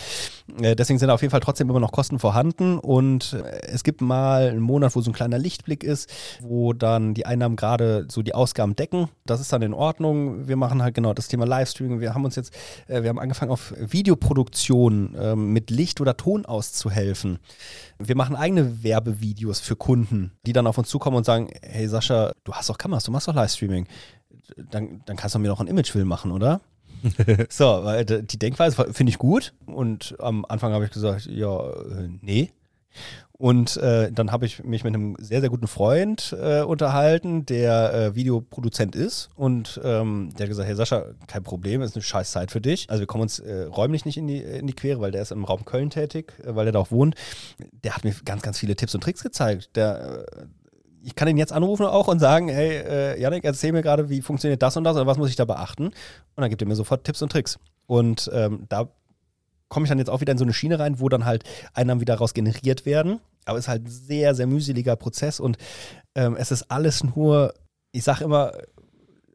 Äh, 0.60 0.74
deswegen 0.74 0.98
sind 0.98 1.10
auf 1.10 1.22
jeden 1.22 1.30
Fall 1.30 1.40
trotzdem 1.40 1.70
immer 1.70 1.80
noch 1.80 1.92
Kosten 1.92 2.18
vorhanden 2.18 2.78
und 2.78 3.34
äh, 3.34 3.60
es 3.68 3.84
gibt 3.84 4.00
mal 4.00 4.48
einen 4.48 4.60
Monat, 4.60 4.96
wo 4.96 5.00
so 5.00 5.10
ein 5.10 5.14
kleiner 5.14 5.38
Lichtblick 5.38 5.84
ist, 5.84 6.10
wo 6.40 6.72
dann 6.72 7.14
die 7.14 7.26
Einnahmen 7.26 7.56
gerade 7.56 8.06
so 8.10 8.22
die 8.22 8.34
Ausgaben 8.34 8.74
decken. 8.74 9.08
Das 9.26 9.40
ist 9.40 9.52
dann 9.52 9.62
in 9.62 9.74
Ordnung. 9.74 10.48
Wir 10.48 10.56
machen 10.56 10.82
halt 10.82 10.94
genau 10.94 11.14
das 11.14 11.28
Thema 11.28 11.46
Livestreaming. 11.46 12.00
Wir 12.00 12.14
haben 12.14 12.24
uns 12.24 12.36
jetzt, 12.36 12.52
äh, 12.88 13.02
wir 13.02 13.08
haben 13.10 13.18
angefangen 13.18 13.52
auf 13.52 13.72
Videoproduktion 13.78 15.14
ähm, 15.32 15.52
mit 15.52 15.70
Licht 15.70 16.00
oder 16.00 16.16
Ton 16.16 16.46
auszuhelfen. 16.46 17.38
Wir 17.98 18.16
machen 18.16 18.36
eigene 18.36 18.82
Werbevideos 18.82 19.60
für 19.60 19.76
Kunden, 19.76 20.32
die 20.46 20.52
dann 20.52 20.66
auf 20.66 20.78
uns 20.78 20.88
zukommen 20.88 21.16
und 21.16 21.24
sagen, 21.24 21.48
hey 21.62 21.88
Sascha, 21.88 22.32
du 22.44 22.52
hast 22.52 22.68
doch 22.68 22.78
Kameras, 22.78 23.04
du 23.04 23.12
machst 23.12 23.28
doch 23.28 23.34
Livestreaming. 23.34 23.86
Dann, 24.70 25.02
dann 25.06 25.16
kannst 25.16 25.34
du 25.34 25.38
mir 25.38 25.48
doch 25.48 25.60
einen 25.60 25.68
Imagefilm 25.68 26.08
machen, 26.08 26.32
oder? 26.32 26.60
so, 27.48 27.64
weil 27.64 28.04
die 28.04 28.38
Denkweise 28.38 28.92
finde 28.92 29.10
ich 29.10 29.18
gut. 29.18 29.54
Und 29.66 30.16
am 30.18 30.44
Anfang 30.44 30.72
habe 30.72 30.84
ich 30.84 30.90
gesagt, 30.90 31.26
ja, 31.26 31.70
äh, 31.70 32.08
nee. 32.20 32.50
Und 33.40 33.78
äh, 33.78 34.12
dann 34.12 34.32
habe 34.32 34.44
ich 34.44 34.62
mich 34.64 34.84
mit 34.84 34.94
einem 34.94 35.16
sehr, 35.18 35.40
sehr 35.40 35.48
guten 35.48 35.66
Freund 35.66 36.36
äh, 36.38 36.60
unterhalten, 36.60 37.46
der 37.46 37.94
äh, 37.94 38.14
Videoproduzent 38.14 38.94
ist. 38.94 39.30
Und 39.34 39.80
ähm, 39.82 40.34
der 40.36 40.44
hat 40.44 40.50
gesagt, 40.50 40.68
hey 40.68 40.76
Sascha, 40.76 41.04
kein 41.26 41.42
Problem, 41.42 41.80
ist 41.80 41.96
eine 41.96 42.02
scheiß 42.02 42.32
Zeit 42.32 42.50
für 42.50 42.60
dich. 42.60 42.90
Also 42.90 43.00
wir 43.00 43.06
kommen 43.06 43.22
uns 43.22 43.38
äh, 43.38 43.62
räumlich 43.62 44.04
nicht 44.04 44.18
in 44.18 44.26
die, 44.26 44.42
in 44.42 44.66
die 44.66 44.74
Quere, 44.74 45.00
weil 45.00 45.10
der 45.10 45.22
ist 45.22 45.32
im 45.32 45.44
Raum 45.44 45.64
Köln 45.64 45.88
tätig, 45.88 46.34
äh, 46.44 46.54
weil 46.54 46.66
er 46.66 46.72
da 46.72 46.80
auch 46.80 46.90
wohnt. 46.90 47.14
Der 47.82 47.96
hat 47.96 48.04
mir 48.04 48.14
ganz, 48.26 48.42
ganz 48.42 48.58
viele 48.58 48.76
Tipps 48.76 48.94
und 48.94 49.02
Tricks 49.02 49.22
gezeigt. 49.22 49.74
Der, 49.74 50.26
äh, 50.28 50.46
ich 51.02 51.14
kann 51.14 51.26
ihn 51.26 51.38
jetzt 51.38 51.54
anrufen 51.54 51.86
auch 51.86 52.08
und 52.08 52.18
sagen, 52.18 52.50
hey, 52.50 52.76
äh, 52.76 53.18
Janik, 53.18 53.44
erzähl 53.44 53.72
mir 53.72 53.80
gerade, 53.80 54.10
wie 54.10 54.20
funktioniert 54.20 54.60
das 54.60 54.76
und 54.76 54.84
das 54.84 54.96
oder 54.96 55.06
was 55.06 55.16
muss 55.16 55.30
ich 55.30 55.36
da 55.36 55.46
beachten? 55.46 55.86
Und 55.86 55.94
dann 56.36 56.50
gibt 56.50 56.60
er 56.60 56.68
mir 56.68 56.76
sofort 56.76 57.04
Tipps 57.04 57.22
und 57.22 57.32
Tricks. 57.32 57.58
Und 57.86 58.30
ähm, 58.34 58.66
da 58.68 58.90
komme 59.70 59.84
ich 59.84 59.88
dann 59.88 59.98
jetzt 59.98 60.10
auch 60.10 60.20
wieder 60.20 60.32
in 60.32 60.38
so 60.38 60.44
eine 60.44 60.52
Schiene 60.52 60.78
rein, 60.78 61.00
wo 61.00 61.08
dann 61.08 61.24
halt 61.24 61.44
Einnahmen 61.72 62.02
wieder 62.02 62.16
raus 62.16 62.34
generiert 62.34 62.84
werden. 62.84 63.20
Aber 63.46 63.56
es 63.56 63.64
ist 63.64 63.68
halt 63.68 63.84
ein 63.84 63.90
sehr, 63.90 64.34
sehr 64.34 64.46
mühseliger 64.46 64.96
Prozess 64.96 65.40
und 65.40 65.56
ähm, 66.14 66.36
es 66.36 66.50
ist 66.50 66.70
alles 66.70 67.02
nur, 67.02 67.54
ich 67.92 68.04
sage 68.04 68.24
immer, 68.24 68.52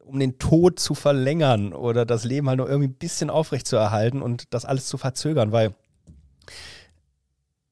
um 0.06 0.20
den 0.20 0.38
Tod 0.38 0.80
zu 0.80 0.94
verlängern 0.94 1.74
oder 1.74 2.06
das 2.06 2.26
Leben 2.26 2.48
halt 2.48 2.60
noch 2.60 2.68
irgendwie 2.68 2.90
ein 2.90 2.96
bisschen 2.96 3.32
aufrecht 3.32 3.66
zu 3.66 3.76
erhalten 3.76 4.22
und 4.22 4.54
das 4.54 4.66
alles 4.66 4.86
zu 4.86 4.98
verzögern, 4.98 5.52
weil 5.52 5.74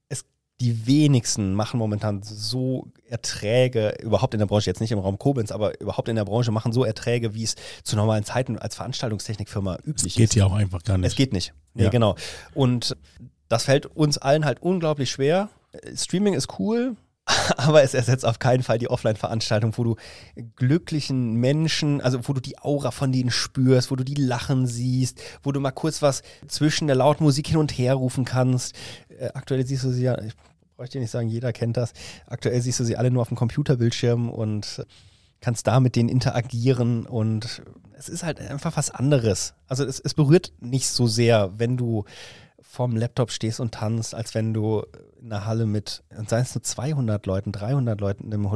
es 0.09 0.26
die 0.59 0.88
wenigsten 0.88 1.53
machen 1.53 1.78
momentan 1.78 2.24
so 2.24 2.88
Erträge, 3.14 3.93
überhaupt 4.01 4.34
in 4.34 4.39
der 4.39 4.47
Branche, 4.47 4.70
jetzt 4.70 4.82
nicht 4.82 4.91
im 4.91 4.99
Raum 4.99 5.18
Koblenz, 5.20 5.51
aber 5.51 5.80
überhaupt 5.80 6.09
in 6.09 6.16
der 6.18 6.26
Branche 6.26 6.51
machen 6.51 6.74
so 6.74 6.84
Erträge, 6.84 7.34
wie 7.36 7.43
es 7.43 7.55
zu 7.84 7.95
normalen 7.95 8.26
Zeiten 8.26 8.57
als 8.59 8.76
Veranstaltungstechnikfirma 8.76 9.78
üblich 9.86 10.14
Es 10.14 10.16
geht 10.18 10.30
ist. 10.32 10.36
ja 10.36 10.45
auch 10.45 10.53
einfach 10.53 10.84
gar 10.84 10.97
nicht. 10.97 11.07
Es 11.07 11.16
geht 11.16 11.32
nicht. 11.32 11.53
Nee, 11.76 11.84
Ja. 11.86 11.89
genau. 11.89 12.16
Und 12.53 12.97
das 13.49 13.66
fällt 13.66 13.86
uns 13.86 14.18
allen 14.18 14.43
halt 14.45 14.61
unglaublich 14.61 15.11
schwer. 15.11 15.49
Streaming 15.95 16.34
ist 16.34 16.59
cool, 16.59 16.95
aber 17.57 17.84
es 17.84 17.93
ersetzt 17.93 18.26
auf 18.26 18.39
keinen 18.39 18.64
Fall 18.64 18.80
die 18.80 18.89
Offline-Veranstaltung, 18.89 19.78
wo 19.78 19.84
du 19.84 19.95
glücklichen 20.55 21.36
Menschen, 21.36 22.01
also 22.01 22.20
wo 22.28 22.34
du 22.34 22.41
die 22.41 22.57
Aura 22.59 22.91
von 22.91 23.11
denen 23.11 23.32
spürst, 23.32 23.91
wo 23.91 23.95
du 23.95 24.03
die 24.03 24.16
lachen 24.16 24.68
siehst, 24.68 25.22
wo 25.41 25.51
du 25.51 25.59
mal 25.59 25.72
kurz 25.72 26.01
was 26.01 26.22
zwischen 26.47 26.88
der 26.88 26.95
lauten 26.95 27.24
Musik 27.24 27.47
hin 27.47 27.57
und 27.57 27.72
her 27.72 27.93
rufen 27.95 28.26
kannst. 28.26 28.76
Äh, 29.09 29.30
aktuell 29.34 29.66
siehst 29.66 29.84
du 29.84 29.89
sie 29.91 30.03
ja, 30.03 30.20
ich 30.22 30.34
bräuchte 30.76 30.97
dir 30.97 31.01
nicht 31.01 31.11
sagen, 31.11 31.30
jeder 31.30 31.53
kennt 31.53 31.78
das. 31.78 31.93
Aktuell 32.28 32.61
siehst 32.61 32.80
du 32.80 32.84
sie 32.84 32.97
alle 32.97 33.11
nur 33.11 33.21
auf 33.21 33.30
dem 33.30 33.38
Computerbildschirm 33.38 34.30
und 34.30 34.86
kannst 35.41 35.67
da 35.67 35.80
mit 35.80 35.95
denen 35.95 36.09
interagieren 36.09 37.05
und 37.05 37.61
es 37.97 38.09
ist 38.09 38.24
halt 38.24 38.39
einfach 38.39 38.78
was 38.78 38.91
anderes. 38.91 39.53
Also 39.67 39.84
es, 39.84 39.99
es 39.99 40.13
berührt 40.13 40.53
nicht 40.59 40.88
so 40.88 41.05
sehr, 41.05 41.51
wenn 41.57 41.78
du 41.78 42.05
vorm 42.61 42.95
Laptop 42.95 43.30
stehst 43.30 43.59
und 43.59 43.74
tanzt, 43.74 44.15
als 44.15 44.34
wenn 44.34 44.53
du 44.53 44.84
in 45.21 45.32
einer 45.32 45.45
Halle 45.45 45.65
mit, 45.65 46.03
und 46.17 46.30
seien 46.30 46.43
es 46.43 46.55
nur 46.55 46.63
200 46.63 47.26
Leuten, 47.26 47.51
300 47.51 47.99
Leuten 47.99 48.26
in 48.26 48.34
einem 48.34 48.49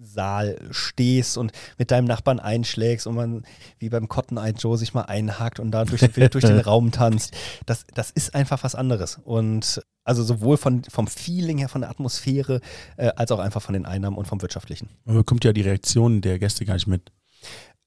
Hotelsaal 0.00 0.58
stehst 0.70 1.36
und 1.36 1.52
mit 1.78 1.90
deinem 1.90 2.06
Nachbarn 2.06 2.40
einschlägst 2.40 3.06
und 3.06 3.14
man 3.14 3.44
wie 3.78 3.88
beim 3.88 4.08
Cotton 4.08 4.38
Eye 4.38 4.54
Joe 4.56 4.76
sich 4.76 4.94
mal 4.94 5.02
einhakt 5.02 5.60
und 5.60 5.70
da 5.70 5.84
durch, 5.84 6.02
wild 6.16 6.34
durch 6.34 6.44
den 6.44 6.60
Raum 6.60 6.90
tanzt. 6.90 7.34
Das, 7.66 7.86
das 7.94 8.10
ist 8.10 8.34
einfach 8.34 8.64
was 8.64 8.74
anderes. 8.74 9.18
Und 9.22 9.82
also 10.04 10.22
sowohl 10.22 10.56
von, 10.56 10.82
vom 10.84 11.06
Feeling 11.06 11.58
her, 11.58 11.68
von 11.68 11.82
der 11.82 11.90
Atmosphäre, 11.90 12.60
äh, 12.96 13.10
als 13.16 13.30
auch 13.30 13.38
einfach 13.38 13.62
von 13.62 13.74
den 13.74 13.86
Einnahmen 13.86 14.16
und 14.16 14.26
vom 14.26 14.42
Wirtschaftlichen. 14.42 14.88
Man 15.04 15.16
bekommt 15.16 15.44
ja 15.44 15.52
die 15.52 15.62
Reaktionen 15.62 16.20
der 16.20 16.38
Gäste 16.38 16.64
gar 16.64 16.74
nicht 16.74 16.86
mit. 16.86 17.12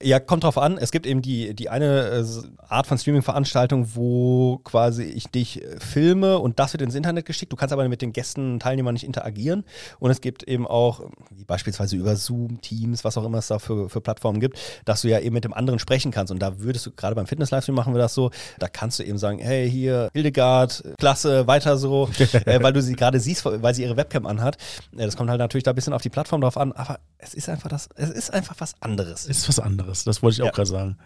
Ja, 0.04 0.20
kommt 0.20 0.44
drauf 0.44 0.58
an. 0.58 0.78
Es 0.78 0.92
gibt 0.92 1.06
eben 1.06 1.22
die, 1.22 1.54
die 1.54 1.70
eine 1.70 2.10
äh, 2.10 2.26
Art 2.68 2.88
von 2.88 2.98
Streaming-Veranstaltung, 2.98 3.96
wo 3.96 4.60
quasi 4.66 5.04
ich 5.04 5.28
dich 5.28 5.64
äh, 5.64 5.80
filme 5.80 6.40
und 6.40 6.60
das 6.60 6.74
wird 6.74 6.82
ins 6.82 6.96
Internet 6.96 7.26
geschickt. 7.26 7.54
Du 7.54 7.56
kannst 7.56 7.72
aber 7.72 7.88
mit 7.88 8.02
den 8.02 8.12
Gästen, 8.12 8.60
Teilnehmern 8.60 8.94
nicht 8.94 9.06
interagieren. 9.06 9.64
Und 10.00 10.12
es 10.12 10.20
gibt 10.20 10.44
eben 10.44 10.68
auch, 10.68 11.10
wie 11.32 11.46
beispielsweise 11.46 11.96
über 11.96 12.18
Zoom, 12.18 12.60
Teams, 12.60 13.06
was 13.06 13.18
auch 13.18 13.24
immer 13.24 13.38
es 13.38 13.48
da 13.48 13.60
für, 13.60 13.90
für 13.90 14.02
Plattformen 14.02 14.42
gibt, 14.42 14.60
dass 14.84 15.02
du 15.02 15.08
ja 15.08 15.20
eben 15.20 15.34
mit 15.34 15.46
dem 15.46 15.54
anderen 15.54 15.80
sprechen 15.80 16.12
kannst. 16.12 16.32
Und 16.32 16.40
da 16.40 16.60
würdest 16.60 16.86
du, 16.86 16.92
gerade 16.92 17.16
beim 17.16 17.28
Fitness-Livestream 17.28 17.76
machen 17.76 17.94
wir 17.94 18.00
das 18.00 18.14
so, 18.14 18.32
da 18.60 18.68
kannst 18.68 19.00
du 19.00 19.04
eben 19.04 19.18
sagen, 19.18 19.40
hey, 19.40 19.72
hier, 19.72 20.10
Hildegard, 20.14 20.84
klasse, 20.98 21.48
weiter 21.48 21.78
so, 21.78 22.10
äh, 22.46 22.62
weil 22.62 22.74
du 22.74 22.82
sie 22.82 22.96
gerade 22.96 23.22
siehst, 23.22 23.46
weil 23.46 23.74
sie 23.74 23.84
ihre 23.84 23.96
Webcam 23.96 24.26
anhat. 24.26 24.58
Das 24.92 25.16
kommt 25.16 25.30
halt 25.30 25.40
natürlich 25.40 25.64
da 25.64 25.72
ein 25.72 25.76
bisschen 25.76 25.94
auf 25.94 26.02
die 26.02 26.10
Plattform 26.10 26.42
drauf 26.42 26.58
an, 26.58 26.74
aber 26.74 27.00
es 27.20 27.34
ist 27.34 27.48
einfach 27.48 27.70
das, 27.70 27.88
es 27.96 28.10
ist 28.10 28.34
einfach 28.34 28.56
was 28.60 28.76
anderes. 28.82 29.26
Ist 29.26 29.48
was 29.48 29.60
anderes. 29.60 29.93
Das 30.04 30.24
wollte 30.24 30.36
ich 30.36 30.42
auch 30.42 30.48
Ja. 30.48 30.52
gerade 30.52 30.70
sagen. 30.70 30.98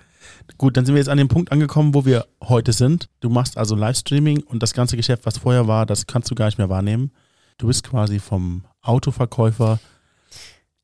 Gut, 0.57 0.77
dann 0.77 0.85
sind 0.85 0.95
wir 0.95 0.99
jetzt 0.99 1.09
an 1.09 1.17
dem 1.17 1.27
Punkt 1.27 1.51
angekommen, 1.51 1.93
wo 1.93 2.05
wir 2.05 2.25
heute 2.41 2.71
sind. 2.73 3.09
Du 3.19 3.29
machst 3.29 3.57
also 3.57 3.75
Livestreaming 3.75 4.43
und 4.43 4.63
das 4.63 4.73
ganze 4.73 4.95
Geschäft, 4.97 5.25
was 5.25 5.37
vorher 5.37 5.67
war, 5.67 5.85
das 5.85 6.07
kannst 6.07 6.31
du 6.31 6.35
gar 6.35 6.45
nicht 6.45 6.57
mehr 6.57 6.69
wahrnehmen. 6.69 7.11
Du 7.57 7.67
bist 7.67 7.83
quasi 7.83 8.19
vom 8.19 8.63
Autoverkäufer 8.81 9.79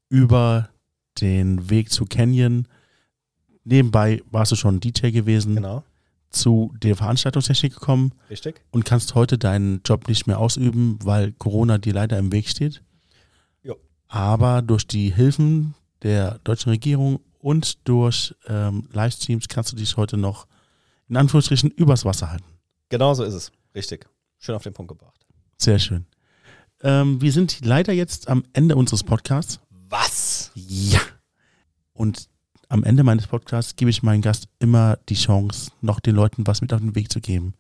über 0.10 0.70
den 1.22 1.70
Weg 1.70 1.92
zu 1.92 2.06
Canyon. 2.06 2.68
Nebenbei 3.64 4.22
warst 4.32 4.52
du 4.52 4.56
schon 4.56 4.80
DJ 4.80 5.12
gewesen, 5.12 5.56
Genau, 5.56 5.84
zu 6.30 6.74
der 6.82 6.96
Veranstaltungstechnik 6.96 7.74
gekommen 7.76 8.12
richtig. 8.30 8.62
und 8.72 8.86
kannst 8.86 9.14
heute 9.16 9.38
deinen 9.38 9.82
Job 9.86 10.08
nicht 10.08 10.26
mehr 10.28 10.40
ausüben, 10.40 10.98
weil 11.04 11.32
Corona 11.34 11.78
dir 11.78 11.94
leider 11.94 12.18
im 12.18 12.32
Weg 12.32 12.50
steht. 12.50 12.82
Jo. 13.64 13.76
Aber 14.08 14.62
durch 14.62 14.88
die 14.88 15.14
Hilfen 15.14 15.76
der 16.02 16.40
deutschen 16.44 16.70
Regierung 16.72 17.20
und 17.44 17.88
durch 17.88 18.34
ähm, 18.48 18.88
Livestreams 18.94 19.50
kannst 19.50 19.72
du 19.74 19.76
dich 19.76 19.98
heute 19.98 20.16
noch 20.16 20.48
in 21.10 21.18
Anführungsstrichen 21.18 21.72
übers 21.72 22.06
Wasser 22.06 22.32
halten. 22.32 22.46
Genau 22.88 23.14
so 23.14 23.24
ist 23.24 23.34
es. 23.34 23.52
Richtig. 23.76 24.08
Schön 24.40 24.56
auf 24.56 24.64
den 24.64 24.74
Punkt 24.74 24.90
gebracht. 24.90 25.26
Sehr 25.58 25.78
schön. 25.78 26.06
Ähm, 26.82 27.22
wir 27.22 27.34
sind 27.34 27.66
leider 27.66 27.92
jetzt 27.92 28.30
am 28.30 28.44
Ende 28.54 28.78
unseres 28.78 29.04
Podcasts. 29.04 29.60
Was? 29.90 30.52
Ja. 30.56 31.02
Und 31.92 32.30
am 32.70 32.86
Ende 32.86 33.04
meines 33.04 33.28
Podcasts 33.28 33.76
gebe 33.76 33.92
ich 33.92 34.04
meinem 34.04 34.22
Gast 34.22 34.48
immer 34.60 34.98
die 35.10 35.16
Chance, 35.16 35.72
noch 35.82 36.00
den 36.00 36.16
Leuten 36.16 36.48
was 36.48 36.62
mit 36.62 36.74
auf 36.74 36.80
den 36.80 36.96
Weg 36.96 37.12
zu 37.12 37.20
geben. 37.20 37.54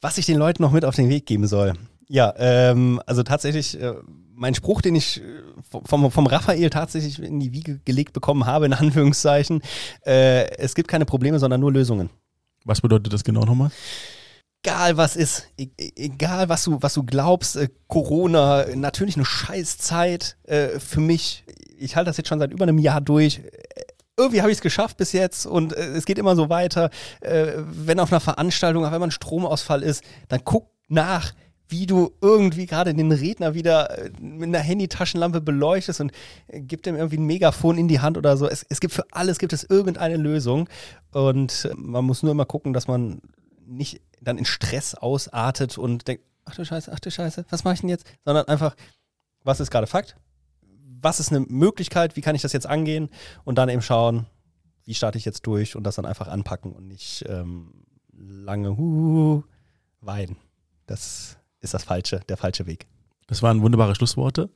Was 0.00 0.16
ich 0.16 0.26
den 0.26 0.38
Leuten 0.38 0.62
noch 0.62 0.72
mit 0.72 0.84
auf 0.84 0.94
den 0.94 1.08
Weg 1.08 1.26
geben 1.26 1.48
soll. 1.48 1.74
Ja, 2.08 2.32
ähm, 2.36 3.00
also 3.06 3.24
tatsächlich, 3.24 3.80
äh, 3.80 3.94
mein 4.36 4.54
Spruch, 4.54 4.82
den 4.82 4.94
ich 4.94 5.20
äh, 5.20 5.24
vom, 5.84 6.10
vom 6.10 6.26
Raphael 6.26 6.70
tatsächlich 6.70 7.22
in 7.22 7.40
die 7.40 7.52
Wiege 7.52 7.80
gelegt 7.84 8.12
bekommen 8.12 8.46
habe, 8.46 8.66
in 8.66 8.72
Anführungszeichen, 8.72 9.62
äh, 10.04 10.48
es 10.58 10.74
gibt 10.74 10.88
keine 10.88 11.04
Probleme, 11.04 11.38
sondern 11.38 11.60
nur 11.60 11.72
Lösungen. 11.72 12.10
Was 12.64 12.80
bedeutet 12.80 13.12
das 13.12 13.24
genau 13.24 13.44
nochmal? 13.44 13.70
Egal 14.64 14.96
was 14.96 15.16
ist, 15.16 15.48
e 15.58 15.68
e- 15.78 15.92
egal 15.96 16.48
was 16.48 16.64
du, 16.64 16.78
was 16.80 16.94
du 16.94 17.02
glaubst, 17.02 17.56
äh, 17.56 17.68
Corona, 17.86 18.64
natürlich 18.74 19.16
eine 19.16 19.26
Scheißzeit 19.26 20.36
äh, 20.44 20.80
für 20.80 21.00
mich. 21.00 21.44
Ich 21.78 21.96
halte 21.96 22.08
das 22.08 22.16
jetzt 22.16 22.28
schon 22.28 22.38
seit 22.38 22.52
über 22.52 22.62
einem 22.62 22.78
Jahr 22.78 23.00
durch. 23.02 23.42
Irgendwie 24.16 24.40
habe 24.40 24.50
ich 24.50 24.58
es 24.58 24.62
geschafft 24.62 24.96
bis 24.96 25.12
jetzt 25.12 25.44
und 25.44 25.74
äh, 25.74 25.88
es 25.88 26.06
geht 26.06 26.18
immer 26.18 26.34
so 26.34 26.48
weiter. 26.48 26.90
Äh, 27.20 27.52
wenn 27.56 28.00
auf 28.00 28.10
einer 28.10 28.20
Veranstaltung, 28.20 28.86
auch 28.86 28.92
wenn 28.92 29.00
mal 29.00 29.08
ein 29.08 29.10
Stromausfall 29.10 29.82
ist, 29.82 30.02
dann 30.28 30.40
guck 30.44 30.70
nach, 30.88 31.34
wie 31.68 31.86
du 31.86 32.12
irgendwie 32.20 32.66
gerade 32.66 32.94
den 32.94 33.10
Redner 33.10 33.54
wieder 33.54 33.98
äh, 33.98 34.10
mit 34.20 34.48
einer 34.48 34.58
Handytaschenlampe 34.58 35.40
beleuchtest 35.40 36.00
und 36.00 36.12
äh, 36.48 36.60
gib 36.60 36.82
dem 36.82 36.96
irgendwie 36.96 37.16
ein 37.16 37.26
Megafon 37.26 37.78
in 37.78 37.88
die 37.88 38.00
Hand 38.00 38.18
oder 38.18 38.36
so. 38.36 38.48
Es, 38.48 38.64
es 38.68 38.80
gibt 38.80 38.94
für 38.94 39.04
alles 39.12 39.38
gibt 39.38 39.52
es 39.52 39.64
irgendeine 39.64 40.16
Lösung 40.16 40.68
und 41.12 41.68
äh, 41.70 41.74
man 41.76 42.04
muss 42.04 42.22
nur 42.22 42.32
immer 42.32 42.46
gucken, 42.46 42.72
dass 42.72 42.86
man 42.86 43.20
nicht 43.66 44.02
dann 44.20 44.38
in 44.38 44.44
Stress 44.44 44.94
ausartet 44.94 45.78
und 45.78 46.06
denkt, 46.06 46.24
ach 46.44 46.54
du 46.54 46.64
Scheiße, 46.64 46.92
ach 46.92 47.00
du 47.00 47.10
Scheiße, 47.10 47.46
was 47.48 47.64
mache 47.64 47.74
ich 47.74 47.80
denn 47.80 47.88
jetzt? 47.88 48.06
Sondern 48.24 48.46
einfach, 48.46 48.76
was 49.42 49.60
ist 49.60 49.70
gerade 49.70 49.86
Fakt? 49.86 50.16
Was 51.00 51.20
ist 51.20 51.30
eine 51.30 51.40
Möglichkeit? 51.40 52.16
Wie 52.16 52.20
kann 52.20 52.34
ich 52.34 52.42
das 52.42 52.52
jetzt 52.52 52.66
angehen? 52.66 53.10
Und 53.44 53.56
dann 53.56 53.68
eben 53.68 53.82
schauen, 53.82 54.26
wie 54.84 54.94
starte 54.94 55.18
ich 55.18 55.24
jetzt 55.24 55.46
durch 55.46 55.76
und 55.76 55.84
das 55.84 55.96
dann 55.96 56.06
einfach 56.06 56.28
anpacken 56.28 56.72
und 56.72 56.88
nicht 56.88 57.24
ähm, 57.28 57.72
lange 58.12 58.76
hu 58.76 59.42
weinen. 60.00 60.36
Das 60.86 61.38
ist 61.64 61.74
das 61.74 61.84
falsche, 61.84 62.20
der 62.28 62.36
falsche 62.36 62.66
Weg. 62.66 62.86
Das 63.26 63.42
waren 63.42 63.62
wunderbare 63.62 63.94
Schlussworte. 63.94 64.50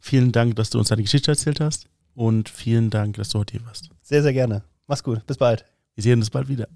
Vielen 0.00 0.32
Dank, 0.32 0.56
dass 0.56 0.70
du 0.70 0.78
uns 0.78 0.88
deine 0.88 1.02
Geschichte 1.02 1.30
erzählt 1.30 1.60
hast 1.60 1.88
und 2.14 2.48
vielen 2.48 2.90
Dank, 2.90 3.16
dass 3.16 3.28
du 3.28 3.38
heute 3.38 3.52
hier 3.52 3.66
warst. 3.66 3.90
Sehr, 4.02 4.22
sehr 4.22 4.32
gerne. 4.32 4.64
Mach's 4.86 5.04
gut. 5.04 5.24
Bis 5.26 5.36
bald. 5.36 5.64
Wir 5.94 6.02
sehen 6.02 6.18
uns 6.18 6.30
bald 6.30 6.48
wieder. 6.48 6.68